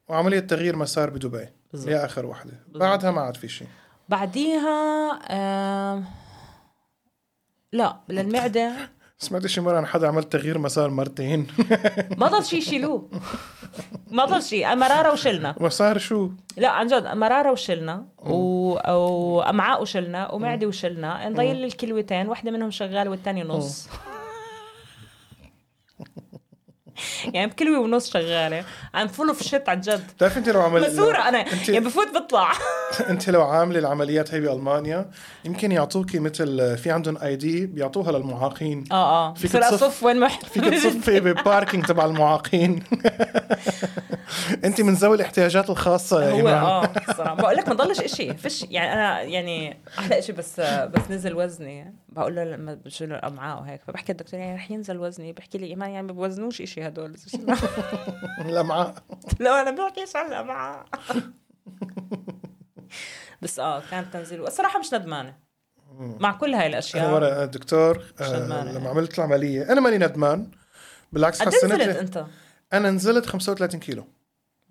وعملية 0.08 0.40
تغيير 0.40 0.76
مسار 0.76 1.10
بدبي. 1.10 1.48
هي 1.86 1.96
آخر 1.96 2.26
وحدة. 2.26 2.52
بعدها 2.74 3.10
ما 3.10 3.20
عاد 3.20 3.36
في 3.36 3.48
شيء. 3.48 3.68
بعديها 4.08 5.18
آه 5.30 6.02
لا 7.72 7.96
للمعدة 8.08 8.72
سمعت 9.20 9.46
شي 9.46 9.60
مرة 9.60 9.76
عن 9.76 9.86
حدا 9.86 10.08
عمل 10.08 10.24
تغيير 10.24 10.58
مسار 10.58 10.90
مرتين؟ 10.90 11.46
ما 12.18 12.26
ضل 12.28 12.44
شيء 12.44 12.58
يشيلوه 12.58 13.08
ما 14.10 14.24
ضل 14.24 14.42
شيء 14.42 14.74
مرارة 14.74 15.12
وشلنا. 15.12 15.54
مسار 15.60 15.98
شو؟ 15.98 16.30
لا 16.56 16.68
عن 16.68 16.86
جد 16.86 17.06
مرارة 17.06 17.52
وشلنا 17.52 18.04
و... 18.18 18.32
وامعاء 18.92 19.82
وشلنا 19.82 20.32
ومعدة 20.32 20.66
وشلنا. 20.66 21.28
نضيل 21.28 21.64
الكلوتين 21.64 22.28
واحدة 22.28 22.50
منهم 22.50 22.70
شغالة 22.70 23.10
والثانيه 23.10 23.44
نص. 23.44 23.88
يعني 27.34 27.50
بكلوه 27.50 27.78
ونص 27.78 28.12
شغالة. 28.12 28.64
عم 28.94 29.08
full 29.08 29.28
of 29.28 29.42
shit 29.42 29.68
عن 29.68 29.80
جد. 29.80 30.06
بتعرف 30.16 30.38
انت 30.38 30.48
لو 30.48 30.60
عمل 30.60 30.80
مسوره 30.92 31.28
أنا. 31.28 31.38
انت 31.52 31.68
يعني 31.68 31.84
بفوت 31.84 32.08
بطلع. 32.14 32.52
انت 33.10 33.30
لو 33.30 33.42
عاملة 33.42 33.78
العمليات 33.78 34.34
هي 34.34 34.40
بألمانيا 34.40 35.10
يمكن 35.44 35.72
يعطوكي 35.72 36.18
مثل 36.18 36.76
في 36.78 36.90
عندهم 36.90 37.18
ID 37.18 37.66
بيعطوها 37.66 38.12
للمعاقين. 38.12 38.84
آه 38.92 39.28
آه. 39.30 39.34
فيك 39.34 39.52
تصف- 39.52 40.02
وين 40.02 40.16
ما 40.20 40.28
فيك 40.28 40.64
تصفي 40.64 41.20
بال 41.20 41.34
parking 41.34 41.84
تبع 41.86 42.04
المعاقين. 42.04 42.82
انت 44.64 44.80
من 44.80 44.94
ذوي 44.94 45.16
الاحتياجات 45.16 45.70
الخاصة 45.70 46.22
يا 46.24 46.30
هو 46.32 46.36
إيمان. 46.36 46.54
آه 46.54 46.92
صراحة 47.16 47.34
بقول 47.34 47.56
لك 47.56 47.68
ما 47.68 47.74
ضلش 47.74 48.00
إشي. 48.00 48.34
فيش 48.34 48.66
يعني 48.70 48.92
أنا 48.92 49.22
يعني 49.22 49.76
أحلى 49.98 50.18
إشي 50.18 50.32
بس 50.32 50.60
بس 50.60 51.10
نزل 51.10 51.34
وزني. 51.34 51.94
بقول 52.08 52.36
له 52.36 52.44
لما 52.44 52.74
بشيل 52.84 53.12
الأمعاء 53.12 53.60
وهيك. 53.60 53.80
فبحكي 53.86 54.12
الدكتور 54.12 54.40
يعني 54.40 54.54
رح 54.56 54.70
ينزل 54.70 54.98
وزني. 54.98 55.32
بحكي 55.32 55.58
لي 55.58 55.66
إيمان 55.66 55.90
يعني 55.90 56.06
ما 56.06 56.12
بوزنوش 56.12 56.60
إشي 56.60 56.80
هدول 56.88 57.16
الامعاء 58.40 58.94
لو 59.40 59.52
أنا 59.54 59.70
بحكيش 59.70 60.16
عن 60.16 60.26
الامعاء 60.26 60.84
بس 63.42 63.58
آه 63.58 63.82
كانت 63.90 64.12
تنزيل. 64.12 64.46
الصراحه 64.46 64.78
مش 64.78 64.94
ندمانة. 64.94 65.36
مع 65.98 66.32
كل 66.32 66.54
هاي 66.54 66.60
أنا 66.60 66.66
الاشياء 66.66 67.14
ورا 67.14 67.44
دكتور 67.44 68.04
آه 68.20 68.46
لما. 68.46 68.88
عملت 68.90 69.18
العملية 69.18 69.72
أنا 69.72 69.80
ماني 69.80 69.98
ندمان. 70.06 70.50
بالعكس 71.12 71.40
حسنت 71.42 71.64
نزلت 71.64 71.96
أنت؟ 71.96 72.26
أنا 72.72 72.90
نزلت 72.90 73.26
35 73.26 73.80
كيلو. 73.80 74.04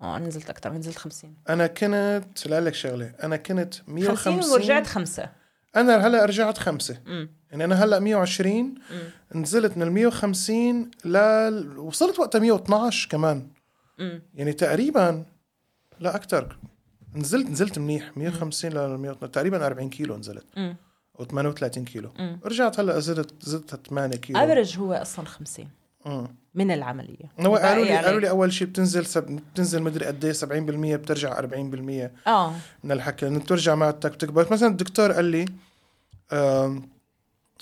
آه 0.02 0.16
أنا 0.16 0.26
نزلت 0.26 0.50
أكثر 0.50 0.72
نزلت 0.72 0.98
50 0.98 1.36
أنا 1.48 1.66
كنت 1.66 2.46
لا 2.46 2.60
لك 2.60 2.74
شغلة. 2.74 3.12
أنا 3.22 3.36
كنت 3.36 3.74
50 3.74 3.94
150 3.94 4.52
ورجعت 4.52 4.86
خمسة. 4.86 5.28
أنا 5.80 6.06
هلأ 6.06 6.24
رجعت 6.24 6.58
خمسة. 6.58 6.98
امم 7.06 7.30
يعني 7.50 7.64
أنا 7.64 7.84
هلأ 7.84 7.98
120 7.98 8.74
نزلت 9.34 9.76
من 9.76 9.82
ال 9.82 9.92
150 9.92 10.90
ل 11.04 11.16
وصلت 11.78 12.18
وقتها 12.18 12.38
112 12.38 13.08
كمان. 13.08 13.48
امم 14.00 14.22
يعني 14.34 14.52
تقريبا 14.52 15.24
لا 16.00 16.16
أكثر 16.16 16.58
نزلت 17.14 17.50
نزلت 17.50 17.78
منيح. 17.78 18.18
150 18.18 18.70
ل 18.70 18.74
112 18.74 19.26
تقريبا 19.26 19.66
40 19.66 19.90
كيلو 19.90 20.16
نزلت. 20.16 20.44
امم 20.56 20.76
أو 21.20 21.24
38 21.24 21.84
كيلو. 21.84 22.10
مم. 22.18 22.40
رجعت 22.44 22.80
هلأ 22.80 22.98
زدت 23.00 23.34
زدت 23.42 23.86
8 23.88 24.16
كيلو. 24.16 24.38
افرج 24.38 24.78
هو 24.78 24.92
أصلا 24.92 25.26
50 25.26 25.68
مم. 26.06 26.26
من 26.54 26.70
العملية. 26.70 27.32
هو 27.40 27.56
قالوا 27.56 27.84
لي 27.84 27.92
عليك. 27.92 28.04
قالوا 28.06 28.20
لي 28.20 28.30
أول 28.30 28.52
شيء 28.52 28.66
بتنزل 28.68 29.06
سب... 29.06 29.40
بتنزل 29.52 29.82
مدري 29.82 30.06
قد 30.06 30.24
إيه 30.24 30.32
70% 30.32 30.44
بترجع 30.96 31.40
40% 31.40 31.46
آه. 32.26 32.54
من 32.84 32.92
الحكي 32.92 33.26
لأنه 33.26 33.38
بترجع 33.38 33.74
معدتك 33.74 34.12
بتكبر. 34.12 34.46
مثلا 34.52 34.68
الدكتور 34.68 35.12
قال 35.12 35.24
لي 35.24 35.44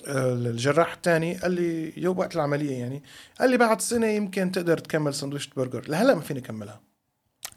الجراح 0.09 0.93
الثاني 0.93 1.35
قال 1.35 1.53
لي 1.53 1.93
يو 1.97 2.15
وقت 2.19 2.37
العملية 2.37 2.79
يعني. 2.79 3.03
قال 3.41 3.51
لي 3.51 3.57
بعد 3.57 3.81
سنة 3.81 4.07
يمكن 4.07 4.53
تقدر 4.53 4.79
تكمل 4.79 5.15
سندويشة 5.15 5.51
برجر. 5.57 5.89
لهلا 5.89 6.15
ما 6.15 6.21
فيني 6.21 6.41
أكملها. 6.41 6.81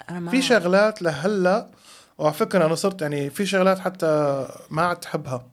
أنا 0.10 0.20
ما 0.20 0.32
في 0.32 0.42
شغلات 0.42 1.02
لهلا 1.02 1.70
وعلى 2.18 2.34
فكرة 2.34 2.66
أنا 2.66 2.76
صرت 2.76 3.02
يعني 3.02 3.30
في 3.30 3.46
شغلات 3.46 3.80
حتى 3.80 4.48
ما 4.70 4.82
عاد 4.82 5.06
احبها 5.06 5.48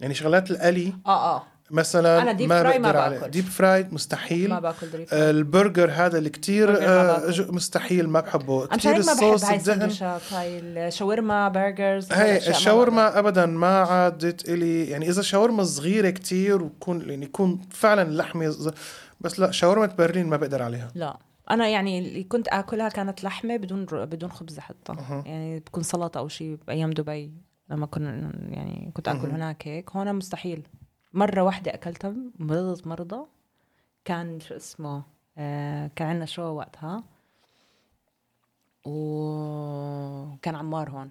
يعني 0.00 0.14
شغلات 0.14 0.50
القلي 0.50 0.94
آه 1.06 1.36
آه. 1.36 1.46
مثلا 1.74 2.22
أنا 2.22 2.38
deep 2.38 2.42
ما 2.48 2.72
fry 2.72 2.76
ما 2.76 2.92
باكل. 2.92 3.30
deep 3.30 3.44
fried 3.44 3.94
مستحيل. 3.94 4.50
ما 4.50 4.60
باكل 4.60 4.90
deep 4.90 5.06
آه، 5.12 5.30
البرجر 5.30 5.90
هذا 5.90 6.18
اللي 6.18 6.30
ما 6.48 7.16
آه، 7.28 7.30
مستحيل 7.48 8.08
ما 8.08 8.20
بحبه. 8.20 8.64
أنا 8.64 8.76
بحب 8.76 8.96
الصوص 8.96 9.44
هاي 9.44 9.56
الدهن. 9.56 9.90
هاي 10.32 10.58
الشاورما 10.88 11.48
برجرز 11.48 12.12
هي 12.12 12.36
الشاورما 12.50 13.18
ابدا 13.18 13.46
ما 13.46 13.78
عادت 13.78 14.48
إلي. 14.48 14.90
يعني 14.90 15.08
إذا 15.08 15.22
شاورما 15.22 15.64
صغيرة 15.64 16.10
كتير 16.10 16.62
وتكون 16.62 17.10
يعني 17.10 17.24
يكون 17.26 17.60
فعلا 17.70 18.02
اللحمه 18.02 18.48
ز- 18.48 18.70
بس 19.20 19.40
لا 19.40 19.50
شاورما 19.50 19.86
برلين 19.86 20.26
ما 20.26 20.36
بقدر 20.36 20.62
عليها. 20.62 20.88
لا. 20.94 21.18
أنا 21.50 21.68
يعني 21.68 21.98
اللي 21.98 22.24
كنت 22.24 22.48
آكلها 22.48 22.88
كانت 22.88 23.24
لحمة 23.24 23.56
بدون 23.56 23.84
بدون 23.84 24.30
خبز 24.30 24.58
حتى. 24.58 24.92
أها. 24.92 25.22
يعني 25.26 25.58
بتكون 25.58 25.82
سلطة 25.82 26.18
أو 26.18 26.28
شيء 26.28 26.58
بأيام 26.66 26.90
دبي 26.90 27.32
لما 27.70 27.86
كنا 27.86 28.32
يعني 28.48 28.90
كنت 28.94 29.08
آكل. 29.08 29.28
هناك 29.30 29.68
هيك. 29.68 29.90
هون 29.90 30.14
مستحيل. 30.14 30.66
مرة 31.14 31.42
واحدة 31.42 31.74
أكلتها 31.74 32.14
مرضت 32.38 32.86
مرضى. 32.86 33.20
كان 34.04 34.40
شو 34.40 34.56
اسمه 34.56 35.02
آه 35.38 35.90
كان 35.96 36.08
عندنا 36.08 36.26
شو 36.26 36.42
وقتها. 36.42 37.02
وكان 38.84 40.56
عمار 40.56 40.90
هون. 40.90 41.10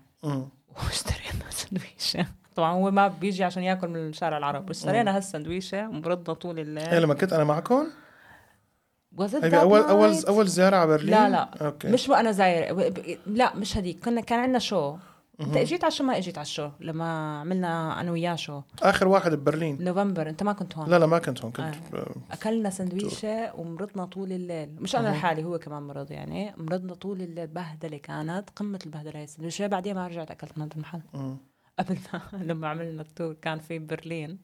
واشترينا 0.85 1.49
سندويشة. 1.49 2.25
طبعا 2.55 2.73
هو 2.73 2.91
ما 2.91 3.07
بيجي 3.07 3.43
عشان 3.43 3.63
ياكل 3.63 3.87
من 3.87 3.95
الشارع 3.95 4.37
العرب 4.37 4.69
اشترينا 4.69 5.17
هالسندويشة 5.17 5.89
ومرضنا 5.89 6.33
طول 6.33 6.59
الليل. 6.59 7.01
لما 7.01 7.13
كنت 7.13 7.33
أنا 7.33 7.43
معكم؟ 7.43 7.87
That 9.21 9.53
اول 9.53 9.79
اول? 9.79 10.15
أول 10.27 10.47
زيارة 10.47 10.75
على 10.75 10.87
برلين؟ 10.87 11.09
لا 11.09 11.29
لا. 11.29 11.65
okay. 11.65 11.87
مش 11.87 12.09
وأنا 12.09 12.31
زايرة. 12.31 12.73
ب- 12.73 13.17
لا 13.25 13.55
مش 13.55 13.77
هديك. 13.77 14.05
كنا 14.05 14.21
كان 14.21 14.39
عندنا 14.39 14.59
show؟ 14.59 14.95
انت 15.41 15.57
اجيت 15.57 15.83
على 15.83 15.91
ال 15.91 15.94
show 15.94 16.03
ما 16.03 16.17
اجيت 16.17 16.37
على 16.37 16.45
ال 16.45 16.50
show 16.50 16.69
لما 16.79 17.39
عملنا 17.39 18.01
أنا 18.01 18.11
وياه 18.11 18.35
show. 18.35 18.61
آخر 18.83 19.07
واحد 19.07 19.31
ببرلين. 19.31 19.83
نوفمبر 19.83 20.29
أنت 20.29 20.43
ما 20.43 20.53
كنت 20.53 20.77
هون. 20.77 20.89
لا 20.89 20.99
لا 20.99 21.05
ما 21.05 21.19
كنت 21.19 21.41
هون 21.41 21.51
كنت 21.51 21.75
أكلنا 22.31 22.69
سندويشة 22.69 23.55
ومرضنا 23.55 24.05
طول 24.05 24.31
الليل. 24.31 24.75
مش 24.79 24.95
أنا. 24.95 25.09
لحالي 25.09 25.43
هو 25.43 25.59
كمان 25.59 25.83
مرض 25.83 26.11
يعني. 26.11 26.53
مرضنا 26.57 26.93
طول 26.93 27.21
الليل 27.21 27.47
بهدلة 27.47 27.97
كانت 27.97 28.49
قمة 28.55 28.79
البهدلة 28.85 29.15
هاي 29.15 29.23
السندويشة. 29.23 29.67
بعدين 29.67 29.95
ما 29.95 30.07
رجعت 30.07 30.31
أكلت 30.31 30.57
من 30.57 30.63
هذا 30.63 30.73
المحل. 30.75 31.01
قبل 31.79 31.97
ما 32.13 32.21
لما 32.53 32.67
عملنا 32.67 33.01
ال 33.01 33.08
tour 33.08 33.33
كان 33.33 33.59
في 33.59 33.79
برلين. 33.79 34.39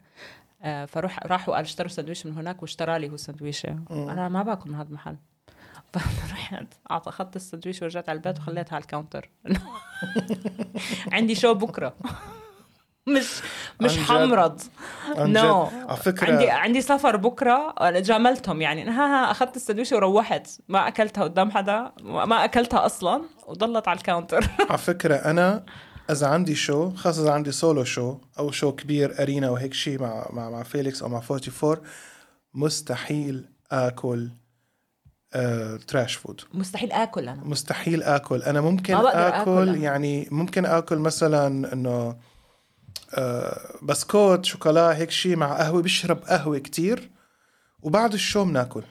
آه، 0.62 0.86
فروح 0.86 1.20
راحوا 1.26 1.56
قال 1.56 1.64
اشتروا 1.64 1.90
سندويشه 1.90 2.30
من 2.30 2.38
هناك 2.38 2.62
واشترى 2.62 3.00
لي 3.00 3.10
هو 3.10 3.18
سندويشه. 3.18 3.80
أنا 3.92 4.30
ما 4.30 4.44
باكل 4.44 4.70
من 4.70 4.76
هذا 4.76 4.90
المحل. 4.90 5.16
أعط- 6.94 7.08
اخذت 7.08 7.36
السندويشه 7.36 7.84
ورجعت 7.84 8.10
على 8.10 8.18
البيت 8.18 8.38
وخليتها 8.40 8.76
على 8.76 8.82
ال 8.82 8.87
counter. 8.87 9.30
عندي 11.12 11.36
show 11.36 11.54
بكرة. 11.54 11.94
مش 13.08 13.42
مش؟ 13.82 13.98
حمرض. 13.98 14.62
no. 15.18 15.64
على 15.64 15.98
فكره 15.98 16.32
عندي 16.32 16.50
عندي 16.50 16.82
سفر 16.82 17.16
بكرة 17.18 17.74
أنا 17.82 18.00
جاملتهم 18.00 18.62
يعني. 18.62 18.90
ها 18.90 19.06
ها 19.28 19.32
أخذت 19.32 19.56
السندويشه 19.56 19.96
وروحت. 19.96 20.48
ما 20.68 20.88
أكلتها 20.88 21.24
قدام 21.24 21.52
حدا 21.52 21.92
ما 22.04 22.46
أكلتها 22.46 22.86
أصلا 22.86 23.22
وضلت 23.48 23.88
على 23.88 23.98
ال 23.98 24.03
counter. 24.03 24.50
على 24.70 24.78
فكرة 24.78 25.16
أنا 25.16 25.66
إذا 26.12 26.28
عندي 26.28 26.56
show 26.56 26.92
خاصة 26.96 27.24
إذا 27.24 27.32
عندي 27.32 27.52
solo 27.52 27.84
show 27.84 28.18
أو 28.40 28.52
show 28.52 28.72
كبير 28.72 29.22
arena 29.22 29.50
وهيك 29.50 29.74
شيء 29.74 30.02
مع 30.02 30.28
مع 30.34 30.50
مع 30.50 30.64
فيليكس 30.64 31.02
أو 31.04 31.10
مع 31.10 31.22
44 31.32 31.78
مستحيل 32.54 33.46
آكل 33.72 34.30
آه، 35.34 35.76
trash 35.88 36.16
food 36.16 36.42
مستحيل 36.54 36.92
آكل 36.92 37.30
أنا. 37.30 37.44
مستحيل 37.44 38.04
آكل. 38.04 38.44
أنا 38.44 38.62
ممكن 38.62 38.94
ما 38.94 39.02
بقدر 39.02 39.28
آكل, 39.28 39.52
آكل 39.52 39.70
أنا. 39.70 39.78
يعني 39.78 40.28
ممكن 40.32 40.66
آكل 40.66 40.98
مثلا 40.98 41.74
إنه 41.74 42.16
آه، 43.18 43.60
بسكوت 43.82 44.46
شوكولا 44.46 44.98
هيك 44.98 45.12
شيء 45.12 45.36
مع 45.36 45.58
قهوة 45.58 45.82
بشرب 45.82 46.18
قهوة 46.18 46.58
كتير 46.58 47.10
وبعد 47.82 48.14
ال 48.14 48.20
show 48.20 48.46
بناكل 48.46 48.84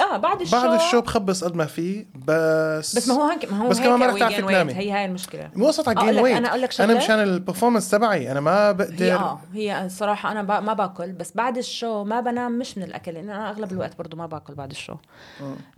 آه 0.00 0.16
بعد 0.16 0.40
ال 0.40 0.43
show 0.43 0.56
بعد 0.56 0.80
ال 0.80 0.84
show 0.84 1.00
بخبص 1.00 1.44
قد 1.44 1.54
ما 1.56 1.66
فيه 1.66 2.06
بس 2.14 2.96
بس 2.96 3.08
ما 3.08 3.14
هو 3.14 3.28
هيك 3.30 3.52
ما 3.52 3.58
هو 3.58 3.68
بس 3.68 3.80
كمان 3.80 3.98
ما 3.98 4.06
رح 4.06 4.18
تعرفي. 4.18 4.42
تنامي. 4.42 4.74
هي 4.74 4.90
هاي 4.92 5.04
المشكلة 5.04 5.50
مو 5.56 5.66
قصة 5.66 5.84
على 5.86 6.00
جين 6.00 6.14
لك- 6.14 6.22
wait 6.22 6.36
أنا 6.36 6.48
أقول 6.48 6.62
لك 6.62 6.80
أنا 6.80 6.88
شغلة. 6.92 7.04
مشان 7.04 7.18
ال 7.22 7.28
performance 7.28 7.90
تبعي 7.90 8.32
أنا 8.32 8.40
ما 8.40 8.68
هي 8.68 8.74
بقدر 8.74 9.14
آه 9.14 9.40
هي 9.52 9.84
الصراحه 9.86 10.32
أنا 10.32 10.42
با 10.42 10.60
ما 10.60 10.72
باكل 10.72 11.12
بس 11.12 11.32
بعد 11.36 11.58
ال 11.58 11.67
show 11.67 12.04
ما 12.04 12.20
بنام 12.20 12.58
مش 12.58 12.78
من 12.78 12.84
الأكل 12.84 13.12
لأن 13.14 13.30
أنا 13.30 13.50
أغلب 13.50 13.72
الوقت 13.72 13.98
برضو 13.98 14.16
ما 14.16 14.26
باكل 14.26 14.54
بعد 14.54 14.70
ال 14.70 14.75
show 14.75 14.94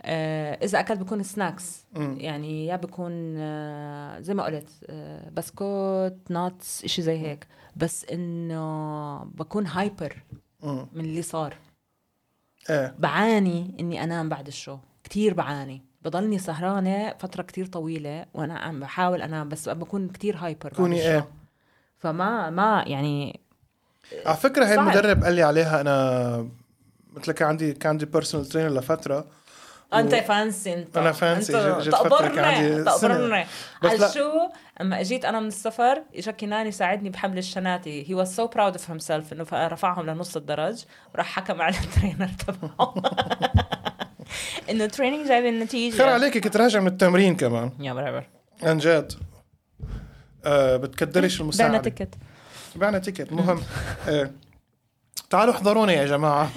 آه 0.03 0.53
إذا 0.65 0.79
أكلت 0.79 0.99
بكون 0.99 1.23
snacks. 1.23 1.85
يعني 1.95 2.67
يا 2.67 2.75
بكون 2.75 3.35
آه 3.37 4.19
زي 4.19 4.33
ما 4.33 4.43
قلت 4.45 4.69
آه 4.89 5.29
بسكوت 5.29 6.17
nuts 6.29 6.83
إشي 6.83 7.01
زي 7.01 7.17
هيك 7.19 7.47
بس 7.75 8.05
إنه 8.11 9.17
بكون 9.23 9.67
hyper. 9.67 10.23
من 10.63 11.05
اللي 11.05 11.21
صار 11.21 11.53
إيه 12.69 12.95
بعاني 12.99 13.75
إني 13.79 14.03
أنام 14.03 14.29
بعد 14.29 14.47
ال 14.47 14.53
show 14.53 14.77
كتير 15.03 15.33
بعاني 15.33 15.81
بضلني 16.05 16.39
سهرانة 16.39 17.13
فترة 17.19 17.43
كتير 17.43 17.65
طويلة 17.65 18.25
وأنا 18.33 18.59
عم 18.59 18.79
بحاول 18.79 19.21
أنام 19.21 19.49
بس 19.49 19.69
بكون 19.69 20.09
كتير 20.09 20.37
hyper 20.37 20.73
كوني. 20.73 21.01
إيه 21.01 21.27
فما 21.97 22.49
ما 22.49 22.83
يعني 22.87 23.39
على 24.25 24.37
فكرة 24.37 24.65
هي. 24.65 24.75
المدرب 24.75 25.23
قال 25.23 25.33
لي 25.33 25.43
عليها 25.43 25.81
أنا 25.81 26.47
مثل 27.13 27.31
كان 27.31 27.47
عندي 27.47 27.73
كان 27.73 27.89
عندي 27.89 28.05
personal 28.05 28.45
trainer 28.45 28.69
لفترة 28.69 29.25
أنت 29.93 30.15
fancy 30.15 30.73
أنت. 30.73 30.97
أنا 30.97 31.11
fancy. 31.11 31.57
أنت 31.57 31.81
جت 31.81 31.91
تقبرني 31.91 32.83
تقبرني. 32.83 33.45
بس 33.83 33.89
على 33.91 33.97
لا. 33.99 34.09
شو؟ 34.11 34.31
أما 34.81 34.99
أجيت 35.01 35.25
أنا 35.25 35.39
من 35.39 35.47
السفر 35.47 36.03
اجا 36.15 36.31
كناني 36.31 36.71
ساعدني 36.71 37.09
بحمل 37.09 37.37
الشناتي. 37.37 38.09
he 38.09 38.13
was 38.13 38.35
so 38.35 38.47
proud 38.47 38.73
of 38.73 38.89
himself 38.89 39.33
انه 39.33 39.45
رفعهم 39.53 40.05
لنص 40.05 40.35
الدرج 40.35 40.83
وراح 41.15 41.25
حكم 41.27 41.61
على 41.61 41.75
ال 41.83 41.89
trainer 41.89 42.29
تبعه 42.47 42.93
إنه 44.69 44.83
ال 44.83 44.88
training 44.88 45.27
جايب 45.27 45.45
النتيجة. 45.45 45.97
خير 45.97 46.09
عليك 46.09 46.37
كنت 46.37 46.57
راجع 46.57 46.79
من 46.79 46.87
التمرين 46.87 47.35
كمان. 47.35 47.71
يا 47.79 47.93
برابر. 47.93 48.23
عن 48.63 48.77
جد. 48.77 49.13
آه 50.45 50.77
بتكدرش 50.77 51.33
بعنا 51.33 51.41
المساعدة. 51.43 51.77
ticket 51.77 52.15
بعنا 52.75 52.99
ticket 52.99 53.33
مهم. 53.33 53.61
آه 54.09 54.31
تعالوا 55.29 55.53
احضرونا 55.53 55.93
يا 55.93 56.05
جماعة. 56.05 56.49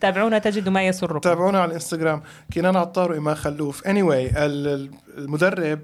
تابعونا 0.00 0.38
تجدوا 0.38 0.72
ما 0.72 0.86
يسركم. 0.86 1.18
تابعونا 1.18 1.60
على 1.60 1.68
الإنستغرام 1.68 2.22
كنان 2.54 2.76
عطار 2.76 3.10
وإيمان 3.10 3.34
خلوف. 3.34 3.82
Anyway 3.82 4.36
ال- 4.36 4.90
المدرب 5.18 5.80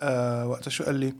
آه 0.00 0.46
وقتها 0.48 0.70
شو 0.70 0.84
قال 0.84 0.94
لي؟ 0.94 1.14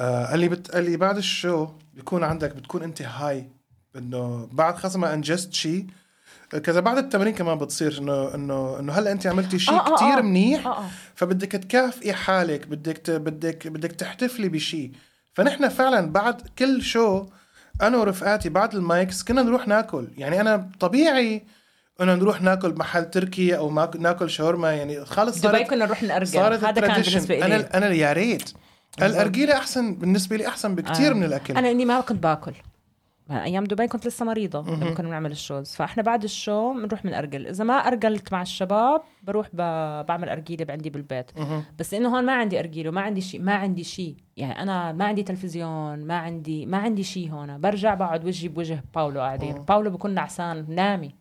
آه 0.00 0.26
قال 0.26 0.38
لي 0.40 0.48
بت... 0.48 0.70
قال 0.70 0.84
لي 0.84 0.96
بعد 0.96 1.16
ال 1.16 1.26
show 1.26 1.68
بيكون 1.94 2.24
عندك 2.24 2.56
بتكون 2.56 2.82
أنت 2.82 3.02
هاي 3.02 3.48
إنه 3.96 4.48
بعد 4.52 4.76
خاصة 4.76 4.98
ما 4.98 5.14
انجزت 5.14 5.52
شيء 5.54 5.86
كذا 6.64 6.80
بعد 6.80 6.98
التمرين 6.98 7.34
كمان 7.34 7.58
بتصير 7.58 7.98
انه 7.98 8.34
انه 8.34 8.78
إنه 8.78 8.92
هلأ 8.92 9.12
أنت 9.12 9.26
عملتي 9.26 9.58
شيء 9.58 9.74
آه، 9.74 9.92
آه، 9.92 9.96
كتير 9.96 10.18
آه. 10.18 10.22
منيح 10.22 10.66
آه. 10.66 10.78
آه 10.78 10.84
فبدك 11.14 11.52
تكافئي 11.52 12.12
حالك 12.12 12.66
بدك 12.66 12.98
ت... 12.98 13.10
بدك 13.10 13.66
بدك 13.68 13.92
تحتفلي 13.92 14.48
بشيء 14.48 14.90
فنحن 15.34 15.68
فعلا 15.68 16.12
بعد 16.12 16.42
كل 16.58 16.82
show 16.82 17.26
أنا 17.82 17.98
ورفقاتي 17.98 18.48
بعد 18.48 18.74
ال 18.74 18.84
mics 18.84 19.22
كنا 19.22 19.42
نروح 19.42 19.68
ناكل. 19.68 20.08
يعني 20.16 20.40
أنا 20.40 20.70
طبيعي 20.80 21.42
إنه 22.00 22.14
نروح 22.14 22.42
ناكل 22.42 22.74
محل 22.74 23.10
تركي 23.10 23.56
أو 23.56 23.68
ما 23.68 23.90
ناكل 23.98 24.30
شاورما. 24.30 24.72
يعني 24.72 24.94
دبي 24.94 25.32
صارت 25.32 25.70
كنا 25.70 25.84
نروح 25.84 26.02
نأرجل 26.02 26.32
صارت 26.32 26.64
هذا 26.64 26.80
كان. 26.80 27.02
بالنسبة 27.02 27.34
لي 27.34 27.44
أنا 27.44 27.76
أنا 27.76 27.88
يا 27.88 28.12
ريت. 28.12 28.50
الأرجيلة 29.02 29.56
أحسن 29.56 29.94
بالنسبة 29.94 30.36
لي 30.36 30.48
أحسن 30.48 30.74
بكثير 30.74 31.10
آه. 31.10 31.14
من 31.14 31.24
الأكل. 31.24 31.56
أنا 31.56 31.70
إني 31.70 31.84
ما 31.84 32.00
كنت 32.00 32.22
باكل. 32.22 32.52
أيام 33.32 33.64
دبي 33.64 33.86
كنت 33.86 34.06
لسه 34.06 34.24
مريضة 34.24 34.74
لما 34.74 34.94
كنا 34.94 35.08
بنعمل 35.08 35.30
ال 35.30 35.36
shows. 35.36 35.74
فإحنا 35.74 36.02
بعد 36.02 36.24
الشو 36.24 36.72
بنروح 36.72 37.02
بنأرجل 37.02 37.46
إذا 37.46 37.64
ما 37.64 37.74
أرجلت 37.74 38.32
مع 38.32 38.42
الشباب 38.42 39.02
بروح 39.22 39.48
ب... 39.52 39.56
بعمل 40.06 40.28
أرجيلة 40.28 40.66
عندي 40.68 40.90
بالبيت. 40.90 41.30
بس 41.78 41.94
إنه 41.94 42.16
هون 42.16 42.24
ما 42.24 42.32
عندي 42.32 42.60
أرجيلة 42.60 42.90
ما 42.90 43.00
عندي 43.00 43.20
شيء 43.20 43.40
ما 43.40 43.54
عندي 43.54 43.84
شيء 43.84 44.16
يعني 44.36 44.62
أنا 44.62 44.92
ما 44.92 45.04
عندي 45.04 45.22
تلفزيون 45.22 46.06
ما 46.06 46.16
عندي 46.16 46.66
ما 46.66 46.78
عندي 46.78 47.02
شيء 47.02 47.30
هون. 47.30 47.60
برجع 47.60 47.94
بقعد 47.94 48.24
وجهي 48.24 48.48
بوجه 48.48 48.84
باولو 48.94 49.20
قاعدين. 49.20 49.54
باولو 49.54 49.90
بكون 49.90 50.14
نعسان 50.14 50.66
نامي. 50.68 51.14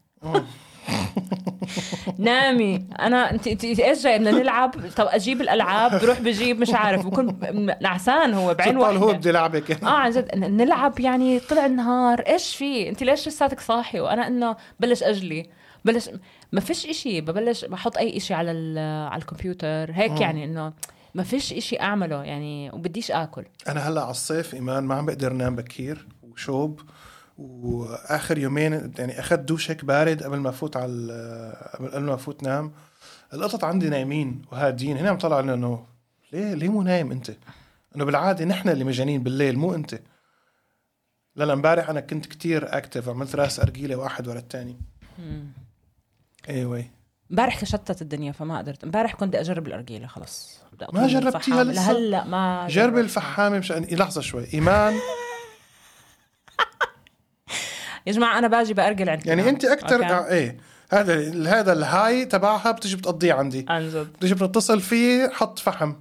نامي. 2.18 2.86
أنا 3.00 3.32
انت 3.32 3.48
أنت 3.48 3.64
إيش 3.64 4.04
جاي 4.04 4.20
بدنا 4.20 4.32
نلعب؟ 4.32 4.76
طب 4.96 5.08
أجيب 5.10 5.42
الألعاب 5.42 6.02
بروح 6.02 6.20
بجيب 6.20 6.60
مش 6.60 6.74
عارف. 6.74 7.06
بكون 7.06 7.38
نعسان 7.82 8.34
هو 8.34 8.54
بعين 8.54 8.74
سبحان 8.80 8.98
هو 8.98 9.06
واحدة. 9.06 9.18
بدي 9.18 9.32
لعبك 9.32 9.84
آه 9.84 9.90
عن 9.90 10.12
جد. 10.12 10.36
نلعب 10.36 11.00
يعني 11.00 11.40
طلع 11.40 11.66
النهار. 11.66 12.20
إيش 12.20 12.56
في؟ 12.56 12.90
أنت 12.90 13.04
ليش 13.04 13.28
لساتك 13.28 13.60
صاحي؟ 13.60 14.00
وأنا 14.00 14.28
إنه 14.28 14.56
بلش 14.80 15.04
أجلي. 15.04 15.50
بلش 15.86 16.10
ما 16.52 16.60
فيش 16.62 16.86
إشي. 16.86 17.22
ببلش 17.22 17.66
بحط 17.66 17.98
أي 17.98 18.18
إشي 18.18 18.34
على 18.34 18.80
على 19.12 19.22
الكمبيوتر. 19.22 19.92
هيك 19.92 20.22
يعني 20.22 20.46
إنه 20.46 20.74
ما 21.16 21.24
فيش 21.24 21.54
إشي 21.54 21.80
أعمله 21.80 22.24
يعني 22.24 22.72
وبديش 22.72 23.12
آكل. 23.12 23.46
أنا 23.68 23.90
هلأ 23.90 24.02
على 24.02 24.12
الصيف 24.12 24.54
إيمان 24.54 24.84
ما 24.84 24.96
عم 24.96 25.06
بقدر 25.06 25.34
نام 25.34 25.56
بكير 25.56 26.08
وشوب. 26.24 26.80
وآخر 27.38 28.38
يومين 28.38 28.92
يعني 29.00 29.20
أخذت 29.20 29.40
دوش 29.40 29.72
هيك 29.72 29.86
بارد 29.86 30.24
قبل 30.24 30.38
ما 30.38 30.50
أفوت 30.50 30.78
على 30.78 31.90
قبل 31.94 32.04
ما 32.04 32.14
أفوت 32.14 32.44
نام. 32.44 32.72
القطط 33.34 33.64
عندي 33.64 33.90
نايمين 33.90 34.42
وهادين 34.52 34.98
هنا 34.98 35.10
عم 35.10 35.18
طلع 35.18 35.40
إنه 35.40 35.86
ليه 36.34 36.54
ليه 36.54 36.70
مو 36.70 36.82
نايم 36.82 37.12
أنت؟ 37.12 37.32
إنه 37.96 38.06
بالعادة 38.06 38.46
نحن 38.46 38.70
اللي 38.70 38.84
مجانين 38.84 39.24
بالليل 39.24 39.58
مو 39.60 39.76
أنت. 39.76 40.00
لا 41.36 41.44
لا 41.46 41.54
امبارح 41.54 41.90
أنا 41.90 42.00
كنت 42.00 42.26
كتير 42.26 42.78
اكتف 42.78 43.10
عملت 43.10 43.36
رأس 43.36 43.60
ارجيله 43.60 43.96
واحد 43.96 44.28
ورا 44.28 44.40
الثاني 44.40 44.78
أيوه 46.50 46.86
امبارح 47.32 47.60
تشتت 47.60 48.02
الدنيا 48.02 48.32
فما 48.32 48.58
قدرت. 48.58 48.84
امبارح 48.84 49.14
كنت 49.14 49.30
بدي 49.30 49.40
أجرب 49.40 49.68
الأرجيلة 49.68 50.08
خلص. 50.08 50.60
ما 50.94 51.08
جربتيها. 51.08 51.64
لسه؟ 51.64 51.92
لهلا 51.92 52.24
ما 52.24 52.68
جرب. 52.70 52.98
الفحامة 52.98 53.60
مشان 53.60 53.84
لحظة 53.84 54.22
شوي. 54.22 54.54
إيمان. 54.54 54.94
يا 58.08 58.12
جماعة 58.12 58.40
أنا 58.40 58.48
باجي 58.48 58.74
بارجل 58.74 59.10
عند 59.10 59.28
يعني 59.28 59.50
أنت 59.50 59.66
أكثر 59.66 59.96
okay. 59.96 60.14
آه 60.14 60.28
إيه. 60.28 60.58
هذا 60.92 61.50
هذا 61.60 61.74
الهاي 61.74 62.26
تبعها 62.26 62.72
بتجي 62.72 62.96
بتقضيه 62.96 63.34
عندي. 63.34 63.66
عن 63.70 63.90
جد 63.90 64.08
بتجي 64.14 64.34
بتتصل 64.34 64.82
فيه 64.82 65.30
حط 65.30 65.60
فحم. 65.60 65.94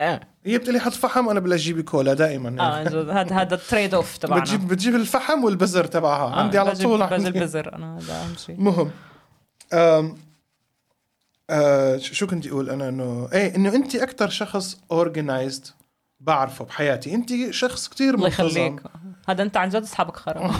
آه. 0.00 0.20
هي 0.44 0.58
بتقلي 0.58 0.80
حط 0.80 0.92
فحم 0.92 1.26
وأنا 1.26 1.40
بدي 1.40 1.54
أجيب 1.54 1.80
كولا 1.80 2.14
دائما. 2.14 2.62
آه 2.62 2.74
عن 2.74 2.84
جد 2.84 3.08
هذا 3.08 3.34
هذا 3.34 3.54
ال 3.54 3.61
trade 3.61 3.94
off 3.94 4.16
تبعنا. 4.16 4.42
بتجيب 4.42 4.68
بتجيب 4.68 4.94
الفحم 4.94 5.44
والبزر 5.44 5.84
تبعها. 5.84 6.34
آه، 6.34 6.40
عندي 6.40 6.58
على 6.58 6.74
طول 6.74 7.00
بجيب 7.00 7.12
عندي 7.12 7.28
البزر 7.28 7.74
أنا 7.74 7.98
هذا 7.98 8.12
أهم 8.12 8.36
شيء. 8.36 8.60
مهم. 8.60 8.90
أم 9.72 10.16
آه 11.50 11.96
شو 11.96 12.26
كنت 12.26 12.46
أقول 12.46 12.70
أنا 12.70 12.88
انه 12.88 13.28
إيه 13.32 13.56
إنه 13.56 13.74
أنت 13.74 13.94
أكثر 13.94 14.28
شخص 14.28 14.80
organized 14.90 15.66
بعرفه 16.20 16.64
بحياتي. 16.64 17.14
أنت 17.14 17.50
شخص 17.50 17.88
كتير 17.88 18.14
الله 18.14 18.28
منتظم. 18.28 18.46
يخليك 18.46 18.80
هذا 19.28 19.42
أنت 19.42 19.56
عن 19.56 19.68
جد 19.68 19.82
أصحابك 19.82 20.16
خرا 20.16 20.38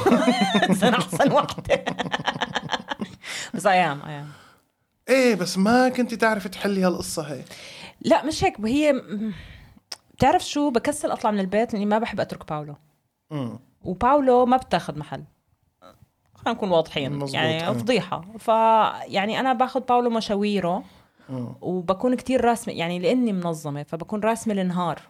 أنا 0.82 0.98
أحسن 0.98 1.32
وحده 1.32 1.84
بس 3.54 3.66
أيام 3.66 4.02
أيام 4.06 4.28
إيه 5.08 5.34
بس 5.34 5.58
ما 5.58 5.88
كنت 5.88 6.14
تعرفي 6.14 6.48
تحلي 6.48 6.84
هالقصة 6.84 7.22
هي؟ 7.22 7.42
لا 8.00 8.24
مش 8.24 8.44
هيك. 8.44 8.60
هي 8.60 9.02
بتعرف 10.14 10.44
شو؟ 10.44 10.70
بكسل 10.70 11.10
أطلع 11.10 11.30
من 11.30 11.40
البيت 11.40 11.72
لأني 11.72 11.86
ما 11.86 11.98
بحب 11.98 12.20
أترك 12.20 12.48
باولو. 12.48 12.74
امم 13.32 13.58
وباولو 13.82 14.46
ما 14.46 14.56
بتاخذ 14.56 14.98
محل. 14.98 15.24
خلينا 16.34 16.56
نكون 16.58 16.70
واضحين. 16.70 17.12
مزبوط، 17.12 17.34
يعني. 17.34 17.74
فضيحة. 17.74 18.24
فيعني 18.38 19.40
أنا 19.40 19.52
باخذ 19.52 19.80
باولو 19.80 20.10
مشاويره 20.10 20.84
وبكون 21.60 22.14
كتير 22.14 22.44
راسمة. 22.44 22.74
يعني 22.74 22.98
لأني 22.98 23.32
منظمة 23.32 23.82
فبكون 23.82 24.20
راسمة 24.20 24.54
النهار. 24.54 25.02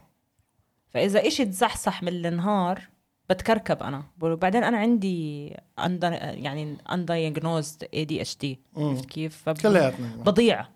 فإذا 0.90 1.26
إشي 1.26 1.44
تزحزح 1.44 2.02
من 2.02 2.26
النهار 2.26 2.88
بتكركب 3.30 3.82
أنا. 3.82 4.02
وبعدين 4.20 4.64
أنا 4.64 4.76
عندي 4.78 5.50
under 5.80 6.04
يعني 6.12 6.76
undiagnosed 6.90 7.84
ADHD 7.96 8.46
عرفت 8.76 9.04
كيف؟ 9.06 9.42
فب- 9.46 9.58
كلياتنا. 9.58 10.08
بضيع. 10.16 10.66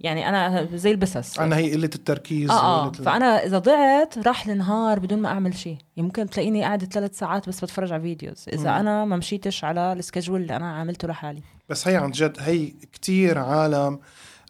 يعني 0.00 0.28
أنا 0.28 0.68
زي 0.76 0.90
البسس. 0.90 1.38
عنا 1.40 1.56
هي 1.56 1.72
قلة 1.72 1.84
التركيز 1.94 2.50
وقلة 2.50 2.88
ال- 2.88 2.94
فأنا 2.94 3.44
إذا 3.44 3.58
ضعت 3.58 4.18
راح 4.26 4.46
النهار 4.48 4.98
بدون 4.98 5.18
ما 5.18 5.28
أعمل 5.28 5.54
شيء. 5.54 5.76
يمكن 5.96 6.30
تلاقيني 6.30 6.62
قاعدة 6.62 6.86
ثلاث 6.86 7.18
ساعات 7.18 7.48
بس 7.48 7.64
بتفرج 7.64 7.92
على 7.92 8.02
videos 8.02 8.44
إذا 8.52 8.70
مم. 8.70 8.76
أنا 8.78 9.04
ما 9.04 9.16
مشيتش 9.16 9.64
على 9.64 9.92
ال 9.92 9.97
schedule 9.97 10.40
اللي 10.42 10.56
أنا 10.56 10.76
عملته 10.76 11.08
لحالي. 11.08 11.42
بس 11.68 11.88
هي 11.88 11.96
عن 11.96 12.10
جد 12.10 12.36
هي 12.40 12.66
كتير 12.92 13.38
عالم 13.38 14.00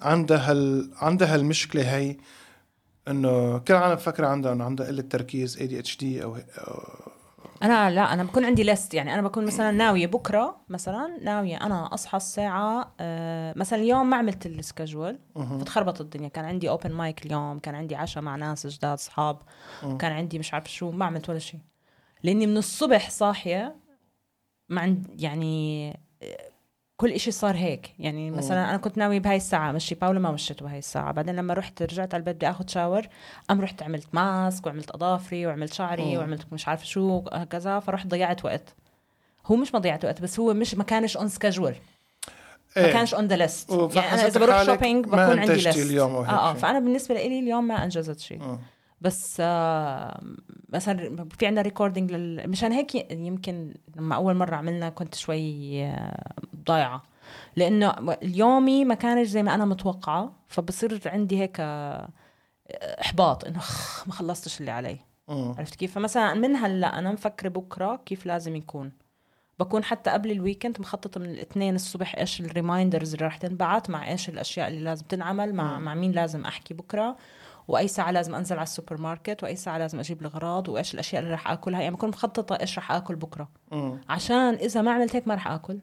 عندها 0.02 0.50
هال... 0.50 0.90
عندها 0.96 1.34
هالمشكله 1.34 1.96
هي 1.96 2.16
إنه 3.08 3.58
كل 3.58 3.74
العالم 3.74 3.96
فكره 3.96 4.26
عندها 4.26 4.52
انه 4.52 4.64
عندها 4.64 4.86
قلة 4.86 5.02
تركيز 5.02 5.58
ADHD 5.58 6.22
أو 6.22 6.36
أو- 6.38 7.13
أنا 7.64 7.90
لا 7.90 8.12
أنا 8.12 8.24
بكون 8.24 8.44
عندي 8.44 8.62
list 8.62 8.94
يعني 8.94 9.14
أنا 9.14 9.22
بكون 9.22 9.46
مثلا 9.46 9.70
ناوية 9.70 10.06
بكرة 10.06 10.56
مثلا 10.68 11.18
ناوية 11.22 11.56
أنا 11.56 11.94
أصحى 11.94 12.16
الساعة 12.16 12.94
آه 13.00 13.54
مثلا 13.56 13.78
اليوم 13.78 14.10
ما 14.10 14.16
عملت 14.16 14.46
ال 14.46 14.54
schedule 14.54 15.18
فتخربط 15.60 16.00
الدنيا. 16.00 16.28
كان 16.28 16.44
عندي 16.44 16.68
open 16.68 16.92
mic 16.92 17.26
اليوم 17.26 17.58
كان 17.58 17.74
عندي 17.74 17.96
عشاء 17.96 18.22
مع 18.22 18.36
ناس 18.36 18.66
جداد 18.66 18.92
اصحاب 18.92 19.38
كان 19.98 20.12
عندي 20.12 20.38
مش 20.38 20.54
عارف 20.54 20.72
شو 20.72 20.90
ما 20.90 21.04
عملت 21.04 21.28
ولا 21.30 21.38
شيء. 21.38 21.60
لأني 22.22 22.46
من 22.46 22.56
الصبح 22.56 23.10
صاحية 23.10 23.76
ما 24.68 24.80
عند 24.80 25.06
يعني 25.18 25.96
كل 26.96 27.10
إشي 27.10 27.30
صار 27.30 27.56
هيك. 27.56 27.94
يعني 27.98 28.30
مثلا 28.30 28.70
أنا 28.70 28.76
كنت 28.76 28.98
ناوية 28.98 29.20
بهاي 29.20 29.36
الساعة 29.36 29.72
مشي 29.72 29.94
باولا 29.94 30.18
ما 30.18 30.30
مشيته 30.30 30.64
بهاي 30.66 30.78
الساعة. 30.78 31.12
بعدين 31.12 31.36
لما 31.36 31.54
رحت 31.54 31.82
رجعت 31.82 32.14
على 32.14 32.20
البيت 32.20 32.36
بدي 32.36 32.50
آخذ 32.50 32.68
shower 32.68 33.06
قام 33.48 33.60
رحت 33.60 33.82
عملت 33.82 34.06
mask 34.12 34.66
وعملت 34.66 34.90
اظافري 34.90 35.46
وعملت 35.46 35.72
شعري 35.72 36.18
وعملت 36.18 36.52
مش 36.52 36.68
عارفة 36.68 36.84
شو 36.84 37.22
كذا 37.50 37.80
فرحت 37.80 38.06
ضيعت 38.06 38.44
وقت. 38.44 38.74
هو 39.46 39.56
مش 39.56 39.74
ما 39.74 39.80
ضيعت 39.80 40.04
وقت 40.04 40.22
بس 40.22 40.40
هو 40.40 40.54
مش 40.54 40.74
ما 40.74 40.84
كانش 40.84 41.16
on 41.16 41.28
schedule 41.28 41.74
ما 42.76 42.84
إيه. 42.84 42.92
كانش 42.92 43.14
on 43.14 43.26
the 43.26 43.36
list 43.36 43.70
يعني 43.70 44.12
أنا 44.12 44.26
إذا 44.26 44.40
بروح 44.40 44.62
shopping 44.62 45.04
بكون 45.04 45.38
عندي 45.38 45.52
list 45.52 45.76
اليوم 45.76 46.14
آه 46.14 46.50
آه. 46.50 46.54
فأنا 46.54 46.78
بالنسبة 46.78 47.14
لي 47.14 47.38
اليوم 47.38 47.64
ما 47.66 47.84
أنجزت 47.84 48.20
شيء. 48.20 48.58
بس 49.00 49.36
آه 49.40 50.20
مثلا 50.68 51.28
في 51.38 51.46
عندنا 51.46 51.62
recording 51.62 52.12
لل... 52.12 52.50
مشان 52.50 52.72
هيك 52.72 53.12
يمكن 53.12 53.74
لما 53.96 54.14
أول 54.14 54.34
مرة 54.34 54.56
عملنا 54.56 54.88
كنت 54.88 55.14
شوي 55.14 55.84
آه، 55.84 56.32
ضايعه 56.66 57.02
لأنه 57.56 57.90
اليومي 58.22 58.84
ما 58.84 58.94
كانش 58.94 59.28
زي 59.28 59.42
ما 59.42 59.54
أنا 59.54 59.64
متوقعة 59.64 60.32
فبصير 60.48 61.00
عندي 61.06 61.40
هيك 61.40 61.56
آه، 61.60 62.08
إحباط 63.00 63.44
إنه 63.44 63.60
ما 64.06 64.12
خلصتش 64.12 64.60
اللي 64.60 64.70
علي. 64.70 64.98
مم. 65.28 65.54
عرفت 65.58 65.74
كيف؟ 65.74 65.94
فمثلا 65.94 66.34
من 66.34 66.56
هلأ 66.56 66.98
أنا 66.98 67.12
مفكرة 67.12 67.48
بكرة 67.48 68.00
كيف 68.06 68.26
لازم 68.26 68.56
يكون. 68.56 68.92
بكون 69.58 69.84
حتى 69.84 70.10
قبل 70.10 70.30
ال 70.30 70.36
weekend 70.36 70.80
مخططة 70.80 71.20
من 71.20 71.30
الاثنين 71.30 71.74
الصبح 71.74 72.16
إيش 72.18 72.40
ال 72.40 72.47
reminders 72.47 73.12
اللي 73.14 73.24
راح 73.24 73.36
تنبعت 73.36 73.90
مع 73.90 74.10
إيش 74.10 74.28
الأشياء 74.28 74.68
اللي 74.68 74.80
لازم 74.80 75.04
تنعمل 75.06 75.54
مع 75.54 75.78
مع 75.78 75.94
مين 75.94 76.12
لازم 76.12 76.44
أحكي 76.44 76.74
بكرة 76.74 77.16
وأي 77.68 77.88
ساعة 77.88 78.10
لازم 78.10 78.34
أنزل 78.34 78.56
على 78.56 78.62
السوبر 78.62 79.00
ماركت 79.00 79.42
وأي 79.42 79.56
ساعة 79.56 79.78
لازم 79.78 79.98
أجيب 79.98 80.20
الاغراض 80.20 80.68
وإيش 80.68 80.94
الأشياء 80.94 81.22
اللي 81.22 81.32
راح 81.32 81.50
آكلها. 81.50 81.80
يعني 81.82 81.94
بكون 81.94 82.08
مخططة 82.08 82.56
إيش 82.60 82.78
راح 82.78 82.92
آكل 82.92 83.16
بكرة. 83.16 83.48
مم. 83.72 84.00
عشان 84.08 84.54
إذا 84.54 84.82
ما 84.82 84.90
عملت 84.90 85.16
هيك 85.16 85.28
ما 85.28 85.34
راح 85.34 85.48
آكل. 85.48 85.78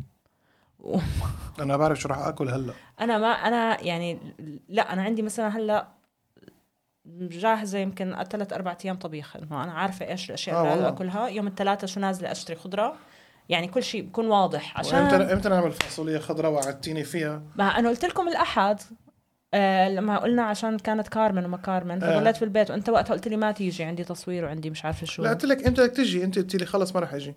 أنا 1.59 1.77
بعرف 1.77 1.99
شو 1.99 2.09
راح 2.09 2.17
آكل 2.17 2.49
هلأ. 2.49 2.73
أنا 3.01 3.17
ما 3.17 3.27
أنا 3.27 3.83
يعني 3.83 4.19
لأ 4.69 4.93
أنا 4.93 5.01
عندي 5.03 5.21
مثلا 5.21 5.57
هلأ 5.57 5.87
جاهزة 7.05 7.79
يمكن 7.79 8.23
ثلاث 8.29 8.53
أربع 8.53 8.77
أيام 8.85 8.95
طبيخ 8.95 9.35
إنه 9.35 9.63
أنا 9.63 9.71
عارفة 9.71 10.07
إيش 10.07 10.29
الأشياء 10.29 10.55
آه 10.55 10.59
اللي 10.59 10.69
والله. 10.71 10.83
لازم 10.83 10.95
آكلها. 10.95 11.27
يوم 11.27 11.47
الثلاثاء 11.47 11.85
شو 11.85 11.99
نازلة 11.99 12.31
أشتري 12.31 12.55
خضرة. 12.55 12.95
يعني 13.49 13.67
كل 13.67 13.83
شيء 13.83 14.01
بكون 14.01 14.27
واضح. 14.27 14.77
إمتى 14.77 14.95
عشان 14.95 15.21
إمتى 15.21 15.49
نعمل 15.49 15.71
فاصوليا 15.71 16.19
خضراء 16.19 16.51
وعدتيني 16.51 17.03
فيها؟ 17.03 17.41
ما 17.55 17.63
أنا 17.63 17.89
قلت 17.89 18.05
لكم 18.05 18.27
الأحد 18.27 18.81
آه 19.53 19.89
لما 19.89 20.17
قلنا 20.17 20.43
عشان 20.43 20.77
كانت 20.77 21.07
كارمن 21.07 21.45
وما 21.45 21.57
كارمن 21.57 22.03
آه. 22.03 22.19
فضليت 22.19 22.37
في 22.37 22.45
البيت. 22.45 22.71
وأنت 22.71 22.89
وقتها 22.89 23.13
قلت 23.13 23.27
لي 23.27 23.37
ما 23.37 23.51
تيجي 23.51 23.83
عندي 23.83 24.03
تصوير 24.03 24.45
وعندي 24.45 24.69
مش 24.69 24.85
عارفة 24.85 25.05
شو. 25.05 25.23
لا 25.23 25.29
قلت 25.29 25.45
لك 25.45 25.67
إمتى 25.67 25.81
بدك 25.83 25.95
تجي؟ 25.95 26.23
أنت 26.23 26.39
قلت 26.39 26.55
لي 26.55 26.65
خلص 26.65 26.95
ما 26.95 27.01
راح 27.01 27.13
أجي. 27.13 27.35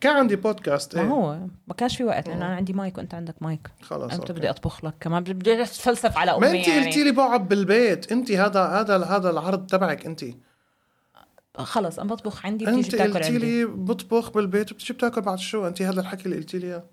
كان 0.00 0.16
عندي 0.16 0.36
بودكاست 0.36 0.96
ما 0.96 1.02
إيه. 1.02 1.08
هو 1.08 1.38
ما 1.66 1.74
كانش 1.74 1.96
في 1.96 2.04
وقت 2.04 2.28
لأنه 2.28 2.46
أنا 2.46 2.54
عندي 2.56 2.72
مايك 2.72 2.98
وأنت 2.98 3.14
عندك 3.14 3.34
مايك. 3.40 3.68
خلص 3.82 4.14
أنت. 4.14 4.32
بدي 4.32 4.50
أطبخ 4.50 4.84
لك 4.84 4.94
كمان 5.00 5.22
بدي- 5.22 5.62
أتفلسف 5.62 6.16
على 6.18 6.30
أمي 6.30 6.40
ما 6.40 6.50
انت 6.50 6.68
يعني. 6.68 6.86
قلتي 6.86 7.04
لي 7.04 7.12
بقعد 7.12 7.48
بالبيت. 7.48 8.12
انت 8.12 8.30
هذا 8.30 8.64
هذا 8.64 9.04
هذا 9.04 9.30
العرض 9.30 9.66
تبعك 9.66 10.06
انت. 10.06 10.24
خلص 11.58 11.98
أنا 11.98 12.08
بطبخ 12.14 12.46
عندي 12.46 12.64
بتيجي 12.66 12.78
انت 12.80 12.94
بتاكل 12.94 13.14
قلتي 13.14 13.26
عندي. 13.26 13.38
لي 13.38 13.64
بطبخ 13.64 14.30
بالبيت 14.30 14.72
وبتجي 14.72 14.92
بتاكل 14.94 15.20
بعد 15.20 15.38
شو 15.38 15.66
انت 15.66 15.82
هذا 15.82 16.00
الحكي 16.00 16.24
اللي 16.26 16.36
قلتي 16.36 16.58
لي 16.58 16.66
إياه. 16.66 16.84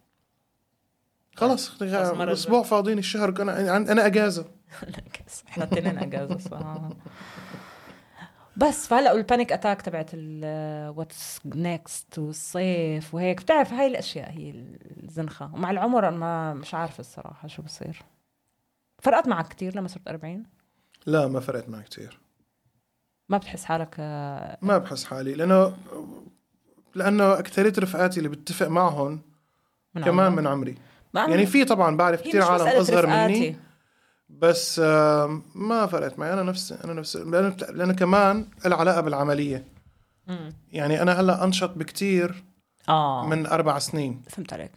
خلص 1.36 1.82
مرة 1.82 2.34
أسبوع 2.34 2.64
فاضيين 2.64 2.98
الشهر 2.98 3.42
أنا 3.42 3.78
أنا 3.78 4.06
أجازة. 4.06 4.46
إحنا 5.50 5.64
الاثنين 5.64 5.98
أجازة 5.98 6.38
صراحة 6.38 6.90
بس 8.60 8.88
فهلأ 8.88 9.14
وال 9.14 9.25
panic 9.25 9.52
attack 9.52 9.82
تبعت 9.82 10.10
what's 10.98 11.40
next 11.46 12.20
والصيف 12.20 13.14
وهيك. 13.16 13.42
بتعرف 13.42 13.74
هاي 13.74 13.88
الأشياء 13.88 14.32
هي 14.32 14.50
الزنخة. 15.04 15.54
ومع 15.54 15.72
العمر 15.72 16.08
أنا 16.08 16.54
مش 16.54 16.74
عارفة 16.74 17.00
الصراحة 17.02 17.48
شو 17.48 17.62
بصير. 17.62 18.02
فرقت 19.02 19.28
معك 19.28 19.48
كتير 19.48 19.76
لما 19.76 19.88
صرت 19.88 20.08
40 20.08 20.44
لا 21.06 21.28
ما 21.28 21.40
فرقت 21.40 21.70
معي 21.70 21.84
كتير. 21.84 22.20
ما 23.30 23.38
بتحس 23.38 23.66
حالك 23.66 23.96
آه، 24.00 24.58
ما 24.62 24.78
بحس 24.78 25.04
حالي 25.06 25.34
لأنه 25.34 25.78
لأنه 26.96 27.40
أكثرية 27.40 27.74
رفقاتي 27.80 28.18
اللي 28.18 28.30
بتفق 28.30 28.68
معهم 28.68 29.22
من 29.96 30.04
كمان 30.04 30.26
عمرك؟ 30.26 30.40
من 30.40 30.48
عمري. 30.48 30.76
يعني 31.16 31.46
في 31.46 31.66
طبعا 31.66 31.98
بعرف 31.98 32.22
كثير 32.22 32.42
عالم 32.44 32.68
أصغر 32.68 33.04
رفقاتي. 33.06 33.34
مني 33.40 33.56
بس 34.30 34.80
ما 35.56 35.86
فرقت 35.92 36.20
معي. 36.20 36.34
أنا 36.34 36.44
نفسي 36.44 36.78
أنا 36.84 36.94
نفسي 36.94 37.20
لأنه 37.20 37.56
لأنه 37.70 37.94
كمان 37.94 38.48
العلاقة 38.66 39.02
بالعملية. 39.02 39.68
مم. 40.28 40.54
يعني 40.72 41.02
أنا 41.02 41.20
هلأ 41.20 41.44
أنشط 41.44 41.70
بكتير 41.70 42.44
آه. 42.90 43.28
من 43.28 43.46
أربع 43.46 43.80
سنين. 43.80 44.22
فهمت 44.30 44.54
عليك. 44.54 44.72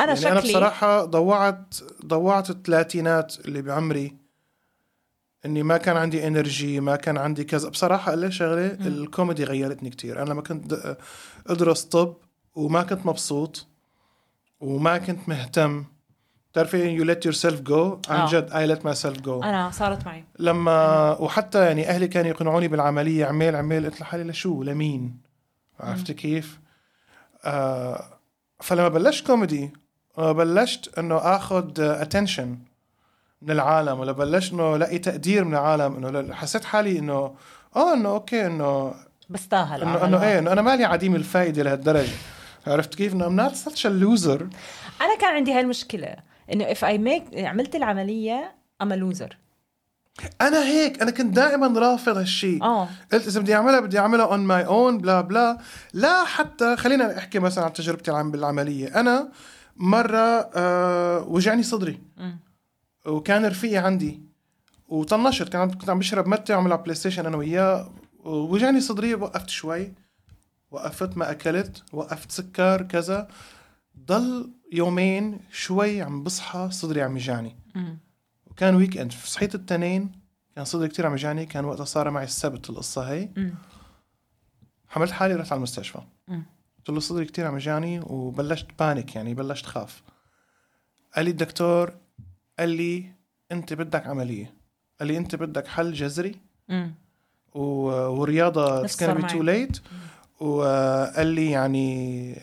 أنا 0.00 0.08
يعني 0.08 0.20
شكلي 0.20 0.32
أنا 0.32 0.40
بصراحة 0.40 1.04
ضوعت 1.04 1.74
ضوعت 2.06 2.50
الثلاثينات 2.50 3.46
اللي 3.46 3.62
بعمري 3.62 4.16
إني 5.44 5.62
ما 5.62 5.76
كان 5.76 5.96
عندي 5.96 6.26
انرجي 6.26 6.80
ما 6.80 6.96
كان 6.96 7.18
عندي 7.18 7.44
كذا. 7.44 7.68
بصراحة 7.68 8.14
لك 8.14 8.32
شغلة 8.32 8.66
الكوميدي 8.66 9.44
غيرتني 9.44 9.90
كتير. 9.90 10.22
أنا 10.22 10.30
لما 10.30 10.42
كنت 10.42 10.96
أدرس 11.46 11.84
طب 11.84 12.16
وما 12.54 12.82
كنت 12.82 13.06
مبسوط 13.06 13.66
وما 14.60 14.98
كنت 14.98 15.28
مهتم. 15.28 15.84
بتعرفي 16.52 16.88
you 16.88 17.04
let 17.04 17.24
yourself 17.24 17.60
go 17.60 17.98
عن 18.08 18.20
آه. 18.20 18.30
جد 18.30 18.50
I 18.52 18.66
let 18.66 18.84
myself 18.84 19.20
go 19.20 19.42
أنا 19.42 19.70
صارت 19.70 20.06
معي. 20.06 20.24
لما 20.38 21.10
وحتى 21.20 21.66
يعني 21.66 21.88
أهلي 21.88 22.08
كانوا 22.08 22.30
يقنعوني 22.30 22.68
بالعملية 22.68 23.26
عمال 23.26 23.56
عمال 23.56 23.84
قلت 23.84 24.00
لحالي 24.00 24.24
لشو؟ 24.24 24.62
لمين؟ 24.62 25.16
عرفت 25.80 26.12
كيف؟ 26.12 26.58
آه 27.44 28.04
فلما 28.60 28.88
بلشت 28.88 29.26
كوميدي 29.26 29.70
آه، 30.18 30.32
بلشت 30.32 30.98
إنه 30.98 31.16
آخذ 31.16 31.80
attention 31.80 32.58
من 33.42 33.50
العالم 33.50 34.00
ولا 34.00 34.12
بلشت 34.12 34.52
إنه 34.52 34.76
الاقي 34.76 34.98
تقدير 34.98 35.44
من 35.44 35.54
العالم 35.54 36.06
إنه 36.06 36.34
حسيت 36.34 36.64
حالي 36.64 36.98
إنه 36.98 37.34
آه 37.76 37.94
إنه 37.94 38.08
okay 38.08 38.46
إنه 38.46 38.94
بستاهل 39.30 39.82
انه. 39.82 40.04
إنه 40.04 40.22
إيه 40.22 40.38
إنه 40.38 40.52
أنا 40.52 40.62
مالي 40.62 40.84
عديم 40.84 41.14
الفائده 41.14 41.62
لهالدرجة. 41.62 42.12
عرفت 42.66 42.94
كيف؟ 42.94 43.14
إنه 43.14 43.28
I'm 43.28 43.50
not 43.50 43.54
such 43.54 43.80
a 43.80 43.90
loser. 43.90 44.42
أنا 45.00 45.16
كان 45.20 45.34
عندي 45.34 45.52
هاي 45.52 45.60
المشكلة. 45.60 46.31
إنه 46.52 46.74
if 46.74 46.78
I 46.78 46.98
make 46.98 47.38
عملت 47.38 47.76
العملية 47.76 48.54
I'm 48.82 48.86
a 48.86 48.96
loser. 48.96 49.34
أنا 50.40 50.64
هيك 50.64 51.02
أنا 51.02 51.10
كنت 51.10 51.36
دائما 51.36 51.80
رافض 51.80 52.16
هالشيء 52.16 52.62
آه. 52.62 52.88
قلت 53.12 53.26
إذا 53.26 53.40
بدي 53.40 53.54
أعملها 53.54 53.80
بدي 53.80 53.98
أعملها 53.98 54.26
on 54.26 54.40
my 54.40 54.66
own 54.66 54.98
بلا 54.98 55.20
بلا 55.20 55.58
لا 55.92 56.24
حتى 56.24 56.76
خلينا 56.76 57.18
أحكي 57.18 57.38
مثلا 57.38 57.64
عن 57.64 57.72
تجربتي 57.72 58.10
العام 58.10 58.30
بالعملية. 58.30 59.00
أنا 59.00 59.32
مرة 59.76 60.50
آه 60.54 61.20
وجعني 61.28 61.62
صدري. 61.62 62.00
مم. 62.16 62.38
وكان 63.06 63.46
رفيقي 63.46 63.76
عندي. 63.76 64.20
وطنشت 64.88 65.48
كان 65.48 65.70
كنت 65.70 65.90
عم 65.90 65.98
بشرب 65.98 66.28
متى 66.28 66.54
وعم 66.54 66.62
نلعب 66.62 66.72
على 66.72 66.82
PlayStation 66.82 67.26
أنا 67.26 67.36
وياه. 67.36 67.92
وجعني 68.24 68.80
صدري 68.80 69.14
وقفت 69.14 69.50
شوي. 69.50 69.92
وقفت 70.70 71.16
ما 71.16 71.30
أكلت. 71.30 71.82
وقفت 71.92 72.30
سكر 72.30 72.82
كذا. 72.82 73.28
ضل 73.98 74.52
يومين 74.72 75.40
شوي 75.50 76.02
عم 76.02 76.22
بصحى 76.22 76.68
صدري 76.70 77.02
عم 77.02 77.16
يجعني 77.16 77.56
مم. 77.74 77.98
وكان 78.46 78.74
weekend 78.74 79.12
صحيت 79.12 79.54
التنين 79.54 80.12
كان 80.56 80.64
صدري 80.64 80.88
كتير 80.88 81.06
عم 81.06 81.12
يجعني 81.14 81.46
كان 81.46 81.64
وقتها 81.64 81.84
صار 81.84 82.10
معي 82.10 82.24
السبت 82.24 82.70
القصة 82.70 83.02
هي 83.12 83.28
مم. 83.36 83.54
حملت 84.88 85.10
حالي 85.10 85.34
رحت 85.34 85.52
على 85.52 85.56
المستشفى. 85.58 86.00
قلت 86.78 86.90
له 86.90 87.00
صدري 87.00 87.24
كتير 87.24 87.46
عم 87.46 87.56
يجعني 87.56 88.00
وبلشت 88.00 88.66
panic 88.78 89.16
يعني 89.16 89.34
بلشت 89.34 89.66
خاف 89.66 90.02
قال 91.16 91.24
لي 91.24 91.30
الدكتور 91.30 91.92
قال 92.58 92.68
لي 92.68 93.12
أنت 93.52 93.72
بدك 93.72 94.06
عملية 94.06 94.54
قال 95.00 95.08
لي 95.08 95.16
أنت 95.18 95.34
بدك 95.36 95.66
حل 95.66 95.92
جذري 95.92 96.40
مم. 96.68 96.94
و- 97.54 97.60
ورياضة 98.20 98.82
معي. 99.20 99.32
too 99.32 99.42
late 99.42 99.78
وقال 100.40 101.26
لي 101.26 101.50
يعني 101.50 102.36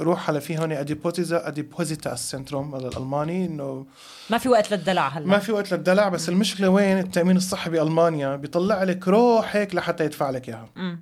روح 0.00 0.28
على 0.28 0.40
في 0.40 0.58
هون 0.58 0.72
Adipositas 0.72 1.48
Adipositas 1.48 2.12
Zentrum 2.12 2.74
هذا 2.74 2.88
الألماني 2.88 3.46
إنه 3.46 3.86
ما 4.30 4.38
في 4.38 4.48
وقت 4.48 4.74
للدلع 4.74 5.08
هلا 5.08 5.26
ما 5.26 5.38
في 5.38 5.52
وقت 5.52 5.72
للدلع 5.72 6.08
بس 6.08 6.28
المشكلة 6.28 6.68
وين 6.68 6.98
التأمين 6.98 7.36
الصحي 7.36 7.70
بالمانيا 7.70 8.36
بيطلع 8.36 8.82
لك 8.82 9.08
روح 9.08 9.56
هيك 9.56 9.74
لحتى 9.74 10.04
يدفع 10.04 10.30
لك 10.30 10.48
إياها. 10.48 10.98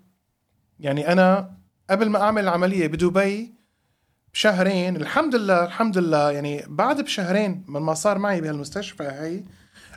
يعني 0.80 1.12
أنا 1.12 1.50
قبل 1.90 2.08
ما 2.08 2.20
أعمل 2.20 2.42
العملية 2.42 2.86
بدبي 2.86 3.54
بشهرين 4.34 4.96
الحمد 4.96 5.34
لله 5.34 5.64
الحمد 5.64 5.98
لله 5.98 6.30
يعني 6.30 6.64
بعد 6.68 7.00
بشهرين 7.00 7.64
من 7.68 7.80
ما 7.80 7.94
صار 7.94 8.18
معي 8.18 8.40
بهالمستشفى 8.40 9.02
هي 9.02 9.42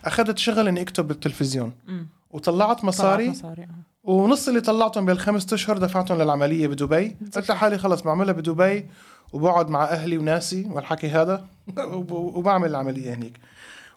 أخذت 0.05 0.37
شغل 0.37 0.67
إني 0.67 0.81
أكتب 0.81 1.07
بالتلفزيون 1.07 1.73
مم. 1.87 2.07
وطلعت 2.31 2.83
مصاري 2.83 3.25
طلعت 3.25 3.37
مصاري 3.37 3.63
آه. 3.63 3.86
ونص 4.08 4.47
اللي 4.47 4.62
طلعتهم 4.62 5.05
بالخمس 5.05 5.53
أشهر 5.53 5.78
دفعتهم 5.78 6.22
للعملية 6.22 6.68
بدبي. 6.68 7.18
قلت 7.36 7.51
لحالي 7.51 7.78
خلص 7.78 8.01
بعملها 8.01 8.34
بدبي 8.34 8.89
وبقعد 9.34 9.70
مع 9.70 9.84
أهلي 9.84 10.18
وناسي 10.18 10.68
والحكي 10.72 11.10
هذا 11.10 11.45
وب- 11.93 12.12
وبعمل 12.12 12.70
العملية 12.70 13.14
هنيك. 13.14 13.38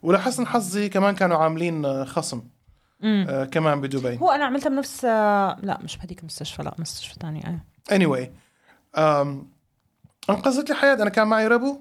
ولحسن 0.03 0.47
حظي 0.47 0.89
كمان 0.89 1.15
كانوا 1.15 1.37
عاملين 1.37 2.05
خصم. 2.05 2.43
آه، 3.05 3.45
كمان 3.45 3.81
بدبي. 3.81 4.19
هو 4.19 4.31
أنا 4.31 4.45
عملتها 4.45 4.71
بنفس 4.71 5.05
آه، 5.05 5.57
لا 5.63 5.79
مش 5.83 5.97
بهديك 5.97 6.21
المستشفى 6.21 6.63
لا 6.63 6.75
مستشفى 6.79 7.15
ثانية 7.21 7.43
إيه 7.93 7.99
anyway 7.99 8.27
um, 8.97 9.29
أنقذت 10.31 10.69
لي 10.71 10.75
حياتي. 10.77 11.03
أنا 11.03 11.11
كان 11.11 11.27
معي 11.27 11.47
ربو. 11.49 11.81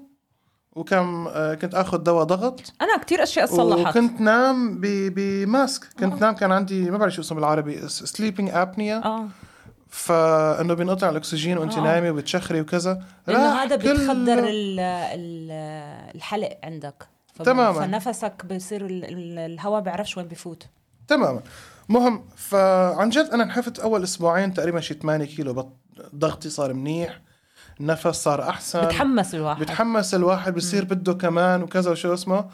وكان 0.76 1.26
آه، 1.28 1.54
كنت 1.54 1.74
آخذ 1.74 1.98
دواء 1.98 2.24
ضغط. 2.24 2.72
أنا 2.82 2.98
كتير 2.98 3.22
أشياء 3.22 3.46
صلحت. 3.46 3.96
وكنت 3.96 4.20
نام 4.20 4.78
بماسك. 4.80 5.84
كنت 6.00 6.20
نام 6.22 6.34
كان 6.34 6.52
عندي 6.52 6.90
ما 6.90 6.98
بعرف 6.98 7.12
شو 7.14 7.20
اسمه 7.20 7.36
بالعربي 7.36 7.88
سليبنج 7.88 8.50
ابنيا 8.52 9.04
آه. 9.04 9.28
فإنه 9.88 10.74
بينقطع 10.74 11.08
الأكسجين 11.08 11.58
وانت 11.58 11.74
آه. 11.78 11.80
نايمة 11.80 12.10
وبتشخري 12.10 12.60
وكذا. 12.60 13.02
لأنه 13.26 13.52
هذا 13.62 13.76
كل- 13.76 14.10
الحلق 16.14 16.58
عندك. 16.64 17.08
تماماً. 17.44 17.80
فنفسك 17.80 18.46
بصير 18.50 18.86
ال- 18.86 19.04
ال- 19.04 19.38
الهواء 19.38 19.80
بيعرفش 19.80 20.16
وين 20.16 20.26
بفوت. 20.26 20.66
تماما. 21.08 21.40
مهم. 21.88 22.24
فعن 22.36 23.10
جد 23.10 23.28
أنا 23.32 23.44
نحفت 23.44 23.78
أول 23.78 24.02
أسبوعين 24.02 24.54
تقريبا 24.54 24.80
شي 24.80 24.94
8 24.94 25.24
كيلو. 25.24 25.72
ضغطي 26.14 26.48
صار 26.50 26.72
منيح. 26.72 27.20
النفس 27.80 28.06
صار 28.08 28.48
أحسن. 28.48 28.86
بتحمس 28.86 29.34
الواحد. 29.34 29.62
بتحمس 29.62 30.14
الواحد 30.14 30.54
بصير 30.54 30.84
بده 30.84 31.14
كمان 31.14 31.62
وكذا 31.62 31.90
وشو 31.90 32.14
اسمه. 32.14 32.44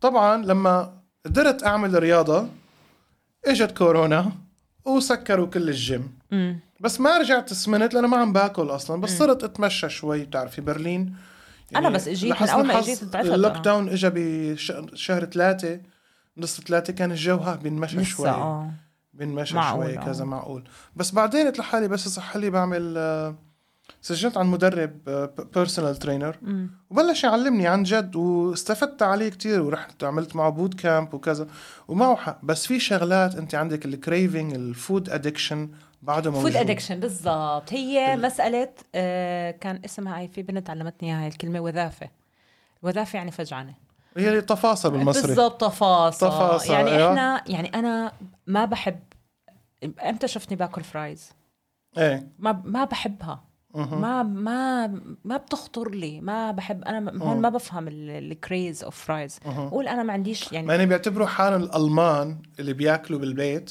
طبعا 0.00 0.44
لما 0.44 0.92
قدرت 1.26 1.64
أعمل 1.64 1.98
رياضة 1.98 2.46
إجت 3.46 3.78
كورونا 3.78 4.32
وسكروا 4.84 5.46
كل 5.46 5.68
الجيم. 5.68 6.18
بس 6.80 7.00
ما 7.00 7.18
رجعت 7.18 7.52
سمنت 7.52 7.94
لأنه 7.94 8.08
ما 8.08 8.16
عم 8.16 8.32
باكل 8.32 8.70
أصلا 8.70 9.00
بس 9.00 9.18
صرت 9.18 9.44
أتمشى 9.44 9.88
شوي 9.88 10.24
بتعرفي 10.24 10.60
برلين؟ 10.60 11.16
أنا 11.76 11.90
بس 11.90 12.08
إجيت 12.08 12.42
من 12.42 12.48
أول 12.48 12.66
ما 12.66 12.72
الحظ 12.72 12.88
إجيت 12.88 13.04
ضعفت 13.04 13.28
ال 13.28 13.32
lock. 13.32 13.52
down 13.52 13.88
اجى 13.88 14.10
بشهر 14.14 15.24
ثلاثة 15.24 15.80
نص 16.36 16.60
ثلاثة 16.60 16.92
كان 16.92 17.10
الجو 17.10 17.36
ها 17.36 17.54
بنمشى 17.54 18.04
شوي. 18.04 18.28
آه. 18.28 18.70
بنمشى 19.12 19.56
معقول، 19.56 19.84
شوي 19.84 19.98
آه. 19.98 20.04
كذا 20.04 20.24
معقول. 20.24 20.64
بس 20.96 21.10
بعدين 21.10 21.46
قلت 21.46 21.58
لحالي 21.58 21.88
بس 21.88 22.08
صح 22.08 22.36
لي 22.36 22.50
بعمل 22.50 22.94
آه، 22.96 23.34
سجلت 24.00 24.36
عن 24.36 24.46
مدرب 24.46 25.04
personal 25.54 25.96
trainer. 25.96 26.36
وبلش 26.90 27.24
يعلمني 27.24 27.66
عن 27.66 27.82
جد 27.82 28.16
واستفدت 28.16 29.02
عليه 29.02 29.28
كتير 29.28 29.62
ورحت 29.62 30.04
عملت 30.04 30.36
معه 30.36 30.50
boot 30.50 30.74
camp 30.74 31.14
وكذا. 31.14 31.48
ومعه 31.88 32.16
حق. 32.16 32.38
بس 32.42 32.66
في 32.66 32.80
شغلات 32.80 33.34
أنت 33.34 33.54
عندك 33.54 33.84
ال 33.84 33.93
craving 33.93 34.54
ال 34.54 34.65
food 34.65 35.10
addiction 35.10 35.70
بعده 36.02 36.30
موجود. 36.30 36.50
food 36.50 36.56
addiction 36.56 37.00
بالضبط. 37.00 37.72
هي 37.72 38.16
مسألة 38.16 38.72
آه 38.94 39.50
كان 39.50 39.80
اسمها 39.84 40.18
هاي 40.18 40.28
في 40.28 40.42
بنت 40.42 40.70
علمتني 40.70 41.08
اياها 41.08 41.28
الكلمة 41.28 41.60
طفاسة. 41.60 42.08
طفاسة 42.82 43.16
يعني 43.16 43.30
فجعانة. 43.30 43.74
هي 44.16 44.40
طفاسة 44.40 44.90
بالمصري. 44.90 45.26
بالضبط 45.26 45.60
طفاسة 45.60 46.28
طفاسة، 46.28 46.72
يعني 46.72 46.90
أيوة. 46.90 47.10
إحنا 47.10 47.44
يعني 47.46 47.68
أنا 47.74 48.12
ما 48.46 48.64
بحب 48.64 49.00
إمتى 50.08 50.28
شفتني 50.28 50.56
باكل 50.56 50.84
fries 50.84 51.32
إيه. 51.98 52.28
ما 52.38 52.62
ما 52.64 52.84
بحبها. 52.84 53.44
ما 53.74 54.22
ما 54.22 54.86
ما 55.24 55.36
بتخطر 55.36 55.90
لي 55.90 56.20
ما 56.20 56.50
بحب 56.50 56.84
أنا 56.84 57.22
هون 57.22 57.40
ما 57.40 57.48
بفهم 57.48 57.88
ال 57.88 58.04
craze 58.04 58.84
of 58.84 58.96
fries. 58.96 59.38
قول 59.70 59.88
أنا 59.88 60.02
ما 60.02 60.12
عنديش 60.12 60.52
يعني 60.52 60.68
يعني 60.68 60.86
بيعتبروا 60.86 61.26
حالهم 61.26 61.62
الألمان 61.62 62.38
اللي 62.60 62.72
بياكلوا 62.72 63.18
بالبيت. 63.20 63.70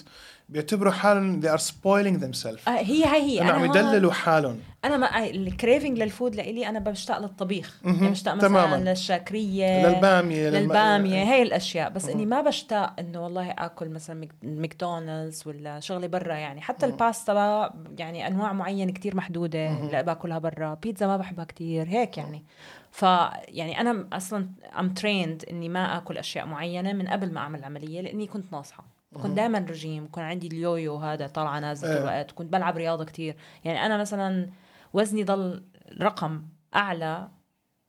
بيعتبروا 0.54 0.92
حالهم 0.92 1.42
they 1.42 1.46
are 1.46 1.62
spoiling 1.64 2.20
themselves. 2.24 2.68
آه 2.68 2.72
هي 2.72 3.06
هي 3.06 3.22
هي. 3.22 3.42
انه 3.42 3.52
عم 3.52 3.66
يدللوا 3.66 4.12
حالهم. 4.12 4.60
أنا 4.86 4.98
ما 4.98 5.26
ال 5.30 5.39
craving 5.39 6.00
لل 6.00 6.12
food 6.12 6.36
لإلي 6.36 6.70
أنا 6.70 6.80
بشتاق 6.80 7.20
للطبيخ. 7.20 7.80
يعني 7.86 8.10
بشتاق 8.10 8.34
مثلا 8.36 8.48
تماماً. 8.48 8.76
للشاكرية 8.90 9.88
للبامية 9.88 10.50
للم- 10.50 10.54
للبامية 10.56 11.24
هي 11.24 11.42
الأشياء. 11.42 11.90
بس 11.90 12.10
إني 12.10 12.26
ما 12.26 12.42
بشتاق 12.42 12.94
إنه 13.00 13.24
والله 13.24 13.52
آكل 13.52 13.90
مثلا 13.90 14.28
ماكدونالدز 14.44 15.44
ولا 15.48 15.80
شغلة 15.80 16.08
برا 16.08 16.34
يعني. 16.36 16.62
حتى 16.62 16.86
الباستا 16.86 17.74
يعني 17.98 18.28
أنواع 18.28 18.54
معينة 18.54 18.92
كتير 18.92 19.16
محدودة 19.16 19.70
لا 19.92 20.02
باكلها 20.02 20.40
برا. 20.40 20.74
بيتزا 20.74 21.08
ما 21.08 21.18
بحبها 21.18 21.46
كتير 21.46 21.88
هيك 21.90 22.18
يعني. 22.18 22.44
ف 22.92 23.02
يعني 23.48 23.82
أنا 23.82 24.08
أصلا 24.14 24.48
I'm 24.80 24.90
trained 24.90 25.46
إني 25.52 25.70
ما 25.70 25.98
آكل 25.98 26.18
أشياء 26.18 26.46
معينة 26.46 26.94
من 26.94 27.08
قبل 27.08 27.32
ما 27.34 27.40
أعمل 27.40 27.60
العملية 27.60 28.02
لإني 28.02 28.28
كنت 28.28 28.54
ناصحة. 28.54 28.84
كنت 29.14 29.36
دائما 29.36 29.60
رجيم 29.60 30.08
كان 30.08 30.24
عندي 30.24 30.48
ال 30.48 30.56
yo-yo 30.56 30.96
هذا 30.96 31.28
طالعة 31.28 31.60
نازلة 31.60 31.90
طول 31.90 31.98
إيه. 31.98 32.04
الوقت 32.04 32.32
كنت 32.32 32.54
بلعب 32.54 32.78
رياضة 32.78 33.06
كتير. 33.06 33.36
يعني 33.64 33.86
أنا 33.86 33.98
مثلا 33.98 34.50
وزني 34.94 35.24
ضل 35.24 35.64
رقم 36.02 36.44
أعلى 36.76 37.28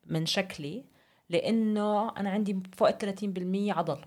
من 0.07 0.27
شكلي 0.27 0.85
لأنه 1.31 2.17
أنا 2.17 2.31
عندي 2.31 2.63
فوق 2.77 2.89
ال 2.89 2.99
30% 2.99 3.77
عضل. 3.77 3.99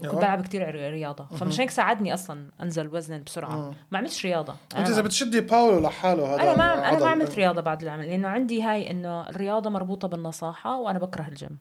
كنت. 0.00 0.14
بلعب 0.14 0.42
كتير 0.42 0.74
رياضة. 0.74 1.24
فمش 1.24 1.60
هيك 1.60 1.70
ساعدني 1.70 2.14
أصلا 2.14 2.50
أنزل 2.62 2.94
وزن 2.94 3.22
بسرعة. 3.22 3.74
ما 3.90 3.98
عملتش 3.98 4.26
رياضة. 4.26 4.54
أنت 4.76 4.88
إذا 4.88 5.02
بتشدي 5.02 5.40
باولو 5.40 5.80
لحاله 5.80 6.34
هذا 6.34 6.42
أنا 6.42 6.56
ما 6.56 6.88
أنا. 6.88 6.98
ما 6.98 7.06
عملت 7.06 7.34
رياضة 7.34 7.60
بعد 7.60 7.82
العمل 7.82 8.06
لأنه 8.06 8.28
عندي 8.28 8.62
هاي 8.62 8.90
إنه 8.90 9.28
الرياضة 9.28 9.70
مربوطة 9.70 10.08
بالنصاحة 10.08 10.80
وأنا 10.80 10.98
بكره 10.98 11.28
الجيم. 11.28 11.58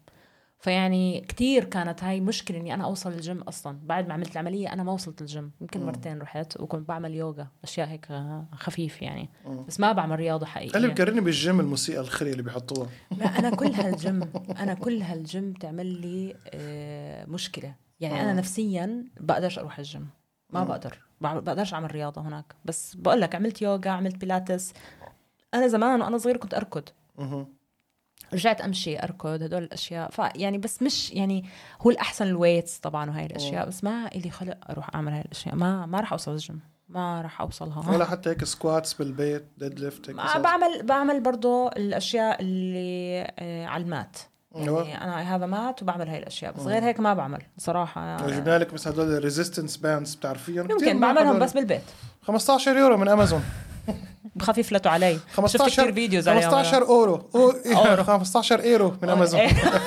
فيعني 0.61 1.21
كتير 1.21 1.63
كانت 1.63 2.03
هاي 2.03 2.21
مشكلة 2.21 2.57
إني 2.57 2.73
أنا 2.73 2.83
أوصل 2.83 3.11
الجيم 3.11 3.41
أصلا. 3.41 3.79
بعد 3.83 4.07
ما 4.07 4.13
عملت 4.13 4.31
العملية 4.31 4.73
أنا 4.73 4.83
ما 4.83 4.91
وصلت 4.91 5.21
الجيم. 5.21 5.51
يمكن 5.61 5.85
مرتين 5.85 6.21
رحت 6.21 6.61
وكنت 6.61 6.87
بعمل 6.89 7.15
يوغا 7.15 7.47
أشياء 7.63 7.87
هيك 7.87 8.07
خفيف 8.51 9.01
يعني. 9.01 9.29
بس 9.67 9.79
ما 9.79 9.91
بعمل 9.91 10.15
رياضة 10.15 10.37
اللي 10.37 10.53
حقيقية 10.53 10.87
بكرني 10.87 11.21
بالجيم 11.21 11.59
الموسيقى 11.59 12.01
الخري 12.01 12.31
اللي 12.31 12.43
بيحطوها 12.43 12.89
لا 13.11 13.25
أنا 13.25 13.55
كل 13.55 13.73
هالجيم 13.73 14.31
أنا 14.59 14.73
كل 14.73 15.01
هالجيم 15.01 15.53
تعمل 15.53 15.85
لي 15.85 16.35
آه، 16.53 17.25
مشكلة. 17.25 17.75
يعني 17.99 18.21
أنا 18.21 18.33
نفسيا 18.33 19.05
بقدرش 19.19 19.59
أروح 19.59 19.79
الجيم. 19.79 20.07
ما 20.49 20.63
بقدر. 20.63 20.99
بقدرش 21.21 21.73
أعمل 21.73 21.91
رياضة 21.91 22.21
هناك. 22.21 22.55
بس 22.65 22.95
بقول 22.95 23.21
لك 23.21 23.35
عملت 23.35 23.61
يوغا 23.61 23.89
عملت 23.89 24.15
بيلاتس. 24.15 24.73
أنا 25.53 25.67
زمان 25.67 26.01
وأنا 26.01 26.17
صغير 26.17 26.37
كنت 26.37 26.53
أركض. 26.53 26.83
رجعت 28.33 28.61
أمشي 28.61 28.99
أركض 28.99 29.43
هدول 29.43 29.63
الأشياء. 29.63 30.09
فيعني 30.11 30.57
بس 30.57 30.81
مش 30.81 31.11
يعني 31.11 31.45
هو 31.81 31.89
الأحسن 31.89 32.27
ال 32.27 32.33
weights 32.34 32.77
طبعا 32.77 33.09
وهي 33.09 33.25
الأشياء. 33.25 33.67
بس 33.67 33.83
ما 33.83 34.07
إلي 34.15 34.29
خلق 34.29 34.57
أروح 34.69 34.95
أعمل 34.95 35.11
هاي 35.13 35.21
الأشياء. 35.21 35.55
ما 35.55 35.85
ما 35.85 35.99
راح 35.99 36.11
أوصل 36.11 36.31
الجيم. 36.31 36.59
ما 36.89 37.21
راح 37.21 37.41
أوصلها. 37.41 37.91
ولا 37.91 38.05
حتى 38.05 38.29
هيك 38.29 38.43
squats 38.43 38.93
بالبيت 38.93 39.45
deadlift 39.57 40.09
ما. 40.09 40.37
بعمل 40.37 40.83
بعمل 40.83 41.19
برضو 41.19 41.67
الأشياء 41.67 42.41
اللي 42.41 43.27
آه، 43.39 43.65
على 43.65 43.83
ال 43.83 43.90
mat. 43.90 44.17
أيوة. 44.55 44.87
يعني 44.87 45.03
أنا 45.03 45.19
I 45.19 45.23
have 45.23 45.41
mat 45.41 45.81
وبعمل 45.81 46.09
هاي 46.09 46.17
الأشياء. 46.17 46.53
بس 46.53 46.61
غير 46.61 46.83
هيك 46.83 46.99
ما 46.99 47.13
بعمل 47.13 47.41
صراحة. 47.57 48.25
وجبنا 48.25 48.57
لك 48.57 48.73
بس 48.73 48.87
هدول 48.87 49.17
ال 49.17 49.23
resistance 49.23 49.77
bands 49.77 50.15
بتعرفيهم. 50.15 50.65
مناح 50.65 50.93
بعملهم. 50.93 51.39
بس 51.39 51.53
بالبيت. 51.53 51.81
15 52.21 52.77
يورو 52.77 52.97
من 52.97 53.07
أمازون. 53.07 53.43
بخفيف 54.35 54.71
لتوا 54.73 54.91
علي 54.91 55.13
شفت 55.13 55.35
15 55.37 55.67
كثير 55.81 55.93
videos 55.93 56.27
عليهم 56.27 56.51
15 56.51 56.81
أورو. 56.83 57.29
أو- 57.35 57.99
15 58.01 58.59
إيرو 58.69 58.93
من 59.01 59.09
أمازون. 59.09 59.39
إيه. 59.39 59.51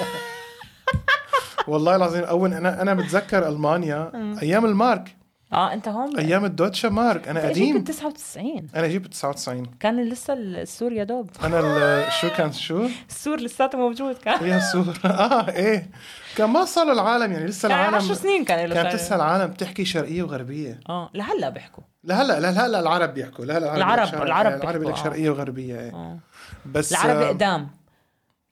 والله 1.68 1.96
العظيم 1.96 2.24
أول 2.24 2.52
أنا 2.54 2.82
أنا 2.82 2.94
بتذكر 2.94 3.48
ألمانيا 3.48 4.12
أيام 4.42 4.64
المارك. 4.64 5.16
آه 5.54 5.72
أنت 5.72 5.88
هون. 5.88 6.18
أيام 6.18 6.44
ال 6.44 6.49
Deutsche 6.49 6.88
Mark. 6.88 7.28
أنا 7.28 7.40
قديم. 7.48 7.74
بال 7.76 7.84
99 7.84 8.66
أنا 8.76 8.86
جيت 8.86 9.02
ب 9.02 9.06
99 9.06 9.66
كان 9.80 10.08
لسه 10.08 10.32
السور 10.34 10.92
يا 10.92 11.04
دوب. 11.04 11.30
أنا 11.44 12.10
شو 12.10 12.28
كان 12.30 12.52
شو؟ 12.52 12.88
السور 13.08 13.40
لساته 13.40 13.78
موجود 13.78 14.14
كان. 14.18 14.46
يا 14.48 14.58
سور. 14.60 14.94
آه 15.04 15.48
إيه. 15.50 15.90
كان 16.36 16.50
ما 16.50 16.64
صار 16.64 16.92
العالم 16.92 17.32
يعني 17.32 17.46
لسه 17.46 17.68
يعني 17.68 17.80
العالم 17.88 18.04
10 18.04 18.14
سنين 18.14 18.44
كان 18.44 18.68
له 18.68 18.74
كانت. 18.74 18.94
لسه 18.94 19.16
العالم 19.16 19.52
تحكي 19.52 19.84
شرقية 19.84 20.22
وغربية. 20.22 20.80
آه 20.88 21.10
لهلا 21.14 21.48
بيحكوا. 21.48 21.84
لهلا 22.04 22.40
لهلا 22.40 22.80
العرب 22.80 23.14
بيحكوا. 23.14 23.44
لهلا 23.44 23.76
العرب- 23.76 24.14
العرب 24.14 24.52
العرب 24.62 24.80
بيحكوا، 24.80 24.90
لك 24.90 24.98
آه. 24.98 25.02
شرقيه 25.04 25.30
وغربية 25.30 25.80
إيه. 25.80 25.92
آه. 25.94 26.18
بس 26.66 26.92
العرب 26.92 27.10
آه، 27.16 27.20
الاقدام 27.22 27.68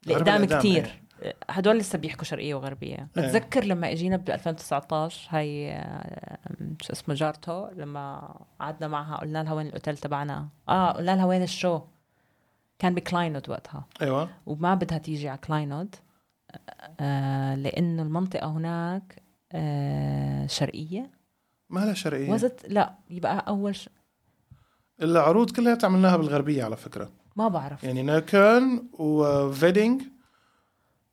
الإقدام، 0.07 0.45
كتير. 0.45 1.02
هدول 1.51 1.79
لسه 1.79 1.99
بيحكوا 1.99 2.25
شرقية 2.25 2.55
وغربية. 2.55 3.09
بتذكر 3.17 3.65
لما 3.65 3.93
إجينا 3.93 4.17
ب 4.17 4.31
2019 4.31 5.29
هاي 5.31 5.73
آه، 5.73 6.49
شو 6.83 6.93
اسمه 6.93 7.15
جارته 7.15 7.71
لما 7.71 8.35
قعدنا 8.61 8.89
معها 8.89 9.17
قلنا 9.17 9.43
لها 9.43 9.53
وين 9.53 9.67
الأوتيل 9.67 9.97
تبعنا؟ 9.99 10.49
آه 10.69 10.91
قلنا 10.93 11.17
لها 11.17 11.27
وين 11.27 11.43
الشو؟ 11.43 11.81
كان 12.79 12.95
بكلاينود 12.95 13.51
وقتها. 13.51 13.85
أيوه. 14.03 14.29
وما 14.47 14.75
بدها 14.75 14.99
تيجي 14.99 15.29
على 15.29 15.39
كلاينود 15.39 15.95
آه 17.01 17.55
لأنه 17.55 18.03
المنطقة 18.03 18.47
هناك 18.47 19.23
آه 19.53 20.47
شرقية. 20.47 21.11
ما 21.71 21.81
لها 21.81 21.95
شرقية. 21.95 22.31
وزت 22.33 22.67
لا 22.69 22.95
يبقى 23.11 23.45
أول 23.49 23.75
ش... 23.77 23.89
العروض 25.03 25.51
كلها 25.51 25.79
عملناها 25.85 26.17
بالغربية 26.17 26.65
على 26.65 26.77
فكرة. 26.77 27.11
ما 27.37 27.49
بعرف. 27.49 27.85
يعني 27.85 28.03
نويكولن 28.03 28.89
وفيدينج 28.99 30.03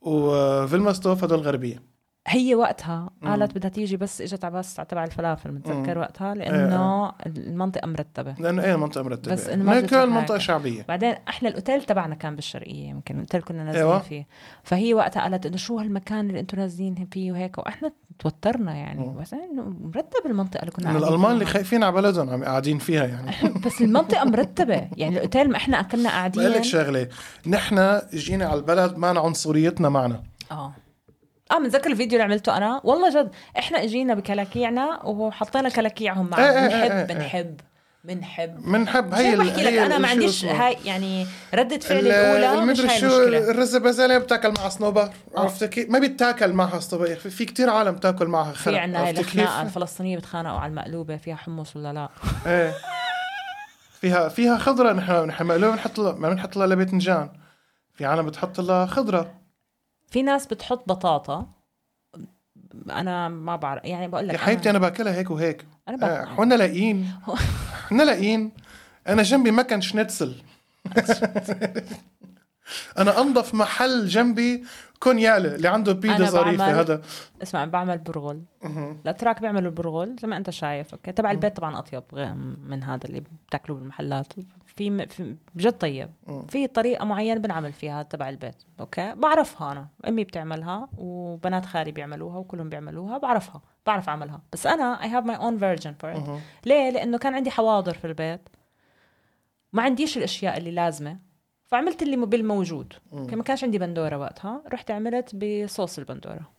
وفيلمرسدورف 0.01 1.23
هدول 1.23 1.39
غربيه 1.39 1.83
هي 2.28 2.55
وقتها 2.55 3.09
قالت 3.24 3.55
بدها 3.55 3.70
تيجي 3.70 3.97
بس 3.97 4.22
إجت 4.22 4.45
على 4.45 4.59
بس 4.59 4.76
تبع 4.76 5.03
الفلافل 5.03 5.51
متذكر 5.51 5.97
وقتها؟ 5.97 6.34
لأنه 6.36 7.11
المنطقة 7.26 7.88
مرتبة. 7.88 8.36
لأنه 8.39 8.63
إيه 8.63 8.76
منطقه 8.76 9.03
مرتبة. 9.03 9.34
بس 9.34 9.49
ما 9.49 9.80
بتروح 9.82 10.03
منطقة. 10.03 10.38
شعبية. 10.38 10.86
بعدين 10.88 11.15
إحنا 11.30 11.49
الأوتيل 11.49 11.84
تبعنا 11.84 12.15
كان 12.15 12.36
بالشرقية 12.36 12.88
يمكن 12.89 13.15
الأوتيل 13.15 13.41
كنا 13.41 13.63
نازلين 13.63 13.86
أيوة. 13.86 13.99
فيه. 13.99 14.28
فهي 14.63 14.93
وقتها 14.93 15.24
قالت 15.24 15.45
إنه 15.45 15.57
شو 15.57 15.80
هالمكان 15.80 16.30
اللي 16.30 16.39
أنتم 16.39 16.57
نازلين 16.57 17.07
فيه 17.11 17.32
وهيك؟ 17.32 17.57
وإحنا 17.57 17.91
توترنا 18.20 18.74
يعني. 18.76 19.15
بس 19.22 19.34
إنه 19.34 19.63
مرتب 19.82 20.26
المنطقة 20.26 20.59
اللي 20.59 20.72
كنا 20.72 20.97
الألمان 20.97 21.32
اللي. 21.32 21.45
خايفين 21.45 21.84
على 21.84 21.93
بلدهم 21.93 22.30
عم 22.30 22.43
قاعدين 22.43 22.78
فيها 22.78 23.05
يعني. 23.05 23.32
بس 23.65 23.82
المنطقة 23.82 24.26
مرتبة. 24.26 24.88
يعني 24.97 25.15
الأوتيل 25.15 25.49
ما 25.49 25.57
إحنا 25.57 25.82
بقول 25.82 26.07
قاعدين. 26.07 26.43
لك 26.47 26.63
شغلة 26.63 27.07
نحن 27.47 28.01
جينا 28.13 28.45
على 28.45 28.59
البلد 28.59 28.97
معنا 28.97 29.20
عنصريتنا 29.20 29.89
معنا. 29.89 30.24
آه. 30.51 30.74
آه 31.51 31.59
متذكر 31.59 31.91
الفيديو 31.91 32.13
اللي 32.19 32.23
عملته 32.33 32.57
أنا. 32.57 32.81
والله 32.83 33.21
جد 33.21 33.31
إحنا 33.57 33.83
إجينا 33.83 34.13
بكلاكيعنا 34.13 35.05
وحطينا 35.05 35.69
كلاكيعهم 35.69 36.29
معنا. 36.29 36.49
إيه 36.61 36.67
بنحب 36.67 36.91
إيه. 36.91 37.03
بنحب 37.03 37.57
بنحب. 38.03 38.61
بنحب. 38.71 39.13
هي 39.13 39.35
بحكي 39.35 39.63
لك 39.63 39.73
أنا 39.73 39.97
ما 39.97 40.07
عنديش؟ 40.07 40.45
هاي 40.45 40.77
يعني 40.85 41.27
ردة 41.53 41.77
فعل 41.79 41.97
ال- 41.99 42.07
الأولى 42.11 42.65
مش 42.65 42.79
المدري 42.79 42.87
هاي 42.95 42.99
شو 42.99 43.23
الرز 43.51 43.75
البازاليا 43.75 44.17
بتاكل 44.17 44.51
معها 44.57 44.69
صنوبر 44.69 45.09
عرفت 45.37 45.63
كيف 45.63 45.89
ما 45.89 45.99
بيتاكل 45.99 46.53
معها 46.53 46.79
صنوبر 46.79 47.15
في, 47.15 47.29
في 47.29 47.45
كتير 47.45 47.69
عالم 47.69 47.95
تاكل 47.97 48.27
معها 48.27 48.53
خرق 48.53 48.73
في 48.73 48.79
عنا 48.79 49.07
هاي 49.07 49.13
كيف؟ 49.13 49.39
الفلسطينية 49.61 50.17
بتخانقوا 50.17 50.59
على 50.59 50.69
المقلوبة 50.69 51.17
فيها 51.17 51.35
حمص 51.35 51.75
ولا 51.75 51.93
لا؟ 51.93 52.09
إيه. 52.45 52.73
فيها 54.01 54.29
فيها 54.29 54.57
خضرة 54.57 54.93
نحن 54.93 55.11
نحن 55.25 55.45
مقلوبة 55.45 55.73
بنحط 55.75 55.99
لها 55.99 56.11
ما 56.13 56.29
بنحط 56.29 56.57
لها 56.57 56.67
لباذنجان 56.67 57.29
في 57.93 58.05
عالم 58.05 58.25
بتحط 58.25 58.59
لها 58.59 58.85
خضرة. 58.85 59.38
في 60.10 60.22
ناس 60.22 60.47
بتحط 60.47 60.89
بطاطا. 60.89 61.47
أنا 62.89 63.30
ما 63.30 63.55
بعرف 63.55 63.86
يعني 63.86 64.07
بقول 64.07 64.28
لك 64.28 64.34
يا 64.34 64.39
حبيبتي 64.39 64.70
أنا 64.70 64.80
باكلها 64.80 65.14
هيك 65.14 65.32
وهيك. 65.32 65.66
أنا 65.88 65.95
آه، 65.95 65.99
باكل. 66.20 66.32
حنا 66.38 66.55
لاقيين. 66.55 67.12
حنا 67.89 68.03
لاقيين. 68.03 68.51
أنا 69.07 69.24
جنبي 69.24 69.51
مكن 69.51 69.82
شنتسل 69.82 70.36
أنا 72.97 73.22
أنظف 73.22 73.55
محل 73.55 74.07
جنبي 74.07 74.64
كونياله 74.99 75.55
اللي 75.55 75.68
عنده 75.68 75.93
بيدا 75.93 76.16
أنا 76.16 76.26
ظريفة 76.30 76.80
هذا. 76.80 77.01
اسمع 77.43 77.66
بعمل 77.66 77.97
برغل. 77.97 78.41
الاتراك 79.05 79.41
بيعملوا 79.41 79.70
البرغل 79.70 80.16
زي 80.22 80.28
ما 80.28 80.38
أنت 80.38 80.49
شايف. 80.49 80.93
okay 80.93 81.11
تبع 81.12 81.32
البيت 81.32 81.55
طبعا 81.57 81.80
أطيب 81.80 82.03
من 82.68 82.84
هذا 82.84 83.05
اللي 83.05 83.24
بتاكلوه 83.47 83.80
بالمحلات. 83.80 84.34
في, 84.80 85.07
في 85.07 85.36
بجد 85.55 85.77
طيب. 85.77 86.09
في 86.47 86.67
طريقة 86.67 87.05
معينة 87.05 87.39
بنعمل 87.39 87.73
فيها 87.73 88.03
تبع 88.03 88.30
البيت. 88.30 88.55
okay؟ 88.80 89.13
بعرفها 89.15 89.71
أنا. 89.71 89.88
أمي 90.07 90.23
بتعملها 90.23 90.89
وبنات 90.97 91.65
خالي 91.65 91.91
بيعملوها 91.91 92.38
وكلهم 92.38 92.69
بيعملوها 92.69 93.17
بعرفها 93.17 93.61
بعرف 93.86 94.09
أعملها. 94.09 94.41
بس 94.53 94.67
أنا 94.67 95.03
I 95.03 95.09
have 95.09 95.25
my 95.25 95.36
own 95.36 95.57
version 95.57 95.93
for 95.93 96.11
it 96.11 96.41
ليه؟ 96.65 96.89
لأنه 96.89 97.17
كان 97.17 97.36
عندي 97.36 97.51
حواضر 97.51 97.93
في 97.93 98.07
البيت. 98.07 98.49
ما 99.73 99.82
عنديش 99.82 100.17
الأشياء 100.17 100.57
اللي 100.57 100.71
لازمة. 100.71 101.19
فعملت 101.65 102.01
اللي 102.01 102.17
بالموجود. 102.17 102.93
ما 103.11 103.43
كانش 103.43 103.63
عندي 103.63 103.80
بندورة 103.80 104.17
وقتها 104.17 104.61
رحت 104.73 104.91
عملت 104.91 105.36
بصوص 105.36 105.97
البندورة. 105.99 106.49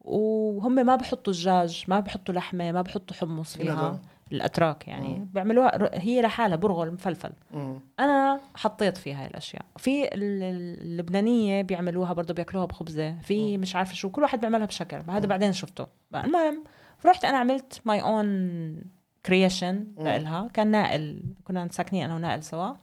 وهم 0.00 0.74
ما 0.74 0.96
بحطوا 0.96 1.32
دجاج 1.32 1.84
ما 1.88 2.00
بحطوا 2.00 2.34
لحمة 2.34 2.72
ما 2.72 2.82
بحطوا 2.82 3.16
حمص. 3.16 3.56
فيها. 3.56 4.00
الأتراك 4.32 4.88
يعني. 4.88 5.28
بيعملوها 5.32 6.00
هي 6.02 6.22
لحالها 6.22 6.56
برغل 6.56 6.92
مفلفل. 6.92 7.32
مم. 7.54 7.80
أنا 8.00 8.40
حطيت 8.56 8.96
فيها 8.96 9.20
هاي 9.22 9.26
الأشياء. 9.26 9.64
في 9.76 10.04
ال- 10.04 10.42
ال- 10.42 10.82
اللبنانية 10.82 11.62
بيعملوها 11.62 12.12
برضه 12.12 12.34
بياكلوها 12.34 12.66
بخبزة. 12.66 13.18
في 13.22 13.58
مش 13.58 13.76
عارفة 13.76 13.94
شو 13.94 14.10
كل 14.10 14.22
واحد 14.22 14.40
بيعملها 14.40 14.66
بشكل. 14.66 14.96
هذا 15.10 15.26
بعدين 15.26 15.52
شفته. 15.52 15.86
المهم 16.14 16.64
رحت 17.06 17.24
أنا 17.24 17.38
عملت 17.38 17.80
my 17.84 18.00
own 18.02 18.82
كرييشن 19.26 19.86
لها. 19.98 20.48
كان 20.54 20.66
نائل 20.70 21.22
كنا 21.44 21.68
ساكنين 21.70 22.04
أنا 22.04 22.14
ونائل 22.14 22.42
سوا. 22.42 22.74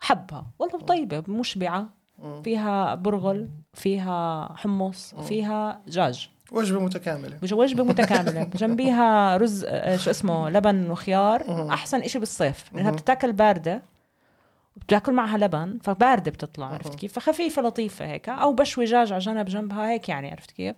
حبها. 0.00 0.46
والله 0.58 0.78
طيبة 0.78 1.24
مشبعة. 1.28 1.88
فيها 2.44 2.94
برغل 2.94 3.48
فيها 3.74 4.48
حمص 4.56 5.14
فيها 5.14 5.82
دجاج 5.86 6.30
وجبة 6.52 6.80
متكاملة. 6.80 7.38
مش 7.42 7.52
وجبة 7.52 7.84
متكاملة. 7.84 8.44
جنبيها 8.60 9.36
رز 9.36 9.64
آه، 9.68 9.96
شو 9.96 10.10
اسمه 10.10 10.50
لبن 10.50 10.90
وخيار. 10.90 11.68
أحسن 11.72 12.00
إشي 12.00 12.18
بالصيف. 12.18 12.64
لانها 12.74 12.90
بتتاكل 12.90 13.32
باردة. 13.32 13.82
بتاكل 14.76 15.12
معها 15.12 15.38
لبن 15.38 15.78
فباردة 15.82 16.30
بتطلع 16.30 16.66
عرفت 16.66 16.94
كيف؟ 16.94 17.12
فخفيفة 17.12 17.62
لطيفة 17.62 18.06
هيك. 18.06 18.28
أو 18.28 18.52
بشوي 18.52 18.84
دجاج 18.84 19.12
على 19.12 19.20
جنب 19.20 19.46
جنبها 19.46 19.90
هيك 19.90 20.08
يعني 20.08 20.30
عرفت 20.30 20.50
كيف؟ 20.50 20.76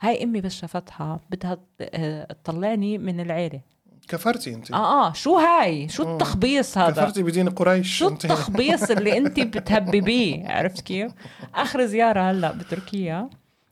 هاي 0.00 0.24
أمي 0.24 0.40
بس 0.40 0.52
شافتها. 0.52 1.20
بدها 1.30 1.58
آه، 1.80 2.24
تطلعني 2.44 2.98
من 2.98 3.20
العيلة. 3.20 3.60
كفرتي 4.08 4.54
أنت. 4.54 4.72
آه 4.72 5.08
آه 5.08 5.12
شو 5.12 5.36
هاي؟ 5.36 5.88
شو 5.88 6.12
التخبيص 6.12 6.78
هذا؟ 6.78 6.90
كفرتي 6.90 7.22
بدين 7.22 7.48
قريش 7.48 7.98
شو 7.98 8.08
التخبيص 8.08 8.90
اللي 8.90 9.18
أنت 9.18 9.40
بتهببيه 9.40 10.48
عرفت 10.48 10.80
كيف؟ 10.80 11.12
آخر 11.54 11.86
زيارة 11.86 12.20
هلأ 12.30 12.52
بتركيا. 12.52 13.30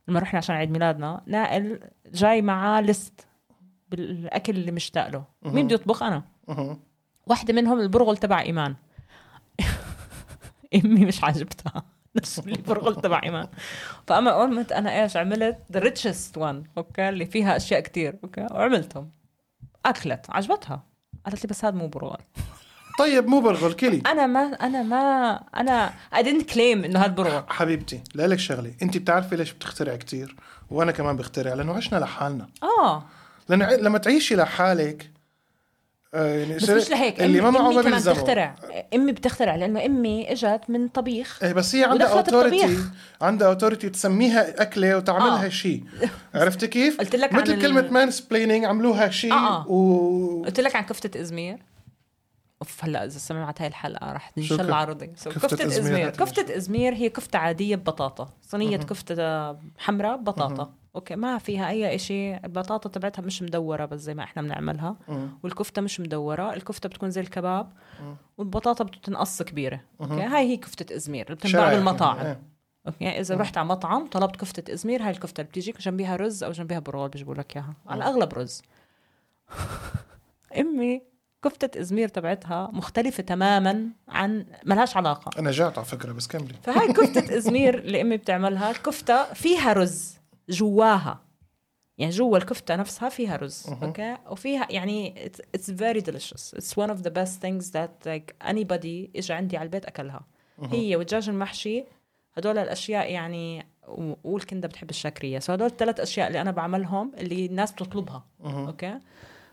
لما 0.09 0.21
رحنا 0.21 0.39
عشان 0.39 0.57
عيد 0.57 0.71
ميلادنا 0.71 1.21
نائل 1.27 1.81
جاي 2.13 2.43
معاه 2.43 2.81
ليست 2.81 3.27
بالأكل 3.91 4.57
اللي 4.57 4.73
مشتاق 4.73 5.09
له. 5.09 5.25
مين 5.43 5.67
بده 5.67 5.75
يطبخ؟ 5.75 6.03
أنا. 6.03 6.23
مهم. 6.49 6.81
واحدة 7.27 7.55
منهم 7.55 7.81
البرغل 7.81 8.17
تبع 8.17 8.41
إيمان. 8.41 8.75
أمي 10.85 11.05
مش 11.05 11.25
عاجبتها. 11.25 11.83
نفس 12.17 12.39
البرغل 12.39 12.95
تبع 12.97 13.21
إيمان. 13.23 13.49
فأما 14.07 14.33
قمت 14.33 14.73
أنا 14.73 15.03
إيش 15.03 15.17
عملت؟ 15.17 15.59
the 15.73 15.81
richest 15.81 16.41
one 16.41 16.69
okay؟ 16.79 17.09
اللي 17.09 17.27
فيها 17.27 17.57
أشياء 17.57 17.81
كتير 17.81 18.19
okay؟ 18.25 18.47
وعملتهم 18.51 19.11
أكلت. 19.87 20.27
عجبتها. 20.31 20.83
قالت 21.27 21.45
لي 21.45 21.49
بس 21.49 21.65
هذا 21.65 21.77
مو 21.77 21.89
برغل. 21.89 22.21
طيب 22.99 23.27
مو 23.27 23.41
برغل 23.41 23.73
كلي. 23.73 24.03
أنا 24.07 24.27
ما 24.27 24.41
أنا 24.41 24.83
ما 24.83 25.33
أنا 25.57 25.93
I 26.15 26.19
didn't 26.19 26.53
claim 26.55 26.59
إنه 26.85 26.99
هذا 27.01 27.07
برغل 27.13 27.43
حبيبتي 27.49 28.01
لا 28.15 28.27
لك 28.27 28.39
شغلة. 28.39 28.73
أنت 28.83 28.97
بتعرفي 28.97 29.37
ليش 29.37 29.53
بتخترع 29.53 29.97
كتير؟ 29.97 30.37
وأنا 30.71 30.93
كمان 30.93 31.17
بخترع 31.17 31.55
لأنه 31.55 31.75
عشنا 31.75 31.99
لحالنا. 31.99 32.49
آه. 32.63 33.05
لأنه 33.49 33.71
لما 33.77 33.99
تعيشي 33.99 34.37
لحالك 34.37 35.11
آه، 36.15 36.35
يعني 36.35 36.55
بس 36.55 36.71
مش 36.71 36.91
لهيك. 36.91 37.23
اللي 37.23 37.41
ما 37.41 37.51
معه 37.51 37.83
بيلزمه. 37.83 38.13
بتخترع. 38.15 38.55
أمي 38.95 39.13
بتخترع 39.13 39.55
لأنه 39.55 39.87
أمي 39.87 40.33
إجت 40.33 40.61
من 40.69 40.89
طبيخ. 40.89 41.43
إيه 41.43 41.53
بس 41.53 41.75
هي 41.75 41.85
عندها 41.85 42.07
authority. 42.07 42.79
عندها 43.21 43.49
authority 43.49 43.89
تسميها 43.89 44.63
أكلة 44.63 44.97
وتعملها 44.97 45.47
آه. 45.47 45.49
شيء 45.49 45.85
عرفتي 46.35 46.67
كيف؟ 46.67 46.99
قلت 47.01 47.17
لك 47.17 47.35
عن 47.35 47.43
مثل 47.43 47.53
ال- 47.53 47.63
كلمة 47.63 47.89
mansplaining 47.91 48.65
عملوها 48.65 49.11
شيء 49.11 49.33
آه. 49.33 49.69
و 49.69 50.43
قلت 50.45 50.61
لك 50.61 50.77
عن 50.77 50.83
كفتة 50.85 51.21
إزمير. 51.21 51.59
أوف 52.63 52.85
هلأ 52.85 53.05
إذا 53.05 53.19
سمعت 53.19 53.61
هاي 53.61 53.69
الحلقة 53.69 54.13
رح 54.13 54.33
شو 54.35 54.41
نشل 54.55 54.57
كف- 54.67 54.73
عرضي 54.73 55.07
So, 55.07 55.11
كفتة 55.29 55.41
كفتة 55.41 55.67
إزمير 55.67 56.11
كفتة 56.11 56.57
إزمير 56.57 56.95
هي 56.95 57.09
كفتة 57.11 57.39
عادية 57.39 57.77
ببطاطا 57.77 58.29
صينية 58.43 58.77
كفتة 58.77 59.53
حمراء 59.79 60.17
ببطاطا 60.17 60.73
okay 60.97 61.17
ما 61.17 61.39
فيها 61.39 61.69
أي 61.69 61.95
إشي. 61.95 62.37
البطاطا 62.37 62.89
تبعتها 62.89 63.23
مش 63.23 63.43
مدورة 63.43 63.85
بس 63.85 64.01
زي 64.01 64.15
ما 64.15 64.23
إحنا 64.25 64.43
بنعملها. 64.43 64.97
والكفتة 65.43 65.83
مش 65.83 66.01
مدورة. 66.01 66.55
الكفتة 66.55 66.89
بتكون 66.89 67.11
زي 67.11 67.21
الكباب. 67.21 67.73
والبطاطا 68.39 68.85
بتنقص 68.85 69.43
كبيرة. 69.43 69.81
okay 70.01 70.13
هاي 70.23 70.49
هي 70.51 70.57
كفتة 70.57 70.97
إزمير 70.97 71.25
اللي 71.27 71.35
بتنباع 71.37 71.75
بالمطاعم. 71.75 72.19
إيه. 72.27 72.41
okay 72.87 73.21
إذا 73.21 73.35
رحت 73.37 73.59
على 73.59 73.69
مطعم 73.69 74.07
طلبت 74.07 74.37
كفتة 74.37 74.73
إزمير. 74.73 75.03
هاي 75.03 75.11
الكفتة 75.11 75.41
اللي 75.41 75.49
بتيجيك 75.51 75.79
جنبيها 75.81 76.17
رز 76.17 76.45
أو 76.45 76.51
جنبيها 76.53 76.79
برغل 76.79 77.09
بيجيبوا 77.09 77.35
لك 77.35 77.57
إياها. 77.57 77.75
على 77.87 77.99
الأغلب 77.99 78.35
رز. 78.35 78.63
أمي 80.61 81.03
كفتة 81.45 81.81
إزمير 81.81 82.09
تبعتها 82.09 82.71
مختلفة 82.73 83.23
تماما 83.23 83.89
عن 84.09 84.47
ملهاش 84.65 84.97
علاقة. 84.97 85.39
أنا 85.41 85.51
جعت 85.51 85.79
على 85.79 85.87
فكرة 85.87 86.13
بس 86.13 86.27
كملي. 86.27 86.55
فهاي 86.63 86.93
كفتة 86.93 87.37
إزمير 87.39 87.79
اللي 87.79 88.01
أمي 88.01 88.17
بتعملها 88.17 88.71
الكفتة 88.71 89.33
فيها 89.33 89.73
رز 89.73 90.19
جواها. 90.49 91.21
يعني 91.99 92.13
جوا 92.13 92.39
الكفتة 92.39 92.77
نفسها 92.77 93.09
فيها 93.09 93.37
رز 93.37 93.67
okay؟ 93.83 94.17
وفيها 94.31 94.67
يعني 94.71 95.15
it's, 95.27 95.59
it's 95.59 95.71
very 95.71 96.01
delicious. 96.01 96.55
It's 96.59 96.77
one 96.77 96.91
of 96.91 97.03
the 97.03 97.11
best 97.11 97.41
things 97.41 97.71
that 97.71 98.07
like 98.07 98.49
anybody 98.51 99.11
اجى 99.17 99.33
عندي 99.33 99.57
على 99.57 99.67
البيت 99.67 99.85
أكلها. 99.85 100.21
هي 100.63 100.97
والدجاج 100.97 101.29
المحشي 101.29 101.85
هدول 102.37 102.59
الأشياء 102.59 103.13
يعني 103.13 103.67
والكندا 104.25 104.69
بتحب 104.69 104.91
الشاكرية. 104.91 105.39
so 105.39 105.53
هدول 105.53 105.67
الثلاث 105.67 106.01
أشياء 106.01 106.27
اللي 106.29 106.41
أنا 106.41 106.51
بعملهم 106.51 107.13
اللي 107.19 107.47
الناس 107.47 107.73
بتطلبها 107.73 108.25
okay؟ 108.45 108.99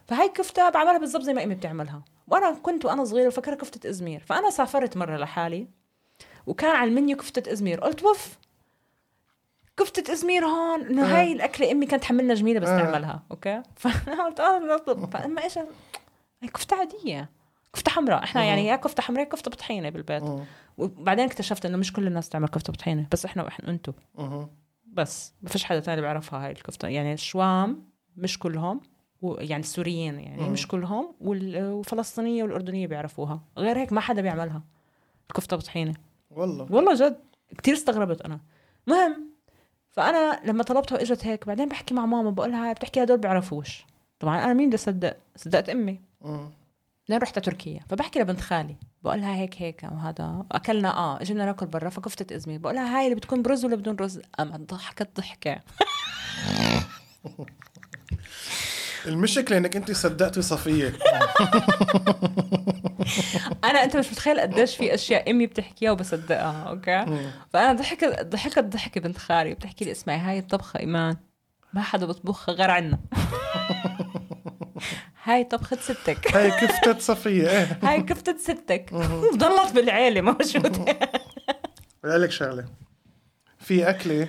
فهاي 0.07 0.29
كفتة 0.29 0.69
بعملها 0.69 0.97
بالضبط 0.97 1.23
زي 1.23 1.33
ما 1.33 1.43
امي 1.43 1.55
بتعملها. 1.55 2.01
وأنا 2.27 2.51
كنت 2.51 2.85
وأنا 2.85 3.03
صغيرة 3.05 3.29
فكره 3.29 3.55
كفتة 3.55 3.89
إزمير. 3.89 4.19
فأنا 4.19 4.49
سافرت 4.49 4.97
مرة 4.97 5.17
لحالي 5.17 5.67
وكان 6.47 6.75
على 6.75 6.89
المنيو 6.89 7.17
كفتة 7.17 7.51
إزمير. 7.51 7.79
قلت 7.79 8.03
أوف 8.03 8.37
كفتة 9.77 10.13
إزمير 10.13 10.45
هون 10.45 10.81
إنه 10.81 11.17
هاي 11.17 11.31
الأكلة 11.31 11.71
امي 11.71 11.85
كانت 11.85 12.03
تعملنا 12.03 12.33
جميلة 12.33 12.59
بس 12.59 12.67
آه. 12.67 12.79
تعملها 12.79 13.23
okay؟ 13.31 13.61
فانا 13.75 14.25
قلت 14.25 14.39
آه 14.39 14.59
نطلب 14.59 15.09
فأما 15.09 15.43
إيش؟ 15.43 15.57
هي 16.41 16.47
كفتة 16.53 16.77
عادية. 16.77 17.29
كفتة 17.73 17.91
حمراء. 17.91 18.23
إحنا 18.23 18.43
يعني 18.43 18.65
يا 18.65 18.75
كفتة 18.75 19.03
حمراء 19.03 19.23
يا 19.25 19.29
كفتة 19.29 19.51
بطحينة 19.51 19.89
بالبيت. 19.89 20.23
وبعدين 20.77 21.25
اكتشفت 21.25 21.65
إنه 21.65 21.77
مش 21.77 21.93
كل 21.93 22.07
الناس 22.07 22.29
تعمل 22.29 22.47
كفتة 22.47 22.73
بطحينة 22.73 23.07
بس 23.11 23.25
إحنا 23.25 23.43
وإحنا 23.43 23.69
أنتو. 23.69 23.91
مهم. 24.15 24.49
بس 24.85 25.33
ما 25.41 25.49
فيش 25.49 25.63
حدا 25.63 25.79
تاني 25.79 26.01
بيعرفها 26.01 26.45
هاي 26.45 26.51
الكفتة. 26.51 26.87
يعني 26.87 27.13
الشوام 27.13 27.89
مش 28.17 28.39
كلهم. 28.39 28.81
يعني 29.23 29.63
السوريين 29.63 30.19
يعني 30.19 30.49
مش 30.49 30.67
كلهم 30.67 31.13
وال- 31.21 31.63
والفلسطينية 31.71 32.43
والأردنية 32.43 32.87
بيعرفوها. 32.87 33.41
غير 33.57 33.77
هيك 33.77 33.93
ما 33.93 34.01
حدا 34.01 34.21
بيعملها. 34.21 34.61
الكفتة 35.29 35.57
بطحينة. 35.57 35.93
والله. 36.31 36.67
والله 36.69 36.93
جد. 36.95 37.17
كتير 37.57 37.73
استغربت 37.73 38.21
أنا. 38.21 38.39
مهم. 38.87 39.25
فأنا 39.91 40.41
لما 40.45 40.63
طلبتها 40.63 40.95
وإجت 40.95 41.25
هيك 41.25 41.47
بعدين 41.47 41.69
بحكي 41.69 41.93
مع 41.93 42.05
ماما 42.05 42.29
بقول 42.29 42.51
لها 42.51 42.73
بتحكي 42.73 43.03
هدول 43.03 43.17
بيعرفوش. 43.17 43.85
طبعا 44.19 44.43
أنا 44.43 44.53
مين 44.53 44.67
بدي 44.67 44.75
أصدق؟ 44.75 45.17
صدقت 45.35 45.69
أمي. 45.69 45.99
لين 47.09 47.19
رحت 47.19 47.39
تركيا. 47.39 47.79
فبحكي 47.89 48.19
لبنت 48.19 48.41
خالي. 48.41 48.75
بقول 49.03 49.21
لها 49.21 49.35
هيك 49.35 49.61
هيك 49.61 49.83
وهذا 49.83 50.45
أكلنا 50.51 50.97
آه 50.97 51.21
اجينا 51.21 51.45
ناكل 51.45 51.65
برا 51.65 51.89
فكفته 51.89 52.35
ازمير 52.35 52.59
بقول 52.59 52.75
لها 52.75 52.97
هاي 52.99 53.03
اللي 53.05 53.15
بتكون 53.15 53.41
برز 53.41 53.65
ولا 53.65 53.75
بدون 53.75 53.95
رز؟ 53.95 54.21
أما 54.39 54.57
ضحكت 54.57 55.09
ضحكة. 55.17 55.59
المشكلة 59.07 59.57
إنك 59.57 59.75
أنت 59.75 59.91
صدقتي 59.91 60.41
صفية. 60.41 60.93
أنا 63.63 63.83
أنت 63.83 63.97
مش 63.97 64.11
متخيل 64.11 64.39
قديش 64.39 64.75
في 64.75 64.93
أشياء 64.93 65.31
أمي 65.31 65.47
بتحكيها 65.47 65.91
وبصدقها 65.91 66.63
okay؟ 66.69 67.05
فأنا 67.53 67.73
ضحكت 67.73 68.21
ضحكت 68.25 68.59
ضحكه 68.63 69.01
بنت 69.01 69.17
خالي 69.17 69.53
بتحكي 69.53 69.85
لي 69.85 69.91
اسمعي 69.91 70.17
هاي 70.17 70.39
الطبخة 70.39 70.79
إيمان 70.79 71.17
ما 71.73 71.81
حدا 71.81 72.05
بطبخها 72.05 72.53
غير 72.55 72.71
عنا. 72.71 72.99
هاي 75.23 75.43
طبخة 75.43 75.77
ستك. 75.81 76.35
هاي 76.35 76.51
كفتة 76.51 76.99
صفية 76.99 77.49
إيه. 77.49 77.79
هاي 77.83 78.01
كفتة 78.01 78.37
ستك. 78.37 78.93
ضلت 79.35 79.71
بالعيلة 79.75 80.21
موجودة 80.21 80.97
لك 82.17 82.31
شغلة. 82.31 82.65
في 83.59 83.89
أكلة 83.89 84.27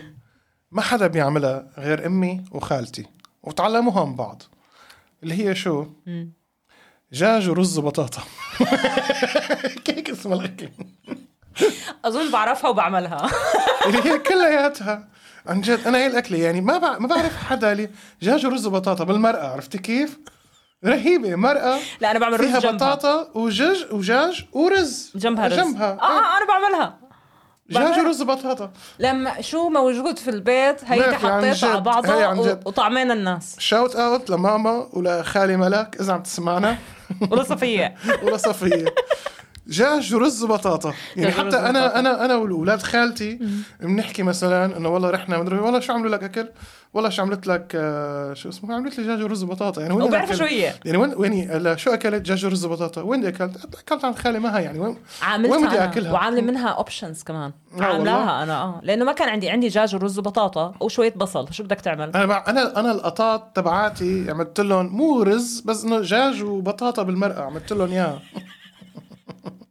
ما 0.73 0.83
حدا 0.83 1.07
بيعملها 1.07 1.69
غير 1.79 2.07
أمي 2.07 2.45
وخالتي 2.53 3.07
وتعلموها 3.43 4.05
من 4.05 4.17
بعض. 4.17 4.43
اللي 5.27 5.49
هي 5.49 5.55
شو؟ 5.55 5.87
دجاج 7.13 7.49
ورز 7.49 7.79
وبطاطا. 7.79 8.23
كيك 9.85 10.11
اسم 10.11 10.33
الأكل. 10.33 10.69
أظن 12.05 12.31
بعرفها 12.31 12.71
وبعملها. 12.71 13.31
اللي 13.87 13.99
هي 14.05 14.19
كلياتها. 14.19 15.09
عن 15.47 15.61
جد 15.61 15.81
أنا 15.87 15.99
هي 15.99 16.07
الأكلة 16.07 16.39
يعني 16.39 16.61
ما 16.61 16.79
بع... 16.79 16.99
ما 16.99 17.07
بعرف 17.09 17.37
حدا 17.37 17.73
اللي 17.73 17.91
دجاج 18.23 18.47
ورز 18.47 18.67
وبطاطا 18.67 19.05
بالمرقه 19.05 19.49
عرفتي 19.53 19.79
كيف؟ 19.79 20.19
رهيبة 20.85 21.35
مرقه 21.35 21.79
لا 22.01 22.11
أنا 22.11 22.19
بعمل 22.19 22.41
رز 22.41 22.47
فيها 22.47 22.59
جنبها 22.61 22.73
بطاطا 22.95 23.31
وجج 23.35 23.93
وجاج 23.93 24.45
ورز. 24.53 25.13
جنبها 25.17 25.47
رز. 25.49 25.55
جنبها 25.57 25.93
آه, 25.93 26.03
آه. 26.03 26.37
أنا 26.39 26.47
بعملها. 26.49 26.99
دجاج 27.71 27.99
ورز 27.99 28.23
وبطاطا 28.23 28.71
لما 28.99 29.41
شو 29.41 29.69
موجود 29.69 30.19
في 30.19 30.31
البيت 30.31 30.85
هيك 30.85 31.09
ما 31.09 31.17
في 31.19 31.27
عن 31.27 31.41
حطيته 31.41 31.71
على. 31.71 31.81
بعضها 31.81 32.35
هي. 32.35 32.61
وطعمين 32.65 33.11
الناس. 33.11 33.57
shout 33.59 33.97
out 33.97 34.31
لماما 34.31 34.87
ولخالي 34.93 35.57
ملك 35.57 35.97
إذا 36.01 36.13
عم 36.13 36.23
تسمعنا. 36.23 36.79
ولا 37.31 37.43
صفية. 37.43 37.95
ولا 38.23 38.37
صفية. 38.37 38.85
دجاج 39.67 40.15
ورز 40.15 40.43
وبطاطا 40.43 40.95
يعني 41.17 41.33
حتى 41.33 41.57
أنا. 41.57 41.99
أنا 41.99 42.25
أنا 42.25 42.35
واولاد 42.37 42.83
خالتي 42.83 43.39
بنحكي 43.81 44.23
مثلا 44.23 44.77
إنه 44.77 44.89
والله 44.89 45.11
رحنا 45.11 45.39
مدري 45.39 45.59
والله 45.59 45.81
شو 45.81 45.93
عملوا 45.93 46.11
لك 46.11 46.23
أكل؟ 46.23 46.49
والله 46.97 47.11
شو 47.11 47.23
عملت 47.23 47.47
لك 47.47 47.73
آه، 47.75 48.35
شو 48.35 48.49
اسمه 48.49 48.75
عملت 48.75 48.99
لي 48.99 49.05
دجاج 49.05 49.23
ورز 49.23 49.43
وبطاطا 49.43 49.83
يعني 49.83 49.95
وين 49.95 50.15
أكلت؟ 50.15 50.35
شو 50.39 50.45
هي. 50.45 50.73
يعني 50.85 50.99
وين 50.99 51.15
وين 51.17 51.77
شو 51.77 51.91
أكلت 51.91 52.15
دجاج 52.15 52.45
ورز 52.45 52.65
وبطاطا 52.65 53.01
وين 53.03 53.27
أكلت؟ 53.27 53.57
أكلت 53.75 54.05
عند 54.05 54.15
خالي 54.15 54.39
معها 54.39 54.59
يعني. 54.61 54.79
وين 54.79 54.97
عاملتها 55.23 55.57
وين 55.57 55.67
بدي 55.67 55.85
أكلها؟ 55.85 56.13
وعاملة 56.13 56.41
منها 56.41 56.69
options 56.69 57.23
كمان. 57.23 57.53
آه 57.81 57.83
عاملاها؟ 57.85 58.43
أنا 58.43 58.63
آه. 58.63 58.81
لأنه 58.83 59.05
ما 59.05 59.13
كان 59.13 59.29
عندي 59.29 59.51
عندي 59.51 59.69
دجاج 59.69 59.95
ورز 59.95 60.19
وبطاطا 60.19 60.75
وشوية 60.81 61.13
بصل. 61.17 61.47
شو 61.53 61.63
بدك 61.65 61.81
تعمل؟ 61.81 62.11
أنا 62.17 62.27
بع- 62.27 62.49
أنا 62.49 62.81
أنا 62.81 62.93
القطاط 62.93 63.53
تبعاتي 63.55 64.31
عملت 64.31 64.61
لهم 64.61 64.87
مو 64.87 65.23
رز 65.23 65.61
بس 65.61 65.85
إنه 65.85 65.99
دجاج 65.99 66.43
وبطاطا 66.43 67.03
بالمرقه 67.03 67.43
عملت 67.45 67.73
لهم 67.73 67.91
إياها. 67.91 68.21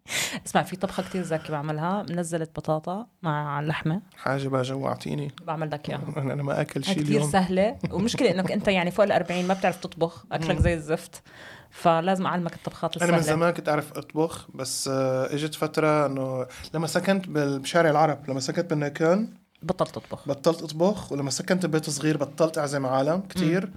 اسمع 0.45 0.63
في 0.63 0.75
طبخة 0.75 1.03
كتير 1.03 1.23
زكي 1.23 1.51
بعملها. 1.51 2.05
منزلت 2.09 2.49
بطاطا 2.55 3.07
مع 3.23 3.61
لحمة. 3.61 4.01
حاجة 4.17 4.47
بقى 4.47 4.61
جوعتيني. 4.61 5.31
بعمل 5.43 5.71
لك 5.71 5.89
اياها 5.89 6.01
أنا 6.17 6.43
ما 6.43 6.61
أكل 6.61 6.83
شيء 6.83 6.93
كثير 6.93 7.07
اليوم. 7.07 7.31
سهلة. 7.31 7.77
ومشكلة 7.93 8.31
إنك 8.31 8.51
أنت 8.51 8.67
يعني 8.67 8.91
فوق 8.91 9.05
ال 9.05 9.11
40 9.11 9.45
ما 9.47 9.53
بتعرف 9.53 9.77
تطبخ. 9.77 10.25
أكلك 10.31 10.59
زي 10.59 10.73
الزفت. 10.73 11.21
فلازم 11.69 12.25
أعلمك 12.25 12.53
الطبخات 12.55 12.97
أنا 12.97 13.11
من 13.11 13.17
السهلة. 13.17 13.35
زمان 13.37 13.53
كنت 13.53 13.69
أعرف 13.69 13.93
أطبخ 13.97 14.47
بس 14.55 14.87
آه، 14.87 15.33
إجت 15.33 15.55
فترة 15.55 16.05
إنه 16.05 16.45
لما 16.73 16.87
سكنت 16.87 17.25
بشارع 17.29 17.89
العرب 17.89 18.29
لما 18.29 18.39
سكنت 18.39 18.69
بالنيكون 18.69 19.33
بطلت 19.63 19.89
تطبخ 19.95 20.27
بطلت 20.27 20.61
أطبخ 20.63 21.11
ولما 21.11 21.29
سكنت 21.29 21.65
ببيت 21.65 21.89
صغير 21.89 22.17
بطلت 22.17 22.57
أعزم 22.57 22.85
عالم 22.85 23.19
كتير. 23.21 23.71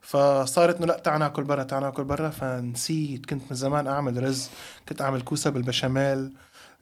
فصارت 0.00 0.76
إنه 0.76 0.86
لا 0.86 0.98
تعال 0.98 1.20
ناكل 1.20 1.44
برا 1.44 1.62
تعال 1.62 1.82
ناكل 1.82 2.04
برا 2.04 2.30
فنسيت 2.30 3.26
كنت 3.26 3.42
من 3.50 3.56
زمان 3.56 3.86
أعمل 3.86 4.22
رز 4.22 4.50
كنت 4.88 5.02
أعمل 5.02 5.20
كوسة 5.22 5.50
بالبشاميل. 5.50 6.32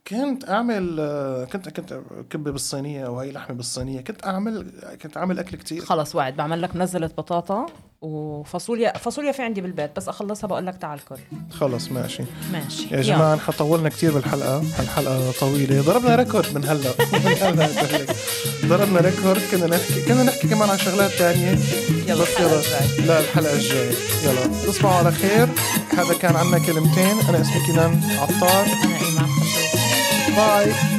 كنت 0.07 0.49
أعمل 0.49 0.97
كنت 1.53 1.69
كنت 1.69 2.01
كبه 2.31 2.51
بالصينية 2.51 3.07
أو 3.07 3.21
هي 3.21 3.33
لحمة 3.33 3.57
بالصينية. 3.57 4.01
كنت 4.01 4.27
أعمل 4.27 4.73
كنت 5.03 5.17
أعمل 5.17 5.39
أكل 5.39 5.57
كتير. 5.57 5.85
خلص 5.85 6.15
وعد 6.15 6.37
بعمل 6.37 6.63
لك 6.63 6.77
منزله 6.77 7.07
بطاطا 7.07 7.67
وفاصوليا 8.01 8.99
فاصوليا 8.99 9.33
في 9.33 9.43
عندي 9.43 9.61
بالبيت 9.61 9.97
بس 9.97 10.09
أخلصها 10.09 10.49
بقول 10.49 10.67
لك 10.67 10.77
تعال 10.77 11.05
كل. 11.05 11.17
خلص 11.51 11.91
ماشي. 11.91 12.23
ماشي 12.53 12.95
يا 12.95 13.03
جماعة 13.03 13.35
نحن 13.35 13.53
طولنا 13.53 13.89
كتير 13.89 14.15
بالحلقة. 14.15 14.59
الحلقة 14.81 15.33
طويلة. 15.41 15.83
ضربنا 15.83 16.17
record 16.17 16.55
من 16.55 16.65
هلا. 16.65 16.91
ضربنا 18.71 19.01
record. 19.01 19.43
كنا 19.51 19.67
نحكي 19.67 20.05
كنا 20.05 20.23
نحكي 20.23 20.49
كمان 20.49 20.71
عن 20.71 20.79
شغلات 20.79 21.11
تانية. 21.11 21.59
يلا 22.07 22.23
بس 22.23 22.41
الجاي. 22.41 23.07
لا 23.07 23.21
الحلقة 23.21 23.55
الجاية. 23.55 23.93
يلا. 24.25 24.47
تصبحوا 24.67 24.91
على 24.91 25.13
خير. 25.13 25.49
هذا 25.99 26.15
كان 26.21 26.37
عنا 26.37 26.59
كلمتين. 26.59 27.19
أنا 27.29 27.41
اسمي 27.41 27.67
كنان 27.67 28.01
عطار. 28.19 28.67
أنا 28.67 28.99
إيمان 29.07 29.29
خلصت 30.29 30.37
باي 30.37 30.98